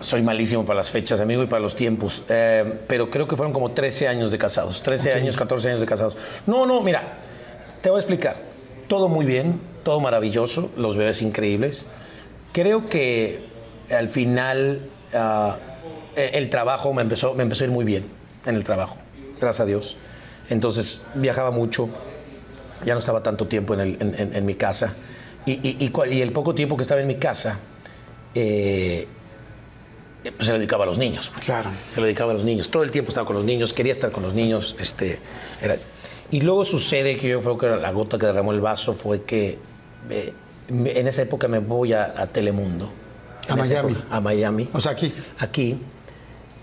[0.00, 2.22] Soy malísimo para las fechas, amigo, y para los tiempos.
[2.28, 4.82] Eh, pero creo que fueron como 13 años de casados.
[4.82, 6.16] 13 años, 14 años de casados.
[6.46, 7.18] No, no, mira,
[7.82, 8.36] te voy a explicar.
[8.88, 11.86] Todo muy bien, todo maravilloso, los bebés increíbles.
[12.52, 13.44] Creo que
[13.90, 14.80] al final
[15.14, 15.58] ah,
[16.16, 18.04] eh, el trabajo me empezó, me empezó a ir muy bien
[18.46, 18.96] en el trabajo,
[19.38, 19.96] gracias a Dios.
[20.48, 21.88] Entonces viajaba mucho,
[22.84, 24.94] ya no estaba tanto tiempo en, el- en- en- en mi casa.
[25.46, 27.58] Y, y- y cual- y el poco tiempo que estaba en mi casa,
[28.34, 29.06] eh,
[30.22, 31.32] pues se lo dedicaba a los niños.
[31.44, 31.70] Claro.
[31.88, 32.70] Se lo dedicaba a los niños.
[32.70, 34.76] Todo el tiempo estaba con los niños, quería estar con los niños.
[34.78, 35.18] Este,
[35.62, 35.76] era-
[36.30, 39.58] Y luego sucede que yo creo que la gota que derramó el vaso fue que
[40.10, 40.32] eh,
[40.68, 42.90] en esa época me voy a, a Telemundo.
[43.48, 43.92] A Miami.
[43.94, 44.68] época, a Miami.
[44.72, 45.12] O sea, aquí.
[45.38, 45.78] Aquí.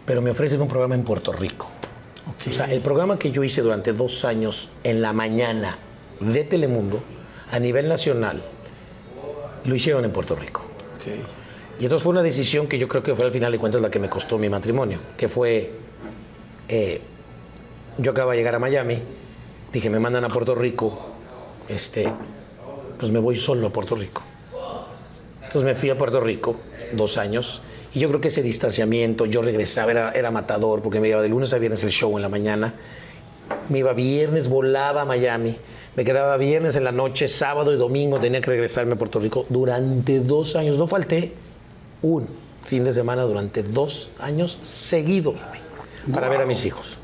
[0.05, 1.69] Pero me ofrecen un programa en Puerto Rico.
[2.47, 5.77] O sea, el programa que yo hice durante dos años en la mañana
[6.21, 7.01] de Telemundo,
[7.51, 8.41] a nivel nacional,
[9.65, 10.65] lo hicieron en Puerto Rico.
[11.79, 13.91] Y entonces fue una decisión que yo creo que fue al final de cuentas la
[13.91, 15.71] que me costó mi matrimonio, que fue,
[16.67, 17.01] eh,
[17.99, 18.99] yo acababa de llegar a Miami,
[19.71, 20.97] dije, me mandan a Puerto Rico,
[21.69, 22.11] este,
[22.97, 24.23] pues me voy solo a Puerto Rico.
[25.35, 26.55] Entonces me fui a Puerto Rico
[26.93, 27.61] dos años
[27.93, 31.29] y yo creo que ese distanciamiento, yo regresaba, era, era matador porque me iba de
[31.29, 32.73] lunes a viernes el show en la mañana,
[33.69, 35.55] me iba viernes, volaba a Miami,
[35.95, 39.45] me quedaba viernes en la noche, sábado y domingo tenía que regresarme a Puerto Rico
[39.47, 41.33] durante dos años, no falté
[42.01, 42.27] un
[42.61, 46.97] fin de semana durante dos años seguidos güey, para ver a mis hijos.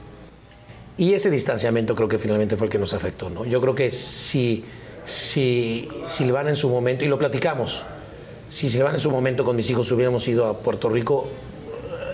[0.98, 3.46] Y ese distanciamiento creo que finalmente fue el que nos afectó, ¿no?
[3.46, 4.64] Yo creo que si,
[5.06, 7.84] si Silvana en su momento, y lo platicamos,
[8.50, 11.28] si Silvana en su momento con mis hijos hubiéramos ido a Puerto Rico,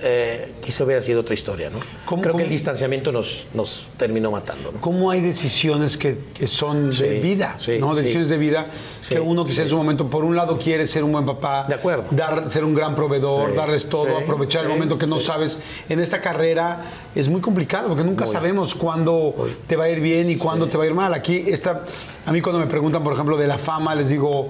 [0.02, 1.80] eh, quizá hubiera sido otra historia, ¿no?
[2.06, 2.38] ¿Cómo- creo cómo?
[2.40, 4.82] que el distanciamiento nos, nos terminó matando, ¿no?
[4.82, 7.56] ¿Cómo hay decisiones que, que son de vida?
[7.58, 7.94] sí, ¿no?
[7.94, 8.02] sí.
[8.02, 8.68] Decisiones de vida
[9.08, 11.76] que uno quizá en su momento, por un lado, quiere ser un buen papá, De
[11.76, 12.06] acuerdo.
[12.12, 15.60] dar, ser un gran proveedor, darles todo, aprovechar el momento que no sabes.
[15.90, 16.84] En esta carrera
[17.16, 18.34] es muy complicado porque nunca Muy.
[18.34, 19.34] sabemos cuándo
[19.68, 21.14] te va a ir bien y cuándo te va a ir mal.
[21.14, 21.84] Aquí está,
[22.26, 24.50] a mí cuando me preguntan, por ejemplo, de la fama, les digo.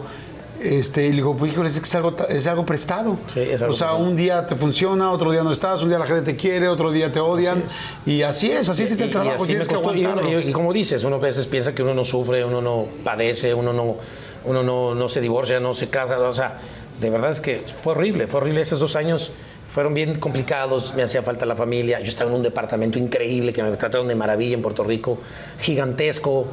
[0.62, 3.18] Este, y le digo, pues híjole, es que es algo, es algo prestado.
[3.28, 3.98] Sí, es algo o sea, prestado.
[4.10, 6.92] un día te funciona, otro día no estás, un día la gente te quiere, otro
[6.92, 7.64] día te odian.
[8.06, 9.96] Y así es, así es este Y- y trabajo, así me costó.
[9.96, 13.72] Y como dices, uno a veces piensa que uno no sufre, uno no padece, uno
[13.72, 13.96] no,
[14.46, 16.20] uno no, no se divorcia, no se casa.
[16.20, 16.58] O sea,
[17.00, 18.60] de verdad es que fue horrible, fue horrible.
[18.60, 19.32] Esos dos años
[19.66, 22.00] fueron bien complicados, me hacía falta la familia.
[22.02, 25.20] Yo estaba en un departamento increíble que me trataron de maravilla en Puerto Rico,
[25.60, 26.48] gigantesco,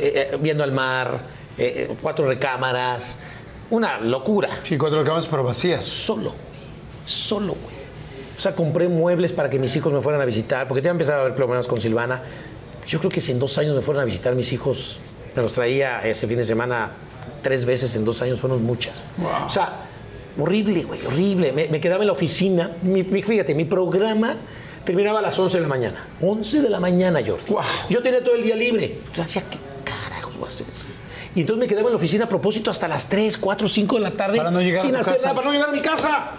[0.00, 1.20] eh, eh, viendo al mar,
[1.58, 3.18] eh, eh, cuatro recámaras,
[3.72, 5.84] una locura Sí, cuatro camas, pero vacías.
[5.84, 6.52] solo, güey.
[7.04, 7.76] Solo, güey.
[8.36, 11.18] O sea, compré muebles para que mis hijos me fueran a visitar, porque ya empezaba
[11.18, 12.22] a haber problemas con Silvana.
[12.88, 14.98] Yo creo que si en dos años me fueron a visitar mis hijos,
[15.36, 16.90] me los traía ese fin de semana
[17.42, 19.06] tres veces en dos años, fueron muchas.
[19.46, 19.76] O sea,
[20.38, 21.52] horrible, güey, horrible.
[21.52, 22.72] Me, me quedaba en la oficina.
[22.82, 24.34] Mi- mi- fíjate, mi programa
[24.84, 26.06] terminaba a las 11 de la mañana.
[26.20, 27.52] 11 de la mañana, Jordi.
[27.52, 27.62] Wow.
[27.90, 28.98] Yo tenía todo el día libre.
[29.14, 30.66] Yo decía, ¿qué carajos voy a hacer?
[31.34, 34.00] Y entonces me quedaba en la oficina a propósito hasta las 3, 4, 5 de
[34.02, 35.26] la tarde Para no llegar a sin tu hacer casa.
[35.26, 36.30] nada, para no llegar a mi casa.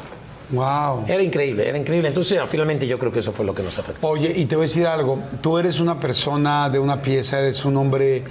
[0.52, 1.06] Wow.
[1.08, 2.10] Era increíble, era increíble.
[2.10, 4.08] Entonces, finalmente yo creo que eso fue lo que nos afectó.
[4.08, 5.20] Oye, y te voy a decir algo.
[5.42, 8.24] Tú eres una persona de una pieza, eres un hombre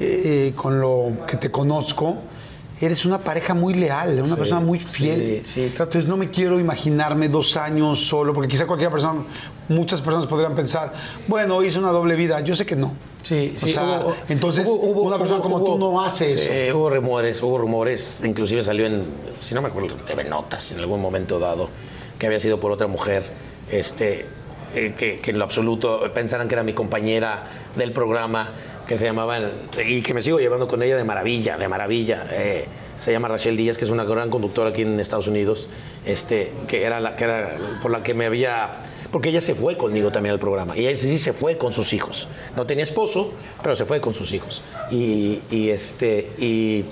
[0.00, 2.16] eh, con lo que te conozco.
[2.86, 5.42] Eres una pareja muy leal, una Sí, persona muy fiel.
[5.44, 9.24] sí, sí, Entonces no me quiero imaginarme dos años solo, porque quizá cualquier persona,
[9.68, 10.92] muchas personas podrían pensar,
[11.28, 12.40] bueno, hice una doble vida.
[12.40, 12.92] Yo sé que no.
[13.22, 13.72] Sí, O sí.
[13.72, 16.76] sea, hubo- entonces, una persona como tú no hace eso.
[16.76, 19.04] hubo rumores, hubo rumores, inclusive salió en,
[19.40, 21.68] si no me acuerdo, TV Notas en algún momento dado,
[22.18, 23.22] que había sido por otra mujer,
[23.70, 24.26] este,
[24.74, 27.44] eh, que, que en lo absoluto pensaran que era mi compañera
[27.76, 28.50] del programa,
[28.86, 29.38] que se llamaba,
[29.86, 32.26] y que me sigo llevando con ella de maravilla, de maravilla.
[32.30, 35.68] Eh, se llama Rachel Díaz, que es una gran conductora aquí en Estados Unidos,
[36.04, 38.78] este, que, era la, que era por la que me había
[39.10, 40.74] porque ella se fue conmigo también al programa.
[40.76, 42.28] Y ella sí se fue con sus hijos.
[42.56, 44.62] No tenía esposo, pero se fue con sus hijos.
[44.90, 46.84] Y, y, este, y,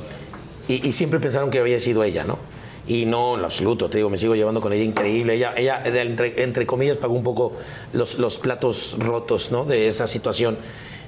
[0.68, 2.38] y- y siempre pensaron que había sido ella, ¿no?
[2.86, 5.34] Y no, en lo absoluto, te digo, me sigo llevando con ella increíble.
[5.34, 7.54] Ella, ella entre, entre comillas, pagó un poco
[7.94, 9.64] los, los platos rotos, ¿no?
[9.64, 10.58] De esa situación.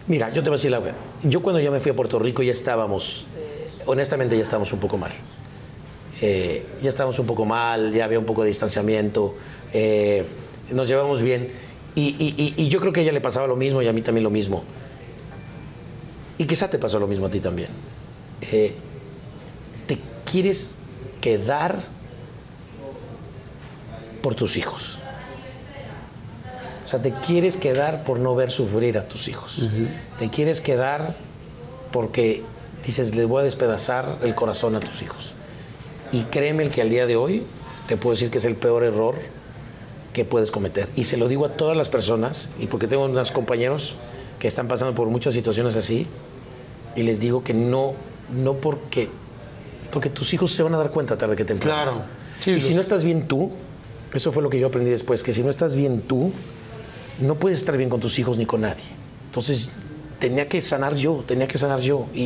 [0.08, 0.98] Mira, yo te voy a decir la verdad.
[1.22, 4.80] Yo cuando ya me fui a Puerto Rico ya estábamos, eh, honestamente ya estábamos un
[4.80, 5.12] poco mal.
[6.20, 9.34] Eh, ya estábamos un poco mal, ya había un poco de distanciamiento,
[9.72, 10.24] eh,
[10.70, 11.50] nos llevamos bien.
[11.94, 14.24] Y, y- yo creo que a ella le pasaba lo mismo y a mí también
[14.24, 14.64] lo mismo.
[16.38, 17.68] Y quizá te pasó lo mismo a ti también.
[19.86, 20.78] Te quieres
[21.20, 21.78] quedar
[24.22, 24.98] por tus hijos.
[26.84, 29.68] O sea, te quieres quedar por no ver sufrir a tus hijos.
[30.18, 31.16] Te quieres quedar
[31.92, 32.42] porque
[32.84, 35.34] dices, les voy a despedazar el corazón a tus hijos.
[36.10, 37.44] Y créeme el que al día de hoy
[37.86, 39.16] te puedo decir que es el peor error
[40.12, 40.90] que puedes cometer.
[40.96, 43.94] Y se lo digo a todas las personas, y porque tengo unos compañeros
[44.38, 46.06] que están pasando por muchas situaciones así,
[46.96, 47.94] y les digo que no,
[48.30, 49.08] no porque,
[49.90, 51.82] porque tus hijos se van a dar cuenta tarde que temprano.
[51.82, 52.02] Claro.
[52.44, 53.52] Sí, y si no estás bien tú,
[54.12, 56.32] eso fue lo que yo aprendí después, que si no estás bien tú,
[57.22, 58.84] no puedes estar bien con tus hijos ni con nadie.
[59.26, 59.70] Entonces,
[60.18, 62.06] tenía que sanar yo, tenía que sanar yo.
[62.14, 62.22] Y,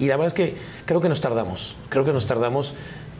[0.00, 2.74] y- la verdad es que creo que nos tardamos, creo que nos tardamos,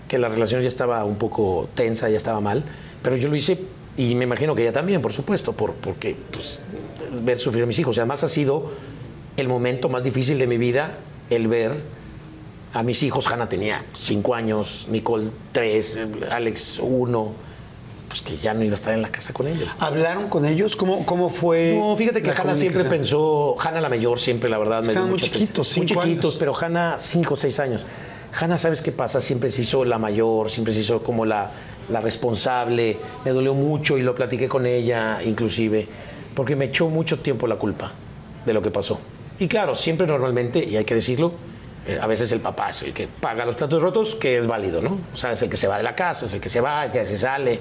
[0.08, 2.64] que la relación ya estaba un poco tensa, ya estaba mal,
[3.02, 3.58] pero yo lo hice
[3.96, 6.60] y me imagino que ella también, por supuesto, por, porque pues,
[7.22, 7.96] ver sufrir a mis hijos.
[7.98, 8.70] Además ha sido
[9.36, 10.98] el momento más difícil de mi vida,
[11.30, 11.72] el ver
[12.74, 13.26] a mis hijos.
[13.28, 15.98] Hannah tenía cinco años, Nicole tres,
[16.30, 17.32] Alex uno,
[18.14, 19.68] pues que ya no iba a estar en la casa con ellos.
[19.80, 20.76] ¿Hablaron con ellos?
[20.76, 21.74] ¿Cómo, cómo fue?
[21.76, 25.18] No, fíjate que Hanna siempre pensó, Hanna la mayor siempre, la verdad, me dio muy
[25.18, 25.80] chiquitos, tristeza.
[25.80, 26.36] Muy cinco chiquitos, años.
[26.38, 27.84] pero Hanna cinco o seis años.
[28.38, 29.20] Hanna, ¿sabes qué pasa?
[29.20, 31.50] Siempre se hizo la mayor, siempre se hizo como la,
[31.88, 32.98] la responsable.
[33.24, 35.88] Me dolió mucho y lo platiqué con ella, inclusive,
[36.36, 37.90] porque me echó mucho tiempo la culpa
[38.46, 39.00] de lo que pasó.
[39.40, 41.32] Y claro, siempre normalmente, y hay que decirlo,
[41.88, 44.80] eh, a veces el papá es el que paga los platos rotos, que es válido,
[44.80, 45.00] ¿no?
[45.12, 46.84] O sea, es el que se va de la casa, es el que se va,
[46.84, 47.58] el que se sale.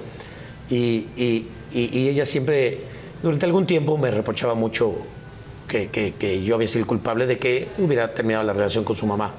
[0.70, 2.80] Y, y- y- ella siempre,
[3.22, 4.94] durante algún tiempo, me reprochaba mucho
[5.68, 8.96] que, que- que yo había sido el culpable de que hubiera terminado la relación con
[8.96, 9.34] su mamá.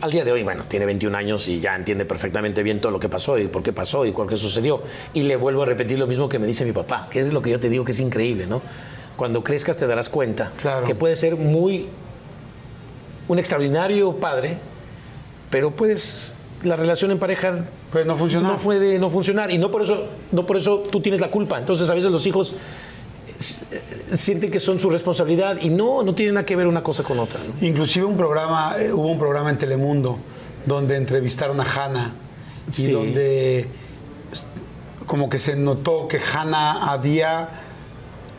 [0.00, 2.98] Al día de hoy, bueno, tiene 21 años y ya entiende perfectamente bien todo lo
[2.98, 4.82] que pasó y por qué pasó y por qué sucedió.
[5.14, 7.40] Y le vuelvo a repetir lo mismo que me dice mi papá, que es lo
[7.40, 8.60] que yo te digo que es increíble, ¿no?
[9.16, 10.84] Cuando crezcas te darás cuenta Claro.
[10.84, 11.86] que puede ser muy
[13.28, 14.58] un extraordinario padre,
[15.50, 18.52] pero puedes la relación en pareja Puede no funcionar.
[18.52, 21.58] no puede no funcionar y no por eso no por eso tú tienes la culpa.
[21.58, 22.54] Entonces a veces los hijos
[23.70, 27.02] eh, sienten que son su responsabilidad y no no tiene nada que ver una cosa
[27.02, 27.40] con otra.
[27.40, 27.66] ¿no?
[27.66, 30.18] Inclusive un programa, eh, hubo un programa en Telemundo
[30.66, 32.12] donde entrevistaron a Hanna
[32.78, 33.66] y donde
[35.06, 37.48] como que se notó que Hanna había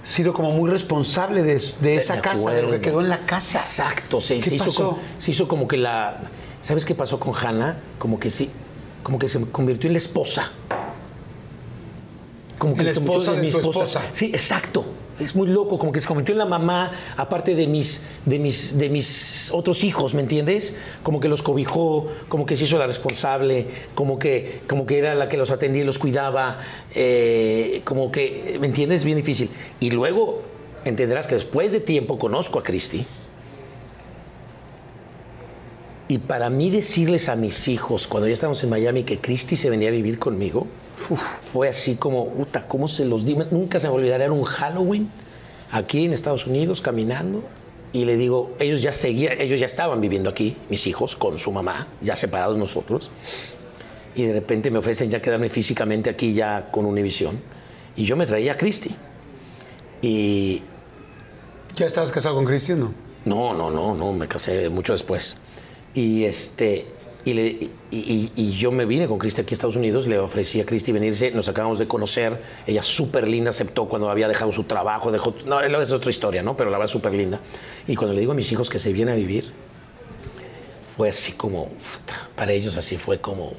[0.04, 3.20] sido como muy responsable de, de esa De casa, de lo que quedó en la
[3.20, 3.58] casa.
[3.58, 6.20] Exacto, se, ¿Qué se hizo como, se hizo como que la.
[6.64, 7.78] ¿Sabes qué pasó con Hannah?
[8.00, 8.50] Como que sí,
[9.04, 10.50] como que se convirtió en la esposa.
[12.58, 14.02] Como En la esposa de tu esposa.
[14.14, 14.86] Sí, exacto.
[15.20, 18.78] Es muy loco, como que se convirtió en la mamá, aparte de mis, de mis,
[18.78, 20.78] de mis otros hijos, ¿me entiendes?
[21.04, 25.16] Como que los cobijó, como que se hizo la responsable, como que, como que era
[25.16, 26.60] la que los atendía y los cuidaba,
[26.96, 29.04] eh, como que, ¿me entiendes?
[29.04, 29.50] Bien difícil.
[29.82, 30.42] Y luego
[30.86, 33.06] entenderás que después de tiempo conozco a Cristi.
[36.14, 39.72] Y para mí decirles a mis hijos, cuando ya estábamos en Miami, que Cristi se
[39.72, 40.68] venía a vivir conmigo,
[41.10, 43.34] uf, fue así como, puta, ¿cómo se los di?
[43.50, 45.10] Nunca se me olvidará, era un Halloween
[45.72, 47.44] aquí en Estados Unidos caminando.
[47.94, 51.52] Y le digo, ellos ya seguían, ellos ya estaban viviendo aquí, mis hijos, con su
[51.52, 53.10] mamá, ya separados nosotros.
[54.14, 57.40] Y de repente me ofrecen ya quedarme físicamente aquí ya con Univision.
[57.96, 58.96] Y yo me traía a Cristi.
[60.04, 60.62] Y
[61.76, 62.82] ¿Ya estabas casado con Cristian?
[62.82, 62.94] No.
[63.26, 65.38] no, no, no, no, me casé mucho después.
[65.94, 66.88] Y este
[67.26, 71.32] y, yo me vine con Cristi aquí a Estados Unidos, le ofrecí a Cristi venirse,
[71.32, 75.62] nos acabamos de conocer, ella súper linda, aceptó cuando había dejado su trabajo, dejó, no,
[75.62, 76.58] es otra historia, ¿no?
[76.58, 77.40] Pero la verdad súper linda.
[77.88, 79.52] Y cuando le digo a mis hijos que se viene a vivir,
[80.96, 81.70] fue así como,
[82.36, 83.54] para ellos así fue como,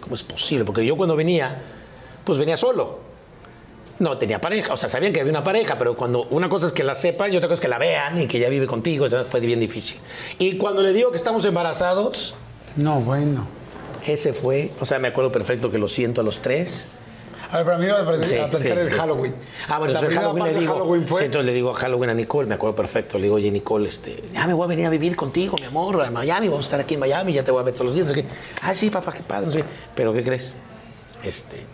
[0.00, 0.64] ¿cómo es posible?
[0.64, 1.62] Porque yo cuando venía,
[2.24, 3.11] pues venía solo.
[3.98, 6.72] No tenía pareja, o sea, sabían que había una pareja, pero cuando una cosa es
[6.72, 9.04] que la sepan y otra cosa es que la vean y que ya vive contigo,
[9.04, 9.98] entonces fue bien difícil.
[10.38, 12.34] Y cuando le digo que estamos embarazados,
[12.76, 13.46] No, bueno.
[14.06, 16.88] ese fue, o sea, me acuerdo perfecto que lo siento a los tres.
[17.50, 18.94] A ver, mí a platicar Sí, a platicar sí, sí.
[18.94, 19.34] Halloween.
[19.68, 20.72] Ah, bueno, entonces Halloween le digo.
[20.72, 21.24] Halloween fue.
[21.26, 23.18] entonces le digo a Halloween a Nicole, me acuerdo perfecto.
[23.18, 26.02] Le digo, oye, Nicole, este, ya me voy a venir a vivir contigo, mi amor,
[26.02, 27.94] a Miami, vamos a estar aquí en Miami, ya te voy a ver todos los
[27.94, 28.06] días.
[28.08, 28.28] no sé qué.
[28.62, 29.64] Ah, sí, papá, qué padre, no sé qué.
[29.94, 30.54] Pero, ¿qué crees?
[31.22, 31.66] Este,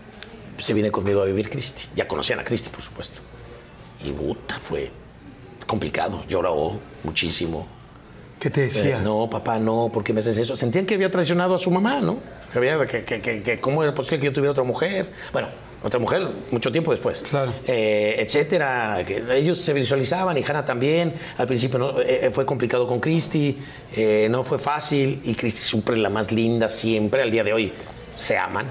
[0.58, 1.84] se viene conmigo a vivir Cristi.
[1.96, 3.20] Ya conocían a Cristi, por supuesto.
[4.04, 4.90] Y puta, fue
[5.66, 6.24] complicado.
[6.28, 7.66] Lloró muchísimo.
[8.38, 8.98] ¿Qué te decía?
[8.98, 10.56] Eh, no, papá, no, ¿por qué me haces eso?
[10.56, 12.18] Sentían que había traicionado a su mamá, ¿no?
[12.52, 15.10] Sabía que, que, que, que cómo era posible que yo tuviera otra mujer.
[15.32, 15.48] Bueno,
[15.82, 17.22] otra mujer mucho tiempo después.
[17.22, 17.52] Claro.
[17.66, 19.00] Eh, etcétera.
[19.00, 21.14] Ellos se visualizaban y Hannah también.
[21.36, 22.00] Al principio ¿no?
[22.00, 23.58] Eh, fue complicado con Christy,
[23.94, 25.20] eh, no fue fácil.
[25.24, 27.22] Y Christy siempre la más linda, siempre.
[27.22, 27.72] Al día de hoy
[28.16, 28.66] se aman.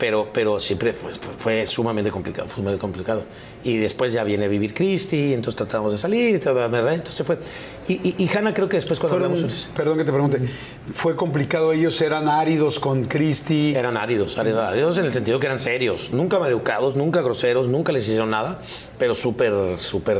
[0.00, 3.24] Pero, pero siempre fue, sumamente complicado, fue muy complicado.
[3.62, 6.94] Y después ya viene a vivir Christy, entonces tratamos de salir, ¿verdad?
[6.94, 7.38] entonces fue.
[7.86, 9.68] Y, y, y Hannah creo que después cuando Fueron- hablamos...
[9.76, 10.40] perdón que te pregunte.
[10.86, 11.72] ¿Fue complicado?
[11.74, 13.74] ¿Ellos eran áridos con Cristi?
[13.76, 17.92] Eran áridos, áridos, áridos en el sentido que eran serios, nunca maleducados, nunca groseros, nunca
[17.92, 18.62] les hicieron nada,
[18.98, 20.16] pero súper, súper,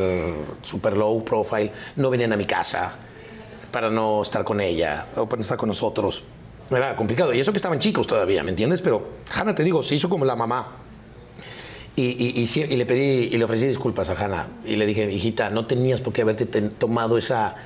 [0.61, 1.73] súper low profile.
[1.97, 2.97] No venían a mi casa
[3.73, 6.23] para no estar con ella o para no estar con nosotros.
[6.71, 7.35] Era complicado.
[7.35, 8.81] Y eso que estaban chicos todavía, ¿me entiendes?
[8.81, 10.77] Pero Hannah, te digo, se hizo como la mamá.
[11.97, 14.49] Y, y- y sí- y le pedí y le ofrecí disculpas a Hannah.
[14.65, 17.57] Y le dije, hijita, no tenías por qué haberte ten- tomado esa,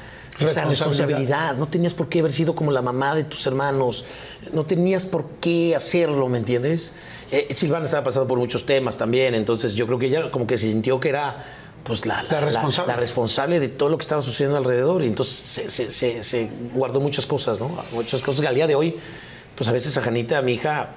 [0.41, 0.69] esa Responsabilidad.
[0.69, 1.57] responsabilidad.
[1.57, 4.05] No tenías por qué haber sido como la mamá de tus hermanos.
[4.53, 6.95] No tenías por qué hacerlo, ¿me entiendes?
[7.31, 9.35] Eh, Silvana estaba pasando por muchos temas también.
[9.35, 11.45] Entonces yo creo que ella como que se sintió que era
[11.85, 12.93] pues la, La responsable.
[12.93, 15.03] la responsable de todo lo que estaba sucediendo alrededor.
[15.03, 17.71] Y entonces se, se- se- se guardó muchas cosas, ¿no?
[17.93, 18.97] Muchas cosas que al día de hoy,
[19.55, 20.91] pues a veces a Janita, a mi hija,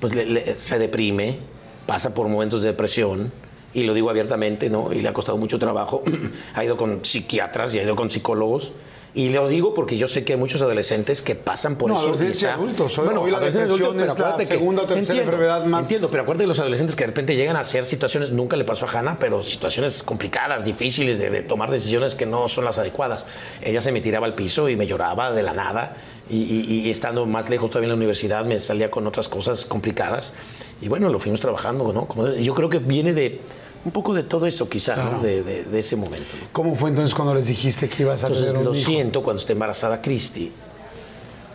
[0.00, 1.38] pues le- le- se deprime,
[1.86, 3.32] pasa por momentos de depresión.
[3.74, 4.92] Y lo digo abiertamente, ¿no?
[4.92, 6.02] Y le ha costado mucho trabajo.
[6.54, 8.72] ha ido con psiquiatras y ha ido con psicólogos.
[9.16, 12.04] Y lo digo porque yo sé que hay muchos adolescentes que pasan por No, eso.
[12.08, 12.98] adolescentes y adultos.
[12.98, 16.08] Hoy- hoy la adolescentes depresión pero es la que- segunda o tercera enfermedad más- Entiendo,
[16.10, 18.84] pero acuérdate de los adolescentes que de repente llegan a hacer situaciones, nunca le pasó
[18.84, 23.24] a Hannah, pero situaciones complicadas, difíciles de, de tomar decisiones que no son las adecuadas.
[23.62, 25.96] Ella se me tiraba al piso y me lloraba de la nada.
[26.28, 29.64] Y, y- y estando más lejos todavía en la universidad me salía con otras cosas
[29.64, 30.34] complicadas.
[30.82, 32.06] Y bueno, lo fuimos trabajando, ¿no?
[32.06, 33.40] Como- yo creo que viene de
[33.86, 35.20] un poco de todo eso, quizá, ¿no?
[35.22, 36.34] de, de- de ese momento.
[36.40, 36.48] ¿no?
[36.52, 38.84] ¿Cómo fue entonces cuando les dijiste que ibas a Entonces tener un lo hijo?
[38.90, 40.50] siento cuando esté embarazada Cristi.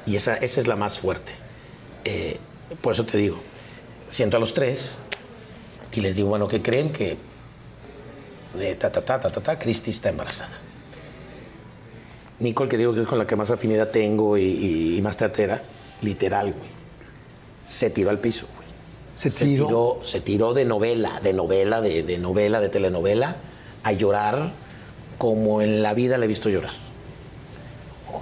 [0.05, 1.33] Y esa, esa es la más fuerte.
[2.05, 2.39] Eh,
[2.81, 3.37] por eso te digo,
[4.09, 4.99] siento a los tres
[5.91, 6.93] y les digo, bueno, ¿qué creen?
[6.93, 7.17] Que
[8.57, 10.57] de ta, ta, ta, ta, ta, ta, Cristi está embarazada.
[12.39, 15.17] Nicole, que digo que es con la que más afinidad tengo y, y- y más
[15.17, 15.61] teatera,
[16.01, 16.69] literal, güey.
[17.65, 18.47] Se tiró al piso,
[19.29, 20.01] ¿Se tiró?
[20.03, 23.35] se tiró de novela, de novela, de, de novela, de telenovela,
[23.83, 24.51] a llorar
[25.19, 26.73] como en la vida la he visto llorar.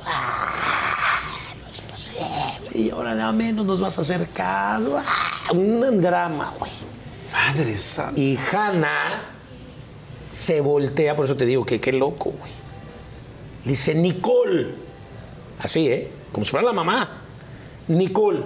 [0.05, 2.77] Ah, no es posible.
[2.77, 4.97] Y ahora nada menos nos vas a hacer caso.
[4.97, 6.71] Ah, un drama, güey.
[7.31, 8.19] Madre santa.
[8.19, 9.21] Y Hannah
[10.33, 12.51] se voltea, por eso te digo que qué loco, güey.
[13.63, 14.75] Le dice, Nicole.
[15.59, 16.11] Así, ¿eh?
[16.33, 17.21] Como si fuera la mamá.
[17.87, 18.41] Nicole,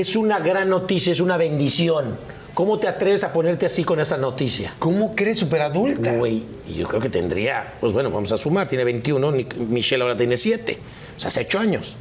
[0.00, 2.18] es una gran noticia, es una bendición.
[2.54, 4.74] ¿Cómo te atreves a ponerte así con esa noticia?
[4.78, 6.12] ¿Cómo crees súper adulta?
[6.16, 6.44] Güey,
[6.74, 10.36] yo creo que tendría, pues bueno, vamos a sumar, tiene 21, Nic- Michelle ahora tiene
[10.36, 10.78] 7,
[11.16, 11.96] o sea, hace 8 años.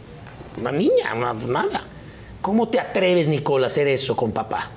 [0.60, 1.84] Una niña, una- nada.
[2.42, 4.72] ¿Cómo te atreves, Nicole, a hacer eso con papá?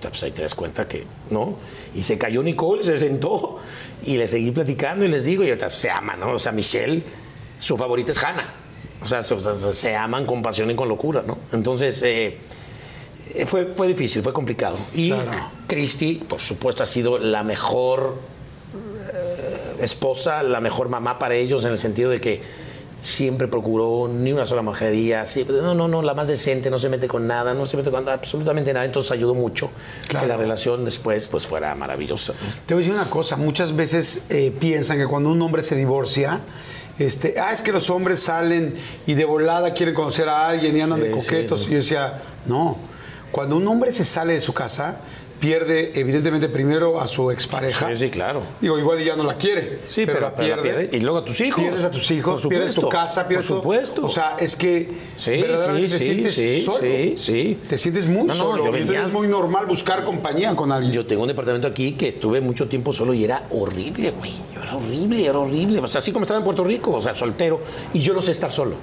[0.00, 1.56] Pues ahí te das cuenta que, ¿no?
[1.94, 3.60] Y se cayó Nicole, se sentó
[4.04, 6.32] y le seguí platicando y les digo, y ahorita se aman, ¿no?
[6.32, 7.02] O sea, Michelle,
[7.56, 8.52] su favorita es Hannah.
[9.02, 11.38] O sea, se, aman con pasión y con locura, ¿no?
[11.52, 12.38] Entonces, eh,
[13.34, 14.76] eh, fue, fue difícil, fue complicado.
[14.94, 15.12] Y
[15.66, 18.16] Christy, por supuesto, ha sido la mejor
[19.12, 22.40] eh, esposa, la mejor mamá para ellos en el sentido de que
[23.00, 25.26] siempre procuró ni una sola mojería.
[25.26, 27.90] siempre- no, no, no, la más decente, no se mete con nada, no se mete
[27.90, 28.84] con absolutamente nada.
[28.86, 29.70] Entonces ayudó mucho
[30.06, 30.24] Claro.
[30.24, 32.34] que la relación después pues fuera maravillosa.
[32.64, 35.74] Te voy a decir una cosa, muchas veces eh, piensan que cuando un hombre se
[35.74, 36.40] divorcia,
[37.04, 38.74] este, ah, es que los hombres salen
[39.06, 41.60] y de volada quieren conocer a alguien y andan Sí, de coquetos.
[41.62, 41.66] sí.
[41.68, 42.76] Y yo decía, no,
[43.30, 44.96] cuando un hombre se sale de su casa,
[45.42, 47.88] pierde evidentemente primero a su expareja.
[47.88, 48.42] Sí, sí, claro.
[48.60, 49.80] Digo, igual ya no la quiere.
[49.86, 50.88] Sí, pero, la pero la pierde.
[50.92, 51.60] Y luego a tus hijos.
[51.60, 54.06] Pierdes a tus hijos, Por pierdes tu casa, pierdes Por supuesto.
[54.06, 56.78] O sea, es que Sí, sí, te sí, sientes sí, solo.
[56.78, 57.58] sí, sí.
[57.68, 58.64] Te sientes muy No, no, solo.
[58.66, 60.92] yo venía- es muy normal buscar compañía con alguien.
[60.92, 64.32] Yo tengo un departamento aquí que estuve mucho tiempo solo y era horrible, güey.
[64.54, 65.80] Yo era horrible, era horrible.
[65.80, 67.60] O sea, así como estaba en Puerto Rico, o sea, soltero.
[67.92, 68.76] Y yo no sé estar solo.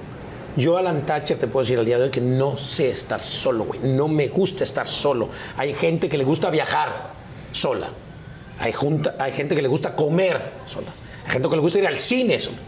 [0.56, 3.64] Yo, Alan Thatcher, te puedo decir al día de hoy que no sé estar solo,
[3.64, 3.80] güey.
[3.80, 5.28] No me gusta estar solo.
[5.56, 7.12] Hay gente que le gusta viajar
[7.52, 7.90] sola.
[8.58, 10.92] Hay, junta, hay gente que le gusta comer sola.
[11.24, 12.58] Hay gente que le gusta ir al cine sola.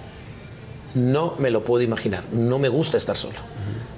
[0.95, 2.25] No me lo puedo imaginar.
[2.33, 3.39] No me gusta estar solo.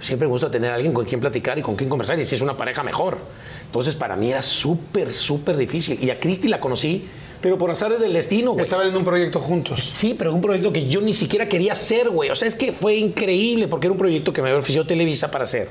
[0.00, 2.18] Siempre me gusta tener a alguien con quien platicar y con quien conversar.
[2.18, 3.18] Y si es una pareja, mejor.
[3.64, 6.02] Entonces, para mí era súper, súper difícil.
[6.02, 7.08] Y a Cristi la conocí,
[7.44, 8.62] pero por azares del destino, güey.
[8.62, 9.90] Estaban en un proyecto juntos.
[9.92, 12.30] Sí, pero un proyecto que yo ni siquiera quería hacer, güey.
[12.30, 15.44] O sea, es que fue increíble porque era un proyecto que me ofrecido Televisa para
[15.44, 15.68] hacer.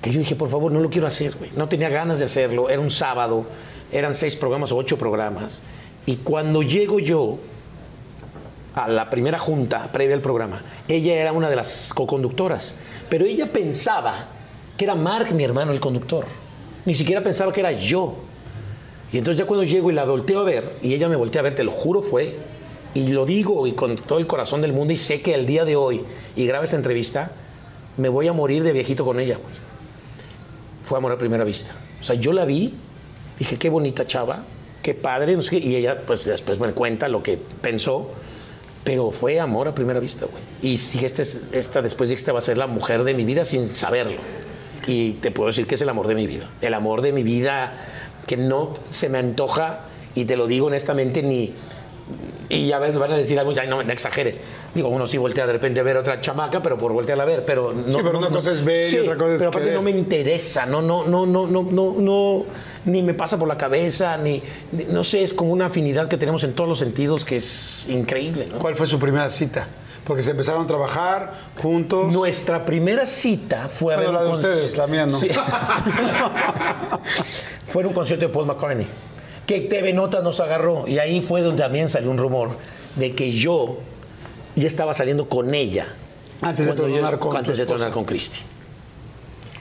[0.00, 1.50] Que yo dije, por favor, no lo quiero hacer, güey.
[1.56, 2.70] No tenía ganas de hacerlo.
[2.70, 3.44] Era un sábado,
[3.90, 5.62] eran seis programas o ocho programas.
[6.06, 7.38] Y cuando llego yo
[8.76, 12.76] a la primera junta previa al programa, ella era una de las coconductoras.
[13.10, 14.28] Pero ella pensaba
[14.76, 16.24] que era Mark, mi hermano, el conductor.
[16.84, 18.14] Ni siquiera pensaba que era yo.
[19.14, 21.44] Y entonces ya cuando llego y la volteo a ver, y ella me voltea a
[21.44, 22.36] ver, te lo juro fue,
[22.94, 25.64] y lo digo y con todo el corazón del mundo, y sé que el día
[25.64, 26.02] de hoy,
[26.34, 27.30] y grabo esta entrevista,
[27.96, 29.54] me voy a morir de viejito con ella, güey.
[30.82, 31.70] Fue amor a primera vista.
[32.00, 32.74] O sea, yo la vi,
[33.38, 34.42] dije, qué bonita chava,
[34.82, 38.10] qué padre, no sé qué, y ella pues después me cuenta lo que pensó,
[38.82, 40.42] pero fue amor a primera vista, güey.
[40.60, 43.14] Y dije, esta, es- esta después de que esta va a ser la mujer de
[43.14, 44.18] mi vida sin saberlo.
[44.88, 46.50] Y te puedo decir que es el amor de mi vida.
[46.60, 47.74] El amor de mi vida
[48.26, 49.80] que no se me antoja,
[50.14, 51.52] y te lo digo honestamente, ni...
[52.50, 54.38] Y ya ves, van a decir algo, ya no, no exageres.
[54.74, 57.26] Digo, uno sí voltea de repente a ver a otra chamaca, pero por voltearla a
[57.26, 57.84] ver, pero no...
[57.86, 59.64] Sí, pero no- una no- cosa es ver y Sí, otra cosa es pero aparte
[59.68, 59.74] querer.
[59.78, 62.44] no me interesa, no, no, no, no, no, no, no,
[62.84, 64.42] ni me pasa por la cabeza, ni,
[64.72, 67.88] ni- no sé, es como una afinidad que tenemos en todos los sentidos que es
[67.88, 68.58] increíble, ¿no?
[68.58, 69.66] ¿Cuál fue su primera cita?
[70.04, 72.12] Porque se empezaron a trabajar juntos.
[72.12, 75.18] Nuestra primera cita fue a Bueno, ver la un de ustedes, la mía no.
[75.18, 75.28] Sí.
[77.64, 78.86] fue en un concierto de Paul McCartney,
[79.46, 82.50] que TV Notas nos agarró y ahí fue donde también salió un rumor
[82.96, 83.78] de que yo
[84.56, 85.86] ya estaba saliendo con ella.
[86.40, 88.38] Antes de tronar con antes de tronar con Cristi.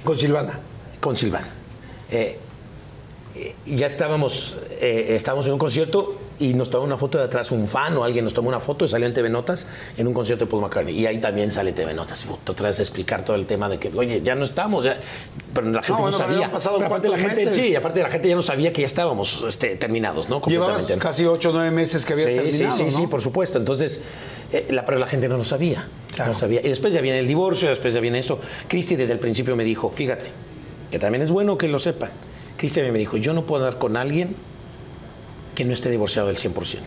[0.03, 0.59] Con Silvana.
[0.99, 1.47] con Silvana.
[2.11, 2.37] Eh,
[3.35, 7.51] eh, ya estábamos, eh, estábamos en un concierto y nos tomó una foto de atrás
[7.51, 10.13] un fan o alguien nos tomó una foto y salió en TV Notas en un
[10.13, 10.99] concierto de Paul McCartney.
[10.99, 12.25] Y ahí también sale TV Notas.
[12.25, 14.97] Y otra vez explicar todo el tema de que, oye, ya no estamos, ya-
[15.53, 16.51] pero la gente no, bueno, sabía.
[16.51, 17.55] pasado Pero aparte la gente, meses.
[17.55, 20.41] sí, aparte la gente ya no sabía que ya estábamos este, terminados, ¿no?
[20.41, 20.97] Completamente.
[20.97, 23.01] casi ocho o nueve meses que habías sí, terminado, Sí, sí, ¿no?
[23.03, 23.57] sí, por supuesto.
[23.57, 24.01] Entonces,
[24.51, 25.87] eh, la, pero la gente no lo sabía.
[26.17, 26.61] No sabía.
[26.63, 28.39] Y después ya viene el divorcio, después ya viene esto.
[28.67, 30.25] Cristi desde el principio me dijo, fíjate,
[30.91, 32.11] que también es bueno que lo sepan.
[32.57, 34.35] Cristi me dijo, yo no puedo andar con alguien
[35.55, 36.79] que no esté divorciado del 100%.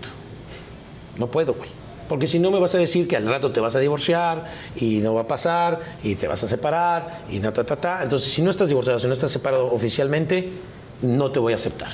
[1.18, 1.70] No puedo, güey.
[2.09, 4.44] Porque si no me vas a decir que al rato te vas a divorciar
[4.76, 8.02] y no va a pasar y te vas a separar y na, ta, ta, ta.
[8.02, 10.48] Entonces, si no estás divorciado, si no estás separado oficialmente,
[11.02, 11.90] no te voy a aceptar.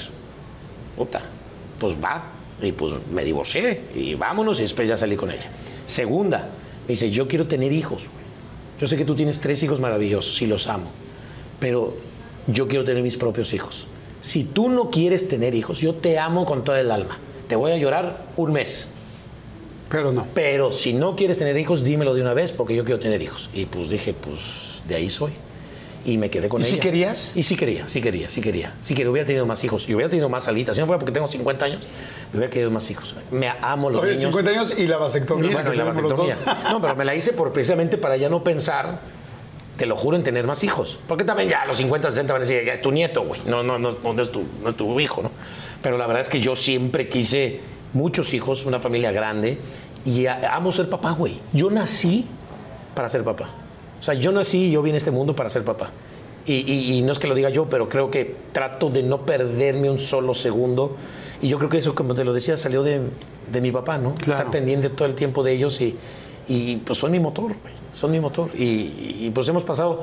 [0.96, 1.22] Puta,
[1.78, 2.24] pues va.
[2.60, 5.50] Y pues me divorcié y vámonos y después ya salí con ella.
[5.86, 6.48] Segunda,
[6.86, 8.08] me dice, yo quiero tener hijos.
[8.78, 10.90] Yo sé que tú tienes tres hijos maravillosos y los amo,
[11.58, 11.96] pero
[12.46, 13.86] yo quiero tener mis propios hijos.
[14.22, 17.18] Si tú no quieres tener hijos, yo te amo con toda el alma.
[17.48, 18.88] Te voy a llorar un mes.
[19.90, 20.26] Pero no.
[20.32, 23.50] Pero si no quieres tener hijos, dímelo de una vez porque yo quiero tener hijos.
[23.52, 25.32] Y pues dije, pues de ahí soy.
[26.04, 26.74] Y me quedé con ¿Y ella.
[26.74, 27.32] si querías?
[27.34, 28.74] Y sí quería, sí quería, sí quería.
[28.80, 29.88] Sí quería, hubiera tenido más hijos.
[29.88, 30.76] Y hubiera tenido más alitas.
[30.76, 31.80] Si no fuera porque tengo 50 años,
[32.32, 33.16] me hubiera querido más hijos.
[33.32, 34.30] Me amo los Oye, niños.
[34.30, 35.50] 50 años y la vasectomía.
[35.52, 36.38] Bueno, y la vasectomía.
[36.70, 39.00] No, pero me la hice por, precisamente para ya no pensar,
[39.76, 40.98] te lo juro, en tener más hijos.
[41.08, 43.40] Porque también ya a los 50, 60 van a decir, ya es tu nieto, güey.
[43.46, 45.30] No, no, no, no es tu, no es tu hijo, ¿no?
[45.82, 47.60] Pero la verdad es que yo siempre quise
[47.92, 49.58] muchos hijos, una familia grande,
[50.04, 51.38] y a- amo ser papá, güey.
[51.52, 52.26] Yo nací
[52.94, 53.48] para ser papá.
[53.98, 55.90] O sea, yo nací y yo vine a este mundo para ser papá.
[56.44, 59.24] Y, y- y no es que lo diga yo, pero creo que trato de no
[59.24, 60.96] perderme un solo segundo.
[61.40, 63.00] Y yo creo que eso, como te lo decía, salió de,
[63.50, 64.14] de mi papá, ¿no?
[64.16, 64.38] Claro.
[64.40, 65.96] Estar pendiente todo el tiempo de ellos y,
[66.48, 67.74] y pues son mi motor, güey.
[67.92, 68.50] Son mi motor.
[68.54, 70.02] Y, y, pues hemos pasado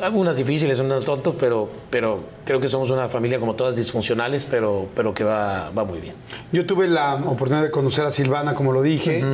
[0.00, 4.88] algunas difíciles, unas tontos, pero, pero creo que somos una familia como todas disfuncionales, pero,
[4.94, 6.14] pero que va, va muy bien.
[6.52, 9.24] Yo tuve la oportunidad de conocer a Silvana, como lo dije.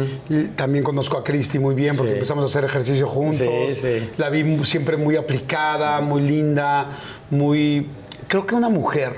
[0.57, 2.17] También conozco a Cristi muy bien porque Sí.
[2.17, 3.39] empezamos a hacer ejercicio juntos.
[3.71, 4.09] Sí, sí.
[4.19, 6.91] La vi siempre muy aplicada, muy linda,
[7.31, 7.87] muy...
[8.29, 9.15] Creo que una mujer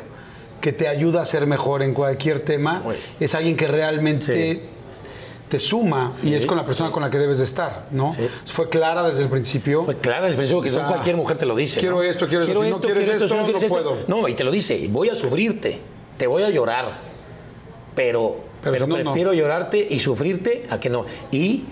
[0.60, 2.94] que te ayuda a ser mejor en cualquier tema Uy.
[3.18, 4.70] es alguien que realmente.
[5.52, 8.10] Te suma y es con la persona con la que debes de estar, ¿no?
[8.14, 8.22] Sí.
[8.46, 9.82] Fue clara desde el principio.
[9.82, 11.78] Fue claro, es principio que O sea, cualquier mujer te lo dice.
[11.78, 12.02] quiero ¿no?
[12.02, 13.96] esto, quiero esto, no quieres quiero esto, si no puedo.
[14.08, 15.78] No, y te lo dice, voy a sufrirte,
[16.16, 16.86] te voy a llorar,
[17.94, 19.04] pero, Pero pero, si no, no.
[19.04, 21.04] prefiero llorarte y sufrirte a que no.
[21.30, 21.64] Y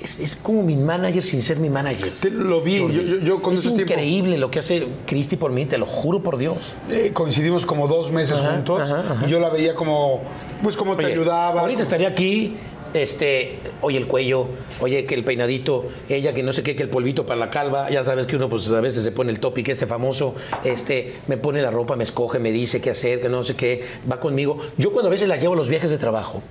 [0.00, 2.12] es, es como mi manager sin ser mi manager.
[2.20, 5.34] Te- lo vi, yo- yo- yo con es ese tiempo- increíble lo que hace Cristi
[5.36, 6.74] por mí, te lo juro por Dios.
[6.88, 9.26] Eh, coincidimos como dos meses Ajá, juntos ajá, ajá.
[9.26, 10.20] y yo la veía como,
[10.62, 11.60] pues como te ayudaba.
[11.62, 12.54] Ahorita estaría aquí,
[12.94, 14.48] este, oye el cuello,
[14.80, 17.90] oye que el peinadito, ella que no sé qué, que el polvito para la calva,
[17.90, 20.34] ya sabes que uno pues a veces se pone el topic este famoso,
[20.64, 23.82] este, me pone la ropa, me escoge, me dice qué hacer, que no sé qué,
[24.10, 24.58] va conmigo.
[24.76, 26.42] Yo cuando a veces las llevo a los viajes de trabajo,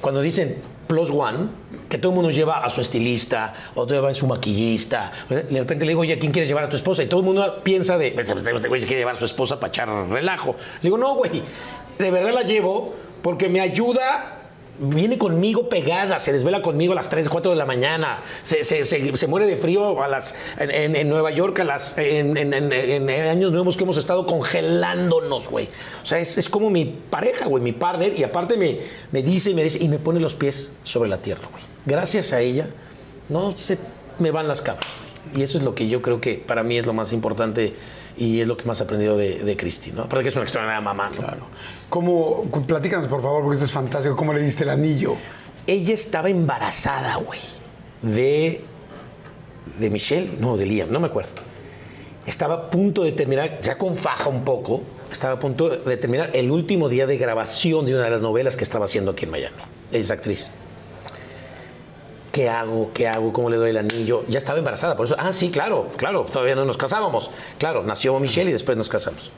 [0.00, 0.56] cuando dicen
[0.86, 1.48] plus one,
[1.88, 5.84] que todo el mundo lleva a su estilista, o lleva a su maquillista, de repente
[5.84, 7.02] le digo, oye, ¿a quién quieres llevar a tu esposa?
[7.02, 9.68] Y todo el mundo piensa de, este güey se quiere llevar a su esposa para
[9.68, 10.54] echar relajo.
[10.76, 11.42] Le digo, no, güey,
[11.98, 14.35] de verdad la llevo porque me ayuda.
[14.78, 18.84] Viene conmigo pegada, se desvela conmigo a las 3, 4 de la mañana, se, se-
[19.26, 23.76] muere de frío a las, en, en- Nueva York a las, en, en- años nuevos
[23.76, 25.68] que hemos estado congelándonos, güey.
[26.02, 28.80] O sea, es, es como mi pareja, güey, mi partner, y aparte me,
[29.12, 31.62] me dice, me dice, y me pone los pies sobre la tierra, güey.
[31.86, 32.68] Gracias a ella,
[33.28, 33.78] no se
[34.18, 35.40] me van las güey.
[35.40, 37.74] Y eso es lo que yo creo que para mí es lo más importante
[38.16, 40.02] y es lo que más he aprendido de, de Cristi, ¿no?
[40.02, 41.46] Aparte que es una extraordinaria mamá, ¿no?
[41.88, 45.14] ¿Cómo, platícanos por favor, porque esto es fantástico, ¿cómo le diste el anillo?
[45.66, 47.40] Ella estaba embarazada, güey,
[48.02, 48.64] de,
[49.78, 51.32] de Michelle, no, de Liam, no me acuerdo.
[52.26, 56.30] Estaba a punto de terminar, ya con faja un poco, estaba a punto de terminar
[56.34, 59.30] el último día de grabación de una de las novelas que estaba haciendo aquí en
[59.30, 59.56] Miami.
[59.90, 60.50] Ella es actriz.
[62.36, 62.90] ¿Qué hago?
[62.92, 63.32] ¿Qué hago?
[63.32, 64.22] ¿Cómo le doy el anillo?
[64.28, 65.16] Ya estaba embarazada, por eso.
[65.18, 67.30] Ah, sí, claro, claro, todavía no nos casábamos.
[67.58, 69.30] Claro, nació Michelle y después nos casamos.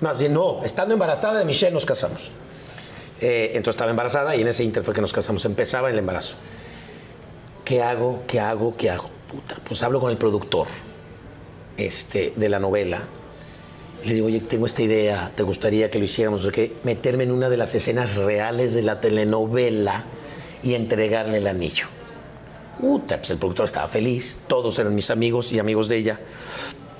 [0.00, 2.30] Más no, estando embarazada de Michelle nos casamos.
[3.20, 5.44] Eh, entonces estaba embarazada y en ese inter fue que nos casamos.
[5.46, 6.36] Empezaba el embarazo.
[7.64, 8.22] ¿Qué hago?
[8.28, 8.76] ¿Qué hago?
[8.76, 9.10] ¿Qué hago?
[9.28, 10.68] Puta, pues hablo con el productor
[11.76, 13.02] este, de la novela.
[14.04, 16.46] Le digo, oye, tengo esta idea, ¿te gustaría que lo hiciéramos?
[16.46, 16.76] O qué?
[16.84, 20.04] Meterme en una de las escenas reales de la telenovela
[20.62, 21.88] y entregarle el anillo.
[22.80, 26.20] Puta, pues el productor estaba feliz, todos eran mis amigos y amigos de ella,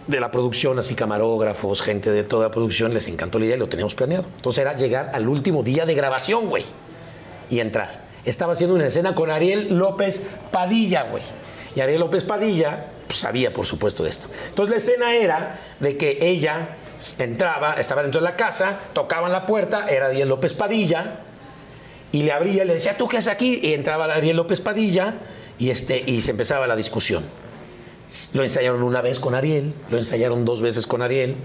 [0.07, 3.59] de la producción, así camarógrafos, gente de toda la producción, les encantó la idea y
[3.59, 4.27] lo teníamos planeado.
[4.37, 6.65] Entonces era llegar al último día de grabación, güey,
[7.51, 8.05] y entrar.
[8.25, 11.23] Estaba haciendo una escena con Ariel López Padilla, güey.
[11.75, 14.29] Y Ariel López Padilla pues, sabía, por supuesto, esto.
[14.49, 16.77] Entonces la escena era de que ella
[17.19, 21.21] entraba, estaba dentro de la casa, tocaban la puerta, era Ariel López Padilla,
[22.13, 23.59] y le abría, le decía, ¿tú qué haces aquí?
[23.63, 25.15] Y entraba Ariel López Padilla
[25.59, 27.25] y, este, y se empezaba la discusión.
[28.35, 31.37] Lo ensayaron una vez con Ariel, lo ensayaron dos veces con Ariel.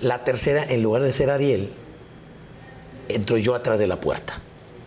[0.00, 1.70] La tercera, en lugar de ser Ariel,
[3.08, 4.34] entro yo atrás de la puerta.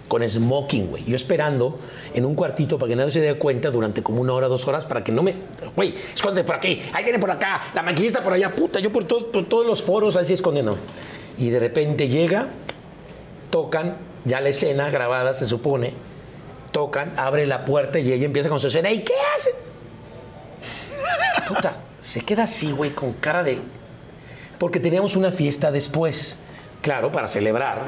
[0.08, 1.04] Con smoking, güey.
[1.06, 1.80] Yo esperando
[2.14, 4.86] en un cuartito para que nadie se dé cuenta durante como una hora, dos horas,
[4.86, 5.34] para que no me.
[5.76, 9.08] Güey, esconde por aquí, ahí viene por acá, la maquillista por allá, puta, yo por,
[9.08, 10.78] por todos los foros así escondiendo.
[11.40, 12.50] Y de repente llega,
[13.50, 15.94] tocan, ya la escena grabada se supone,
[16.76, 18.92] tocan, abre la puerta y ella empieza con su escena.
[18.92, 19.52] ¿Y qué hace?
[21.48, 23.60] Puta, se queda así, güey, con cara de.
[24.60, 26.38] Porque teníamos una fiesta después,
[26.82, 27.82] claro, para celebrar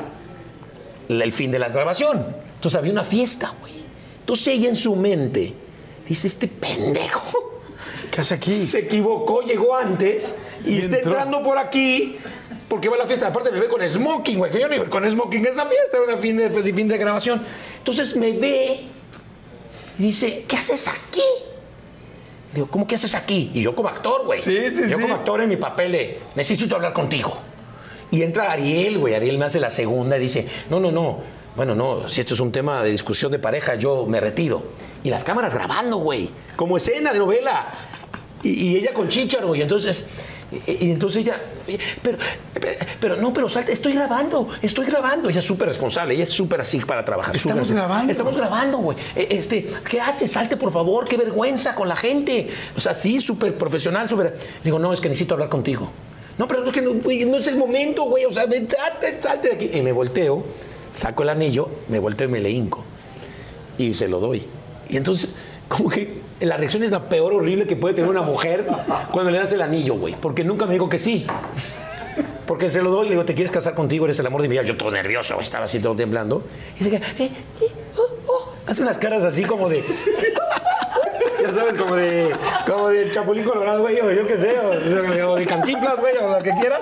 [1.10, 2.34] el fin de la grabación.
[2.56, 3.74] Entonces había una fiesta, güey.
[4.22, 5.54] Entonces ella en su mente
[6.08, 7.60] dice: Este pendejo
[8.10, 8.56] ¿Qué hace aquí?
[8.56, 10.34] se equivocó, llegó antes
[10.64, 11.12] y, Y está entró.
[11.12, 12.16] entrando por aquí
[12.68, 13.28] porque va a la fiesta.
[13.28, 15.98] Aparte me ve con smoking, güey, que yo no iba con smoking a esa fiesta,
[15.98, 17.42] era una fin de, fin de grabación.
[17.78, 18.82] Entonces me ve
[20.00, 21.24] y dice, ¿qué haces aquí?
[22.50, 23.52] Le digo, ¿cómo que haces aquí?
[23.54, 24.42] Y yo como actor, güey.
[24.42, 25.02] Sí, sí, yo sí.
[25.02, 27.38] como actor en mi papel de, necesito hablar contigo.
[28.12, 29.16] Y entra Ariel, güey.
[29.16, 31.20] Ariel me hace la segunda y dice, no, no, no.
[31.56, 34.64] Bueno, no, si esto es un tema de discusión de pareja, yo me retiro.
[35.04, 36.30] Y las cámaras grabando, güey.
[36.56, 37.87] Como escena de novela.
[38.44, 40.06] Y, y ella con chícharo, y entonces...
[40.66, 41.42] Y, y entonces ella,
[42.02, 42.18] pero,
[43.02, 45.30] pero, no, pero salte, estoy grabando, estoy grabando.
[45.30, 47.36] Ella es súper responsable, ella es súper así para trabajar.
[47.36, 48.10] Estamos grabando.
[48.10, 48.98] Estamos grabando, güey.
[49.14, 50.32] Eh, Este, ¿qué haces?
[50.32, 52.48] Salte, por favor, qué vergüenza con la gente.
[52.78, 54.38] O sea, sí, súper profesional, súper.
[54.64, 55.92] Digo, no, es que necesito hablar contigo.
[56.38, 58.24] No, pero no, es que no, güey, no es el momento, güey.
[58.24, 59.70] O sea, salte, salte de aquí.
[59.74, 60.46] Y me volteo,
[60.94, 62.86] saco el anillo, me volteo y me le hinco.
[63.78, 64.44] Y se lo doy.
[64.88, 65.32] Y entonces,
[65.68, 68.66] como que la reacción es la peor horrible que puede tener una mujer
[69.12, 70.16] cuando le das el anillo, güey.
[70.16, 71.26] Porque nunca me dijo que sí.
[72.46, 74.06] Porque se lo doy y le digo, ¿te quieres casar contigo?
[74.06, 74.64] Eres el amor de mi vida.
[74.64, 76.42] Yo todo nervioso, estaba así todo temblando.
[76.80, 77.32] Y dice, que, eh,
[77.62, 78.54] eh, oh, oh.
[78.66, 79.84] hace unas caras así como de...
[81.40, 82.36] Ya sabes, como de,
[82.66, 86.30] como de Chapulín Colorado, güey, o yo qué sé, o, o de Cantinflas, güey, o
[86.36, 86.82] lo que quieras.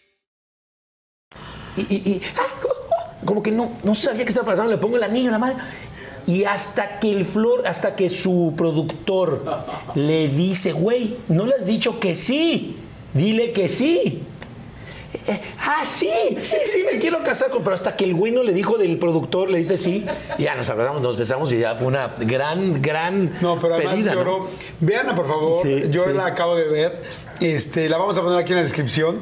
[1.77, 4.77] Y, y- y- ah, oh, oh, como que no, no sabía qué estaba pasando, le
[4.77, 5.59] pongo el anillo en la mano.
[6.27, 9.43] Y hasta que el flor, hasta que su productor
[9.95, 12.77] le dice, güey, no le has dicho que sí,
[13.13, 14.23] dile que sí.
[15.27, 17.63] Eh, ah, sí, sí, sí, me quiero casar con.
[17.63, 20.05] Pero hasta que el güey no le dijo del productor, le dice sí,
[20.37, 23.33] y ya nos abrazamos, nos besamos y ya fue una gran, gran.
[23.41, 24.19] No, pero además pedida, ¿no?
[24.21, 24.47] lloró.
[24.79, 25.55] Veanla, por favor.
[25.63, 26.13] Sí, Yo sí.
[26.13, 27.03] la acabo de ver.
[27.41, 29.21] Este, la vamos a poner aquí en la descripción.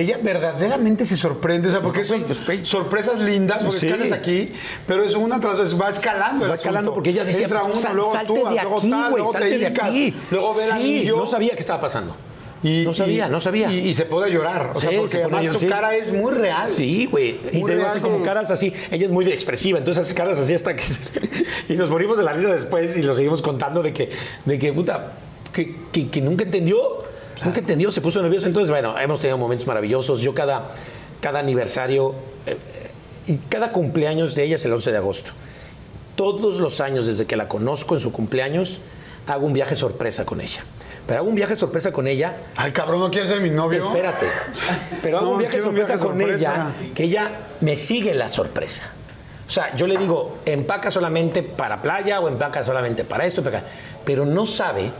[0.00, 2.24] Ella verdaderamente se sorprende, o sea, porque son
[2.62, 3.88] sorpresas lindas, porque Sí.
[3.88, 4.52] casas aquí,
[4.86, 6.48] pero es una tras otra, va escalando.
[6.48, 9.10] Va escalando porque ella decía, Entra uno, sal- luego salte tú, de luego aquí, tal,
[9.10, 10.14] güey, luego te salte de hincas, aquí.
[10.30, 11.16] luego ve el Sí, anillo.
[11.16, 12.16] no sabía qué estaba pasando.
[12.62, 13.72] Y- no sabía, y- no sabía.
[13.72, 15.66] Y, y se puede llorar, o sea, Sí, porque se además yo- su sí.
[15.66, 16.68] cara es muy real.
[16.68, 17.40] Sí, güey.
[17.52, 18.72] Y te digo así como- caras así.
[18.90, 20.82] Ella es muy expresiva, entonces hace caras así hasta que...
[20.82, 20.98] se-
[21.68, 24.10] y nos morimos de la risa después y lo seguimos contando de que,
[24.44, 25.12] de que puta,
[25.52, 26.76] que, que- que nunca entendió.
[27.44, 28.46] Nunca entendió, se puso nervioso.
[28.46, 30.20] Entonces, bueno, hemos tenido momentos maravillosos.
[30.20, 30.70] Yo cada,
[31.20, 32.14] cada aniversario
[32.46, 32.56] eh,
[33.26, 35.30] y cada cumpleaños de ella es el 11 de agosto.
[36.16, 38.80] Todos los años, desde que la conozco en su cumpleaños,
[39.26, 40.60] hago un viaje sorpresa con ella.
[41.06, 43.82] Pero hago un viaje sorpresa con ella Ay, cabrón, ¿no quieres ser mi novio?
[43.82, 44.26] Espérate.
[45.02, 46.72] Pero hago No, un viaje un sorpresa viaje con sorpresa.
[46.82, 47.30] ella, que ella
[47.60, 48.92] me sigue la sorpresa.
[49.46, 53.42] O sea, yo le digo, empaca solamente para playa o empaca solamente para esto,
[54.04, 54.92] pero no sabe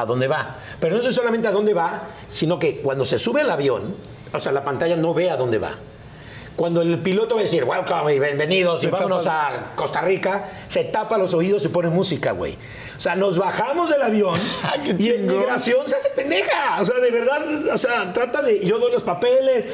[0.00, 0.56] a dónde va.
[0.80, 3.94] Pero no es solamente a dónde va, sino que cuando se sube al avión,
[4.32, 5.74] o sea, la pantalla no ve a dónde va.
[6.56, 10.84] Cuando el piloto va a decir, welcome y bienvenidos y vámonos a Costa Rica, se
[10.84, 12.58] tapa los oídos y pone música, güey.
[12.98, 14.38] O sea, nos bajamos del avión
[14.84, 16.76] Qué y en migración se hace pendeja.
[16.78, 18.62] O sea, de verdad, o sea, trata de.
[18.62, 19.66] Yo doy los papeles,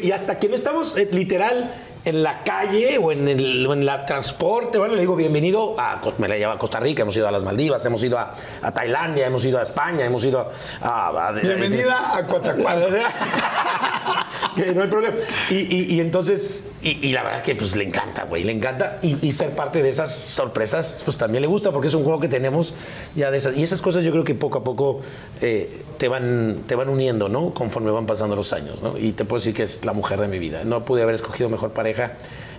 [0.00, 1.74] y hasta que no estamos eh, literal
[2.04, 6.00] en la calle o en el o en la transporte, bueno, le digo bienvenido a.
[6.18, 8.72] Me la lleva a Costa Rica, hemos ido a las Maldivas, hemos ido a, a
[8.72, 10.50] Tailandia, hemos ido a España, hemos ido a.
[10.86, 12.90] a- a- Bienvenida a Coatzacoalcos.
[14.56, 15.16] que no hay problema.
[15.50, 18.98] Y, y- y entonces, y, y la verdad que pues le encanta, güey, le encanta.
[19.02, 22.18] Y, y ser parte de esas sorpresas, pues también le gusta, porque es un juego
[22.20, 22.74] que tenemos
[23.14, 23.56] ya de esas.
[23.56, 25.00] Y esas cosas yo creo que poco a poco
[25.40, 27.52] eh, te, van, te van uniendo, ¿no?
[27.54, 28.96] Conforme van pasando los años, ¿no?
[28.98, 30.64] Y te puedo decir que es la mujer de mi vida.
[30.64, 31.89] No pude haber escogido mejor pareja.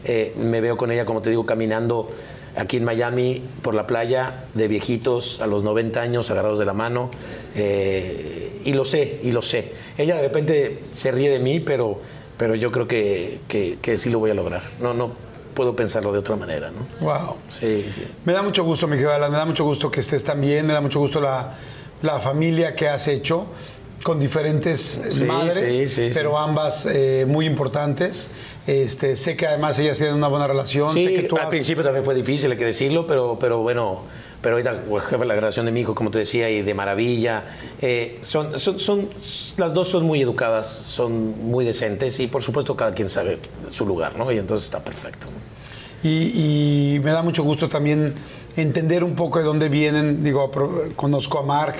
[0.04, 2.10] Eh, me veo con ella, como te digo, caminando
[2.56, 6.74] aquí en Miami por la playa de viejitos a los 90 años agarrados de la
[6.74, 7.10] mano
[7.56, 9.72] eh, y lo sé, y lo sé.
[9.98, 12.00] Ella de repente se ríe de mí, pero,
[12.38, 14.62] pero yo creo que, que, que sí lo voy a lograr.
[14.80, 15.12] No, no
[15.54, 17.06] puedo pensarlo de otra manera, ¿no?
[17.06, 17.36] Wow.
[17.50, 18.04] Sí, sí.
[18.26, 20.74] Me da mucho gusto, mi querida me da mucho gusto que estés tan bien, me
[20.74, 21.56] da mucho gusto la,
[22.02, 23.48] la familia que has hecho
[24.04, 28.32] con diferentes Sí, madres, sí, sí, pero ambas eh, muy importantes.
[28.68, 30.90] Este, sé que además ellas tienen una buena relación.
[30.90, 33.58] sé Sí, que tú al has- principio también fue difícil, hay que decirlo, pero, pero
[33.60, 34.04] bueno,
[34.42, 37.44] pero ahorita por ejemplo, la grabación de mi hijo, como te decía, y de maravilla.
[37.82, 39.10] eh, son, son, son,
[39.58, 43.40] las dos son muy educadas, son muy decentes y por supuesto cada quien sabe
[43.70, 44.32] su lugar, ¿no?
[44.32, 45.28] Y entonces está perfecto.
[46.04, 48.14] Y, y me da mucho gusto también
[48.56, 50.24] entender un poco de dónde vienen.
[50.24, 50.52] Digo,
[50.96, 51.76] conozco a Mark,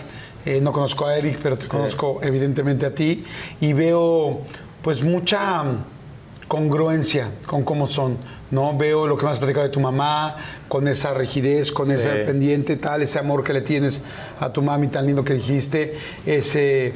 [0.46, 3.24] eh, no conozco a Eric, pero te conozco evidentemente a ti.
[3.60, 4.42] Y veo
[4.84, 5.64] pues mucha
[6.56, 8.18] congruencia con cómo son.
[8.52, 8.78] ¿no?
[8.78, 10.36] Veo lo que me has platicado de tu mamá,
[10.68, 12.26] con esa rigidez, con ese Sí.
[12.26, 14.04] pendiente, tal, ese amor que le tienes
[14.42, 16.92] a tu mami tan lindo que dijiste, ese,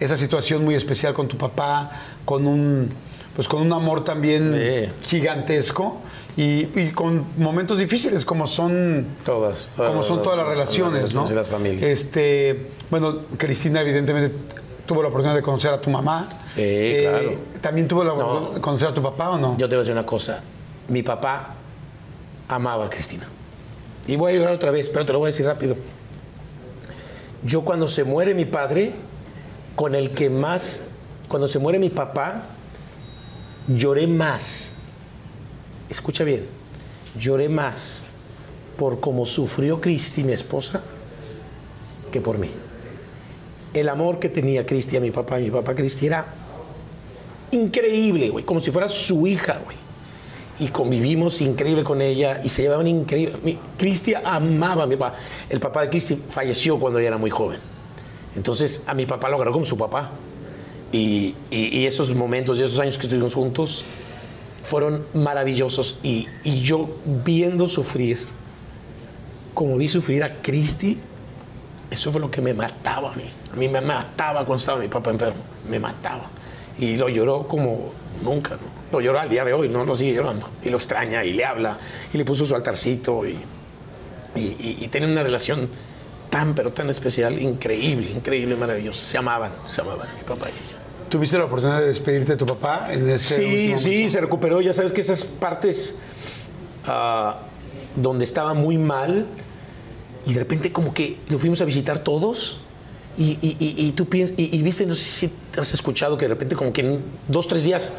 [0.00, 1.92] esa situación muy especial con tu papá,
[2.24, 2.88] con un,
[3.36, 4.52] pues con un amor también
[5.00, 5.16] Sí.
[5.18, 6.00] gigantesco
[6.36, 11.14] y, y con momentos difíciles como son Todas, todas como son las- todas las relaciones,
[11.14, 11.30] ¿no?
[11.30, 11.84] y las familias.
[11.84, 14.34] Este, bueno, Cristina evidentemente
[14.86, 16.28] tuvo la oportunidad de conocer a tu mamá.
[16.56, 17.38] Eh, Sí, claro.
[17.60, 18.16] También tuvo la No.
[18.16, 19.56] oportunidad de conocer a tu papá o no?
[19.58, 20.40] Yo te voy a decir una cosa.
[20.88, 21.54] Mi papá
[22.48, 23.26] amaba a Cristina.
[24.06, 25.76] Y voy a llorar otra vez, pero te lo voy a decir rápido.
[27.44, 28.92] Yo cuando se muere mi padre,
[29.74, 30.82] con el que más
[31.28, 32.42] cuando se muere mi papá,
[33.68, 34.76] lloré más.
[35.90, 36.46] Escucha bien,
[37.18, 38.04] lloré más
[38.76, 40.82] por cómo sufrió Cristi, mi esposa,
[42.12, 42.50] que por mí.
[43.76, 46.26] El amor que tenía Cristi a mi papá mi papá Cristi era
[47.50, 49.76] increíble, güey, como si fuera su hija, güey.
[50.58, 53.58] Y convivimos increíble con ella y se llevaban increíble.
[53.76, 55.18] Cristi amaba a mi papá.
[55.50, 57.60] El papá de Cristi falleció cuando ella era muy joven.
[58.34, 60.10] Entonces a mi papá lo agarró como su papá.
[60.90, 63.84] Y esos momentos y esos años que estuvimos juntos
[64.64, 65.98] fueron maravillosos.
[66.02, 68.20] Y, y yo viendo sufrir,
[69.52, 70.98] como vi sufrir a Cristi,
[71.90, 73.24] eso fue lo que me mataba a mí.
[73.56, 75.40] A mí me mataba cuando estaba mi papá enfermo.
[75.66, 76.24] Me mataba.
[76.78, 77.90] Y lo lloró como
[78.22, 78.76] nunca, ¿no?
[78.92, 80.46] Lo lloró al día de hoy, no lo sigue llorando.
[80.62, 81.78] Y lo extraña y le habla.
[82.12, 83.26] Y le puso su altarcito.
[83.26, 83.38] Y,
[84.34, 85.70] y, y, y tienen una relación
[86.28, 89.06] tan, pero tan especial, increíble, increíble, maravillosa.
[89.06, 90.76] Se amaban, se amaban, mi papá y ella.
[91.08, 94.60] ¿Tuviste la oportunidad de despedirte de tu papá en ese Sí, sí, se recuperó.
[94.60, 95.98] Ya sabes que esas partes
[96.84, 97.40] ah,
[97.94, 99.24] donde estaba muy mal
[100.26, 102.60] y de repente como que lo fuimos a visitar todos
[103.18, 103.38] y,
[103.88, 106.72] y- tú piensas, y, y viste, no sé si has escuchado que de repente como
[106.72, 107.92] que en dos, tres días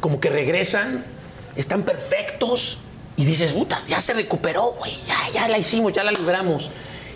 [0.00, 1.04] como que regresan,
[1.56, 2.78] están perfectos
[3.16, 6.70] y dices, puta, ya se recuperó, güey, ya, ya la hicimos, ya la libramos.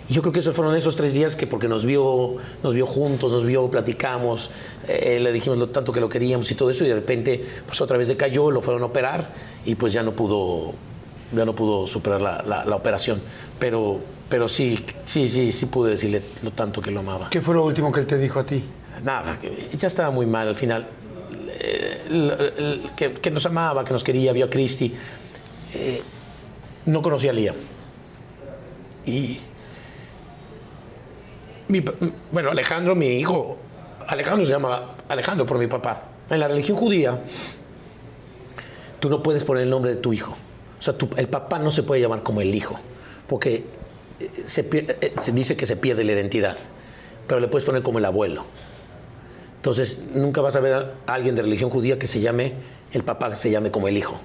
[0.09, 2.85] Y yo creo que esos fueron esos tres días que porque nos vio, nos vio
[2.85, 4.49] juntos, nos vio, platicamos,
[4.87, 7.81] eh, le dijimos lo tanto que lo queríamos y todo eso, y de repente, pues
[7.81, 9.33] otra vez decayó, lo fueron a operar
[9.65, 10.73] y pues ya no pudo,
[11.31, 13.21] ya no pudo superar la, la- la operación.
[13.59, 13.99] Pero,
[14.29, 17.29] pero sí, sí, sí, sí pude decirle lo tanto que lo amaba.
[17.29, 18.63] ¿Qué fue lo último que él te dijo a ti?
[19.03, 19.37] Nada,
[19.73, 20.87] ya estaba muy mal al final.
[21.59, 24.93] Eh, que, que nos amaba, que nos quería, vio a Cristi.
[25.73, 26.01] Eh,
[26.85, 27.55] no conocía a Liam.
[29.05, 29.39] Y.
[31.69, 31.83] mi
[32.31, 33.57] bueno, Alejandro, mi hijo.
[34.07, 36.03] Alejandro se llama Alejandro por mi papá.
[36.29, 37.21] En la religión judía,
[38.99, 40.35] tú no puedes poner el nombre de tu hijo.
[40.79, 42.75] O sea, tu- el papá no se puede llamar como el hijo.
[43.27, 43.65] Porque
[44.19, 46.57] eh, se, pier- eh, se dice que se pierde la identidad.
[47.27, 48.45] Pero le puedes poner como el abuelo.
[49.57, 52.53] Entonces, nunca vas a ver a alguien de religión judía que se llame,
[52.91, 54.17] el papá se llame como el hijo.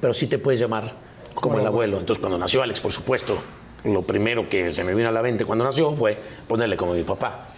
[0.00, 0.92] Pero sí te puedes llamar
[1.34, 1.98] como el abuelo.
[1.98, 3.38] Entonces, cuando nació Alex, por supuesto,
[3.84, 6.18] lo primero que se me vino a la mente cuando nació fue
[6.48, 7.48] ponerle como mi papá.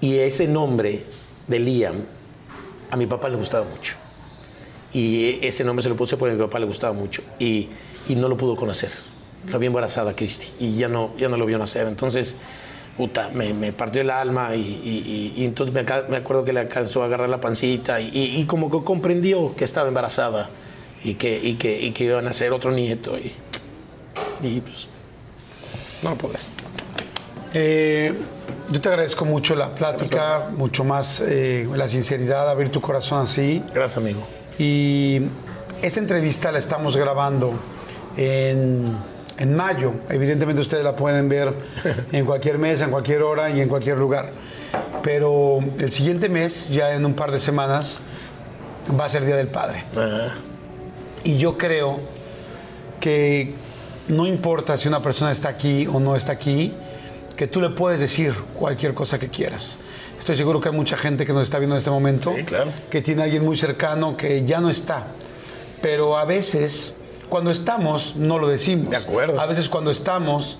[0.00, 1.04] Y ese nombre
[1.48, 1.96] de Liam,
[2.90, 3.96] a mi papá le gustaba mucho.
[4.92, 7.22] Y ese nombre se lo puse porque a mi papá le gustaba mucho.
[7.38, 7.68] Y,
[8.08, 8.90] y no lo pudo conocer.
[9.50, 10.48] La vi embarazada, Cristi.
[10.58, 11.86] Y ya no, ya no lo vio nacer.
[11.86, 12.36] Entonces,
[12.96, 14.54] puta, me, me partió el alma.
[14.56, 18.00] Y, y- y- entonces me, me acuerdo que le alcanzó a agarrar la pancita.
[18.00, 20.48] Y, como que comprendió que estaba embarazada.
[21.04, 23.16] Y que, y que, que iba a nacer otro nieto.
[23.18, 23.32] Y,
[24.42, 24.88] y pues,
[26.02, 26.48] no lo puedes.
[27.54, 28.12] Eh,
[28.70, 33.62] yo te agradezco mucho la plática, mucho más eh, la sinceridad, abrir tu corazón así.
[33.72, 34.26] Gracias, amigo.
[34.58, 35.22] Y
[35.82, 37.52] esta entrevista la estamos grabando
[38.16, 38.96] en,
[39.38, 39.94] en mayo.
[40.08, 41.54] Evidentemente ustedes la pueden ver
[42.12, 44.32] en cualquier mes, en cualquier hora y en cualquier lugar.
[45.02, 48.02] Pero el siguiente mes, ya en un par de semanas,
[48.98, 49.84] va a ser Día del Padre.
[51.24, 52.00] Y yo creo
[53.00, 53.54] que
[54.08, 56.72] no importa si una persona está aquí o no está aquí,
[57.36, 59.78] que tú le puedes decir cualquier cosa que quieras.
[60.18, 62.70] Estoy seguro que hay mucha gente que nos está viendo en este momento, Sí, claro.
[62.90, 65.06] que tiene a alguien muy cercano que ya no está.
[65.80, 66.96] Pero a veces,
[67.28, 68.90] cuando estamos, no lo decimos.
[68.90, 69.40] De acuerdo.
[69.40, 70.58] A veces cuando estamos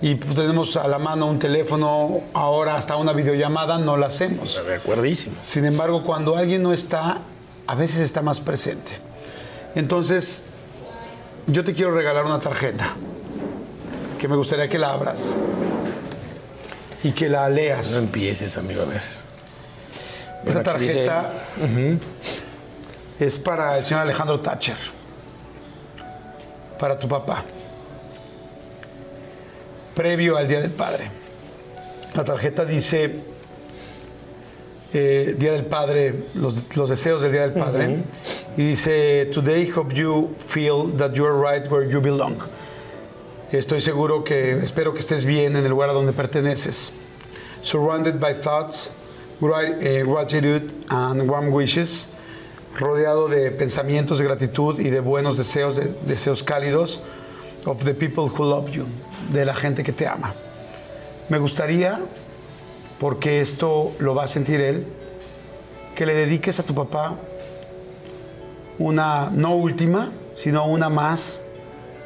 [0.00, 4.62] y tenemos a la mano un teléfono, ahora hasta una videollamada, no la hacemos.
[4.64, 5.36] de acuerdísimo.
[5.42, 7.18] Sin embargo, cuando alguien no está,
[7.66, 8.92] a veces está más presente.
[9.74, 10.46] Entonces,
[11.48, 12.92] yo te quiero regalar una tarjeta
[14.18, 15.34] que me gustaría que la abras
[17.04, 17.94] y que la No leas.
[17.96, 19.02] empieces, amigo, a ver.
[20.44, 21.30] Dice- tarjeta
[23.18, 24.76] es para el señor Alejandro Thatcher,
[26.78, 27.44] para tu papá,
[29.94, 31.10] previo al Día del Padre.
[32.14, 33.16] La tarjeta dice
[34.92, 38.02] eh, Día del Padre, los, los deseos del Día del Padre,
[38.56, 42.36] y dice, Today hope you feel that you are right where you belong.
[43.52, 46.92] Estoy seguro que, espero que estés bien en el lugar a donde perteneces.
[47.62, 48.92] Surrounded by thoughts,
[49.80, 52.08] eh, gratitude and warm wishes,
[52.78, 57.00] rodeado de pensamientos de gratitud y de buenos deseos, de deseos cálidos,
[57.64, 58.84] of the people who love you,
[59.32, 60.34] de la gente que te ama.
[61.30, 62.00] Me gustaría,
[63.00, 64.84] porque esto lo va a sentir él,
[65.96, 67.14] que le dediques a tu papá
[68.78, 71.40] una, no última, sino una más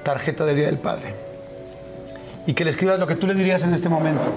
[0.05, 1.22] tarjeta del Día del Padre
[2.47, 4.33] y que le escribas lo que tú le dirías en este momento.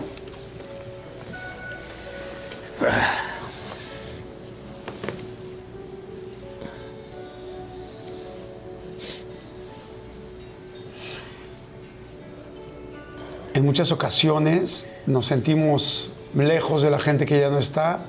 [13.53, 17.99] En muchas ocasiones nos sentimos lejos de la gente que ya no está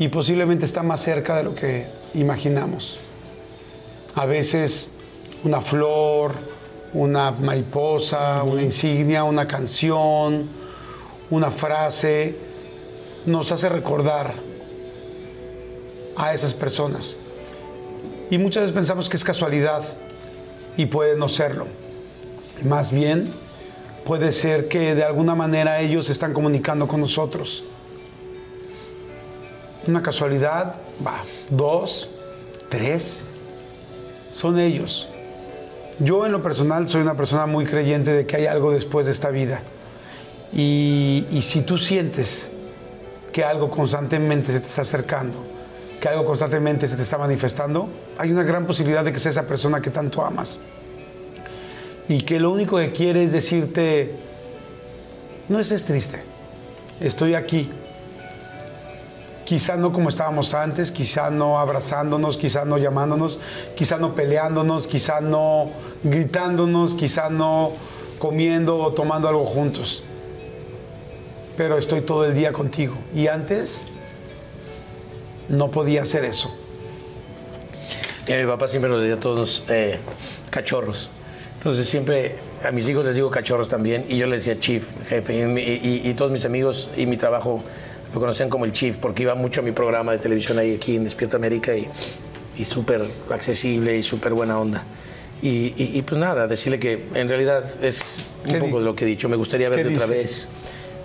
[0.00, 2.98] y posiblemente está más cerca de lo que imaginamos.
[4.16, 4.90] A veces
[5.44, 6.34] una flor,
[6.94, 10.48] una mariposa, una insignia, una canción,
[11.28, 12.36] una frase,
[13.26, 14.34] nos hace recordar
[16.16, 17.16] a esas personas.
[18.30, 19.82] Y muchas veces pensamos que es casualidad
[20.76, 21.66] y puede no serlo.
[22.62, 23.32] Más bien,
[24.04, 27.64] puede ser que de alguna manera ellos están comunicando con nosotros.
[29.86, 32.08] Una casualidad, va, dos,
[32.70, 33.24] tres,
[34.32, 35.08] son ellos.
[36.00, 39.12] Yo en lo personal soy una persona muy creyente de que hay algo después de
[39.12, 39.60] esta vida.
[40.52, 42.50] Y, si tú sientes
[43.32, 45.38] que algo constantemente se te está acercando,
[46.00, 47.88] que algo constantemente se te está manifestando,
[48.18, 50.58] hay una gran posibilidad de que sea esa persona que tanto amas.
[52.08, 54.14] Y que lo único que quiere es decirte,
[55.48, 56.22] no estés triste,
[57.00, 57.70] estoy aquí.
[59.44, 63.38] Quizá no como estábamos antes, quizá no abrazándonos, quizá no llamándonos,
[63.76, 65.68] quizá no peleándonos, quizá no
[66.02, 67.72] gritándonos, quizá no
[68.18, 70.02] comiendo o tomando algo juntos.
[71.58, 72.94] Pero estoy todo el día contigo.
[73.14, 73.82] Y antes
[75.48, 76.54] no podía hacer eso.
[78.26, 79.98] Mira, mi papá siempre nos decía a todos eh,
[80.50, 81.10] cachorros.
[81.58, 85.34] Entonces siempre a mis hijos les digo cachorros también y yo les decía chief, jefe.
[85.34, 87.62] Y, y- y todos mis amigos y mi trabajo
[88.14, 90.94] lo conocían como el chief porque iba mucho a mi programa de televisión ahí aquí
[90.96, 91.88] en Despierta América y,
[92.56, 94.84] y súper accesible y súper buena onda.
[95.42, 98.94] Y, y- y, pues nada, decirle que en realidad es un ¿Qué poco de lo
[98.94, 99.28] que he dicho.
[99.28, 100.48] Me gustaría verte otra vez.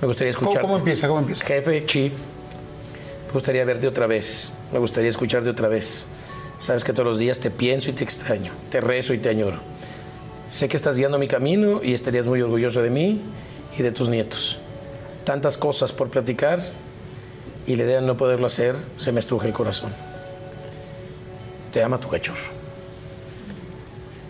[0.02, 0.62] Me gustaría ¿Cómo, escuchar.
[0.62, 1.08] cómo empieza?
[1.08, 1.46] ¿Cómo empieza?
[1.46, 2.14] Jefe, chief,
[3.28, 4.54] me gustaría verte otra vez.
[4.72, 6.08] Me gustaría escucharte otra vez.
[6.60, 8.52] Sabes que todos los días te pienso y te extraño.
[8.70, 9.60] Te rezo y te añoro.
[10.48, 13.22] Sé que estás guiando mi camino y estarías muy orgulloso de mí
[13.78, 14.60] y de tus nietos.
[15.26, 16.60] Tantas cosas por platicar
[17.70, 19.94] y la idea de no poderlo hacer se me estruje el corazón.
[21.72, 22.42] Te ama tu cachorro.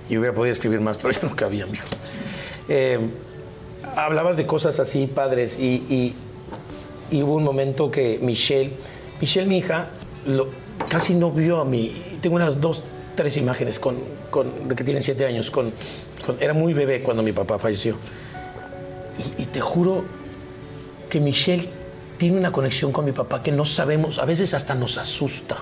[0.10, 1.86] Y hubiera podido escribir más, pero ya no cabía, amigo.
[2.68, 3.00] Eh,
[3.96, 6.14] hablabas de cosas así, padres, y,
[7.14, 8.74] hubo un momento que Michelle,
[9.22, 9.88] Michelle, mi hija,
[10.26, 10.50] lo-
[10.90, 12.20] casi no vio a mí.
[12.22, 12.84] Tengo unas dos,
[13.16, 13.96] tres imágenes con,
[14.30, 15.50] con- de que tiene siete años.
[15.50, 15.72] Con,
[16.42, 17.96] era muy bebé cuando mi papá falleció.
[19.38, 20.04] Y te juro
[21.10, 21.79] que Michelle
[22.20, 25.58] tiene una conexión con mi papá que no sabemos, a veces hasta nos asusta.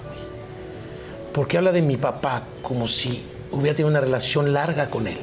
[1.31, 5.19] Porque habla de mi papá como si hubiera tenido una relación larga con él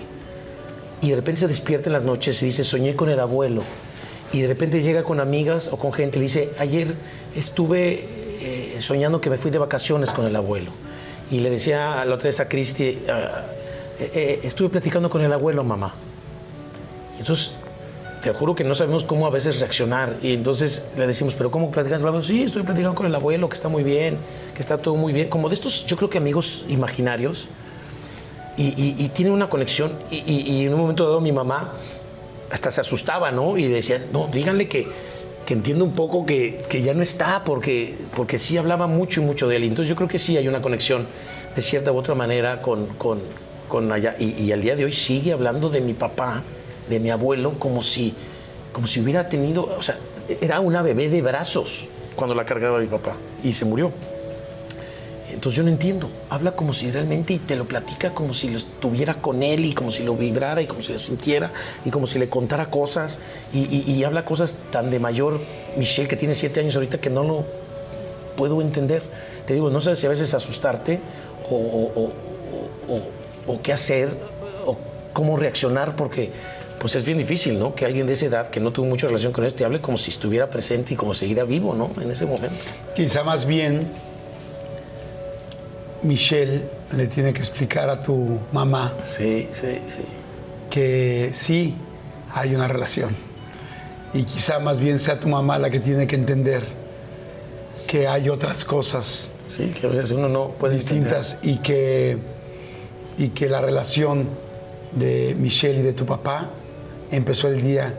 [1.03, 3.63] y de repente se despierta en las noches y dice, soñé con el abuelo.
[4.33, 6.95] Y de repente llega con amigas o con gente y dice, ayer
[7.37, 8.07] estuve
[8.41, 10.71] eh, soñando que me fui de vacaciones con el abuelo.
[11.31, 13.43] Y le decía a la otra vez a Cristi, "Ah,
[14.01, 15.95] eh, eh, estuve platicando con el abuelo, mamá.
[17.19, 17.59] Entonces,
[18.25, 20.17] te juro que no sabemos cómo a veces reaccionar.
[20.23, 22.01] Y entonces le decimos, ¿pero cómo platicas?
[22.27, 24.17] Sí, estoy platicando con el abuelo, que está muy bien,
[24.55, 25.29] que está todo muy bien.
[25.29, 27.51] Como de estos, yo creo que amigos imaginarios
[28.57, 29.93] y, y- y tiene una conexión.
[30.11, 31.75] Y, y- en un momento dado mi mamá
[32.51, 33.59] hasta se asustaba, ¿no?
[33.59, 34.89] Y decía, no, díganle que,
[35.45, 39.25] que entiendo un poco que, que ya no está, porque, porque sí hablaba mucho y
[39.25, 39.65] mucho de él.
[39.65, 41.07] Entonces yo creo que sí hay una conexión
[41.55, 43.21] de cierta u otra manera con, con,
[43.69, 44.17] con allá.
[44.19, 46.43] Y al día de hoy sigue hablando de mi papá,
[46.89, 48.15] de mi abuelo, como si,
[48.73, 49.97] como si hubiera tenido, o sea,
[50.41, 51.87] era una bebé de brazos
[52.17, 53.93] cuando la cargaba mi papá y se murió.
[55.31, 56.09] Entonces yo no entiendo.
[56.31, 59.73] Habla como si realmente y te lo platica como si lo estuviera con él y
[59.73, 61.51] como si lo vibrara y como si lo sintiera
[61.85, 63.19] y como si le contara cosas
[63.53, 65.41] y, habla cosas tan de mayor
[65.77, 67.45] Michelle que tiene siete años ahorita que no lo
[68.37, 69.03] puedo entender.
[69.45, 71.01] Te digo, no sabes si a veces asustarte
[71.51, 72.13] o- o-
[73.47, 74.17] o qué hacer
[74.67, 74.77] o
[75.13, 76.31] cómo reaccionar porque
[76.79, 77.75] pues es bien difícil, ¿no?
[77.75, 79.97] Que alguien de esa edad que no tuvo mucha relación con esto te hable como
[79.97, 81.91] si estuviera presente y como si siguiera vivo, ¿no?
[82.03, 82.57] En ese momento.
[82.95, 83.89] Quizá más bien
[86.03, 86.63] Michelle
[86.97, 90.03] le tiene que explicar a tu mamá Sí, sí, sí.
[90.71, 91.75] que sí
[92.33, 93.15] hay una relación.
[94.13, 96.63] Y quizá más bien sea tu mamá la que tiene que entender
[97.87, 102.19] que hay otras cosas Sí, que a veces uno no puede distintas y que,
[103.19, 104.29] y que la relación
[104.93, 106.51] de Michelle y de tu papá
[107.17, 107.95] empezó el día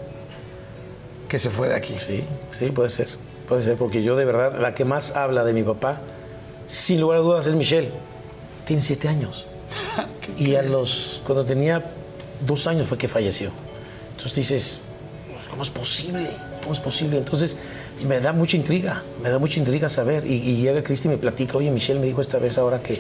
[1.28, 1.96] que se fue de aquí.
[1.98, 2.24] Sí,
[2.58, 3.08] sí, puede ser.
[3.48, 6.02] Puede ser, porque yo de verdad, la que más habla de mi papá,
[6.66, 7.92] sin lugar a dudas, es Michelle.
[8.66, 9.48] Tiene siete años.
[10.38, 11.92] y a los, cuando tenía
[12.46, 13.52] dos años fue que falleció.
[14.12, 14.80] Entonces dices,
[15.50, 16.30] ¿cómo es posible?
[16.62, 17.18] ¿Cómo es posible?
[17.18, 17.56] Entonces
[18.08, 20.26] me da mucha intriga, me da mucha intriga saber.
[20.26, 23.00] Y, y llega Cristi y me platica, oye, Michelle me dijo esta vez ahora que,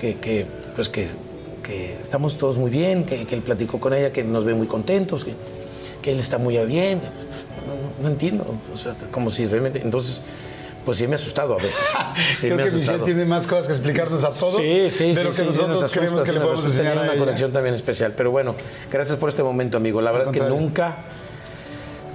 [0.00, 1.08] que, que, pues que,
[1.62, 4.66] que estamos todos muy bien, que, que él platicó con ella, que nos ve muy
[4.66, 5.24] contentos.
[5.24, 5.34] que-
[6.02, 7.00] que él está muy bien.
[7.64, 8.44] No, no entiendo.
[8.74, 9.80] O sea, como si realmente.
[9.84, 10.20] Entonces,
[10.84, 11.84] pues sí me ha asustado a veces.
[12.34, 14.56] Sí Creo me ha que Michelle tiene más cosas que explicarnos a todos.
[14.56, 17.02] Sí, sí, de sí, que sí, nosotros nos asusta, creemos que le podemos enseñar a
[17.02, 17.20] una ella.
[17.20, 18.14] conexión también especial.
[18.16, 18.56] Pero bueno,
[18.90, 20.00] gracias por este momento, amigo.
[20.00, 20.96] La verdad es que nunca,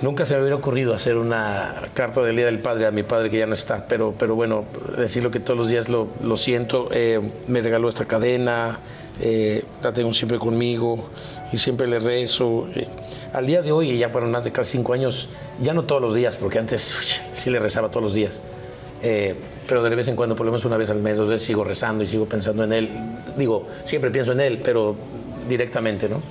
[0.02, 3.30] nunca se me hubiera ocurrido hacer una carta del Día del Padre a mi padre
[3.30, 3.88] que ya no está.
[3.88, 4.66] Pero, pero bueno,
[4.98, 6.90] decirlo que todos los días lo, lo siento.
[6.92, 8.80] Eh, me regaló esta cadena,
[9.22, 11.10] eh, la tengo siempre conmigo
[11.52, 12.68] y siempre le rezo.
[12.76, 12.88] Eh,
[13.34, 15.30] al día de hoy, y ya fueron más de casi cinco años,
[15.62, 18.44] ya no todos los días, porque antes uy, sí le rezaba todos los días.
[19.04, 19.36] Eh,
[19.68, 21.64] pero de vez en cuando, por lo menos una vez al mes, dos veces sigo
[21.64, 22.90] rezando y sigo pensando en él.
[23.38, 24.96] Digo, siempre pienso en él, pero
[25.48, 26.22] directamente, ¿no?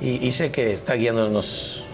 [0.00, 1.84] Y, y sé que está guiándonos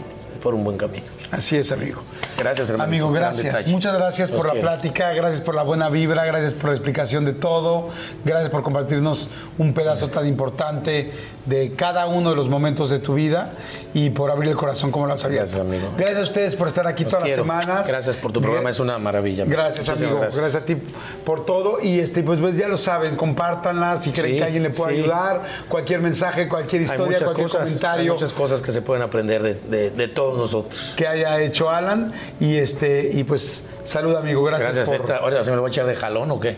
[0.43, 1.18] por un buen camino.
[1.31, 2.01] Así es, amigo.
[2.39, 2.89] Gracias, hermano.
[2.89, 3.67] Amigo, gracias.
[3.69, 4.69] Muchas gracias Los por la quiero.
[4.69, 7.91] plática, gracias por la buena vibra, gracias por la explicación de todo,
[8.25, 9.29] gracias por compartirnos
[9.59, 11.13] un pedazo tan importante
[11.45, 13.53] de cada uno de los momentos de tu vida
[13.95, 15.49] y por abrir el corazón como lo has abierto.
[15.51, 15.89] Gracias, amigo.
[15.97, 17.45] Gracias a ustedes por estar aquí Los todas quiero.
[17.45, 17.89] las semanas.
[17.89, 19.43] Gracias por tu programa, es una maravilla.
[19.45, 19.57] amigo.
[19.59, 20.19] Gracias, amigo.
[20.21, 20.55] Gracias.
[20.55, 20.77] a ti
[21.25, 21.79] por todo.
[21.83, 24.95] Y este, pues, pues, ya lo saben, compártanla si creen Sí, que alguien le puede
[24.97, 25.01] sí.
[25.03, 25.43] ayudar.
[25.69, 29.43] Cualquier mensaje, cualquier Hay historia, cualquier cosas, hay comentario muchas cosas que se pueden aprender
[29.43, 30.95] de, de- de todos nosotros.
[30.97, 32.13] que haya hecho Alan.
[32.41, 34.43] Y este, y pues, salud, amigo.
[34.45, 35.03] Gracias, Gracias.
[35.03, 35.11] por.
[35.11, 36.57] Esta, se me lo voy a echar de jalón o qué?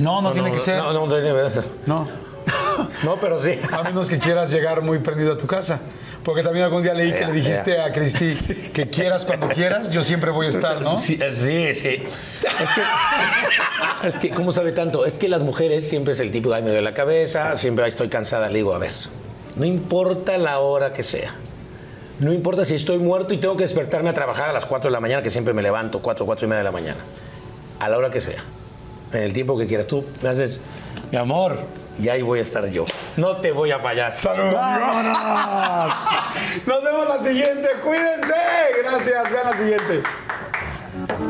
[0.00, 0.78] No, no, tiene que ser.
[0.78, 1.64] No, no, no tiene que ser.
[1.86, 2.08] No.
[3.04, 3.58] No, pero sí.
[3.72, 5.80] A menos que quieras llegar muy prendido a tu casa.
[6.24, 10.04] Porque también algún día leí que le dijiste a Cristi que quieras cuando quieras, yo
[10.04, 10.98] siempre voy a estar, ¿no?
[10.98, 12.02] Sí, sí, sí.
[12.02, 15.06] Es que, es que, ¿cómo sabe tanto?
[15.06, 17.88] Es que las mujeres siempre es el tipo, ay, me duele la cabeza, siempre ay,
[17.88, 18.48] estoy cansada.
[18.48, 18.92] Le digo, a ver,
[19.56, 21.34] no importa la hora que sea.
[22.20, 24.92] No importa si estoy muerto y tengo que despertarme a trabajar a las 4 de
[24.92, 27.00] la mañana, que siempre me levanto, 4, 4 y media de la mañana.
[27.78, 28.44] A la hora que sea.
[29.12, 29.86] En el tiempo que quieras.
[29.86, 30.60] Tú me haces,
[31.10, 31.56] mi amor,
[31.98, 32.84] y ahí voy a estar yo.
[33.16, 34.14] No te voy a fallar.
[34.14, 34.54] ¡Salud!
[34.54, 35.94] amigo!
[36.66, 37.68] Nos vemos la siguiente.
[37.82, 38.34] Cuídense.
[38.82, 39.30] Gracias.
[39.30, 40.02] Vean la siguiente.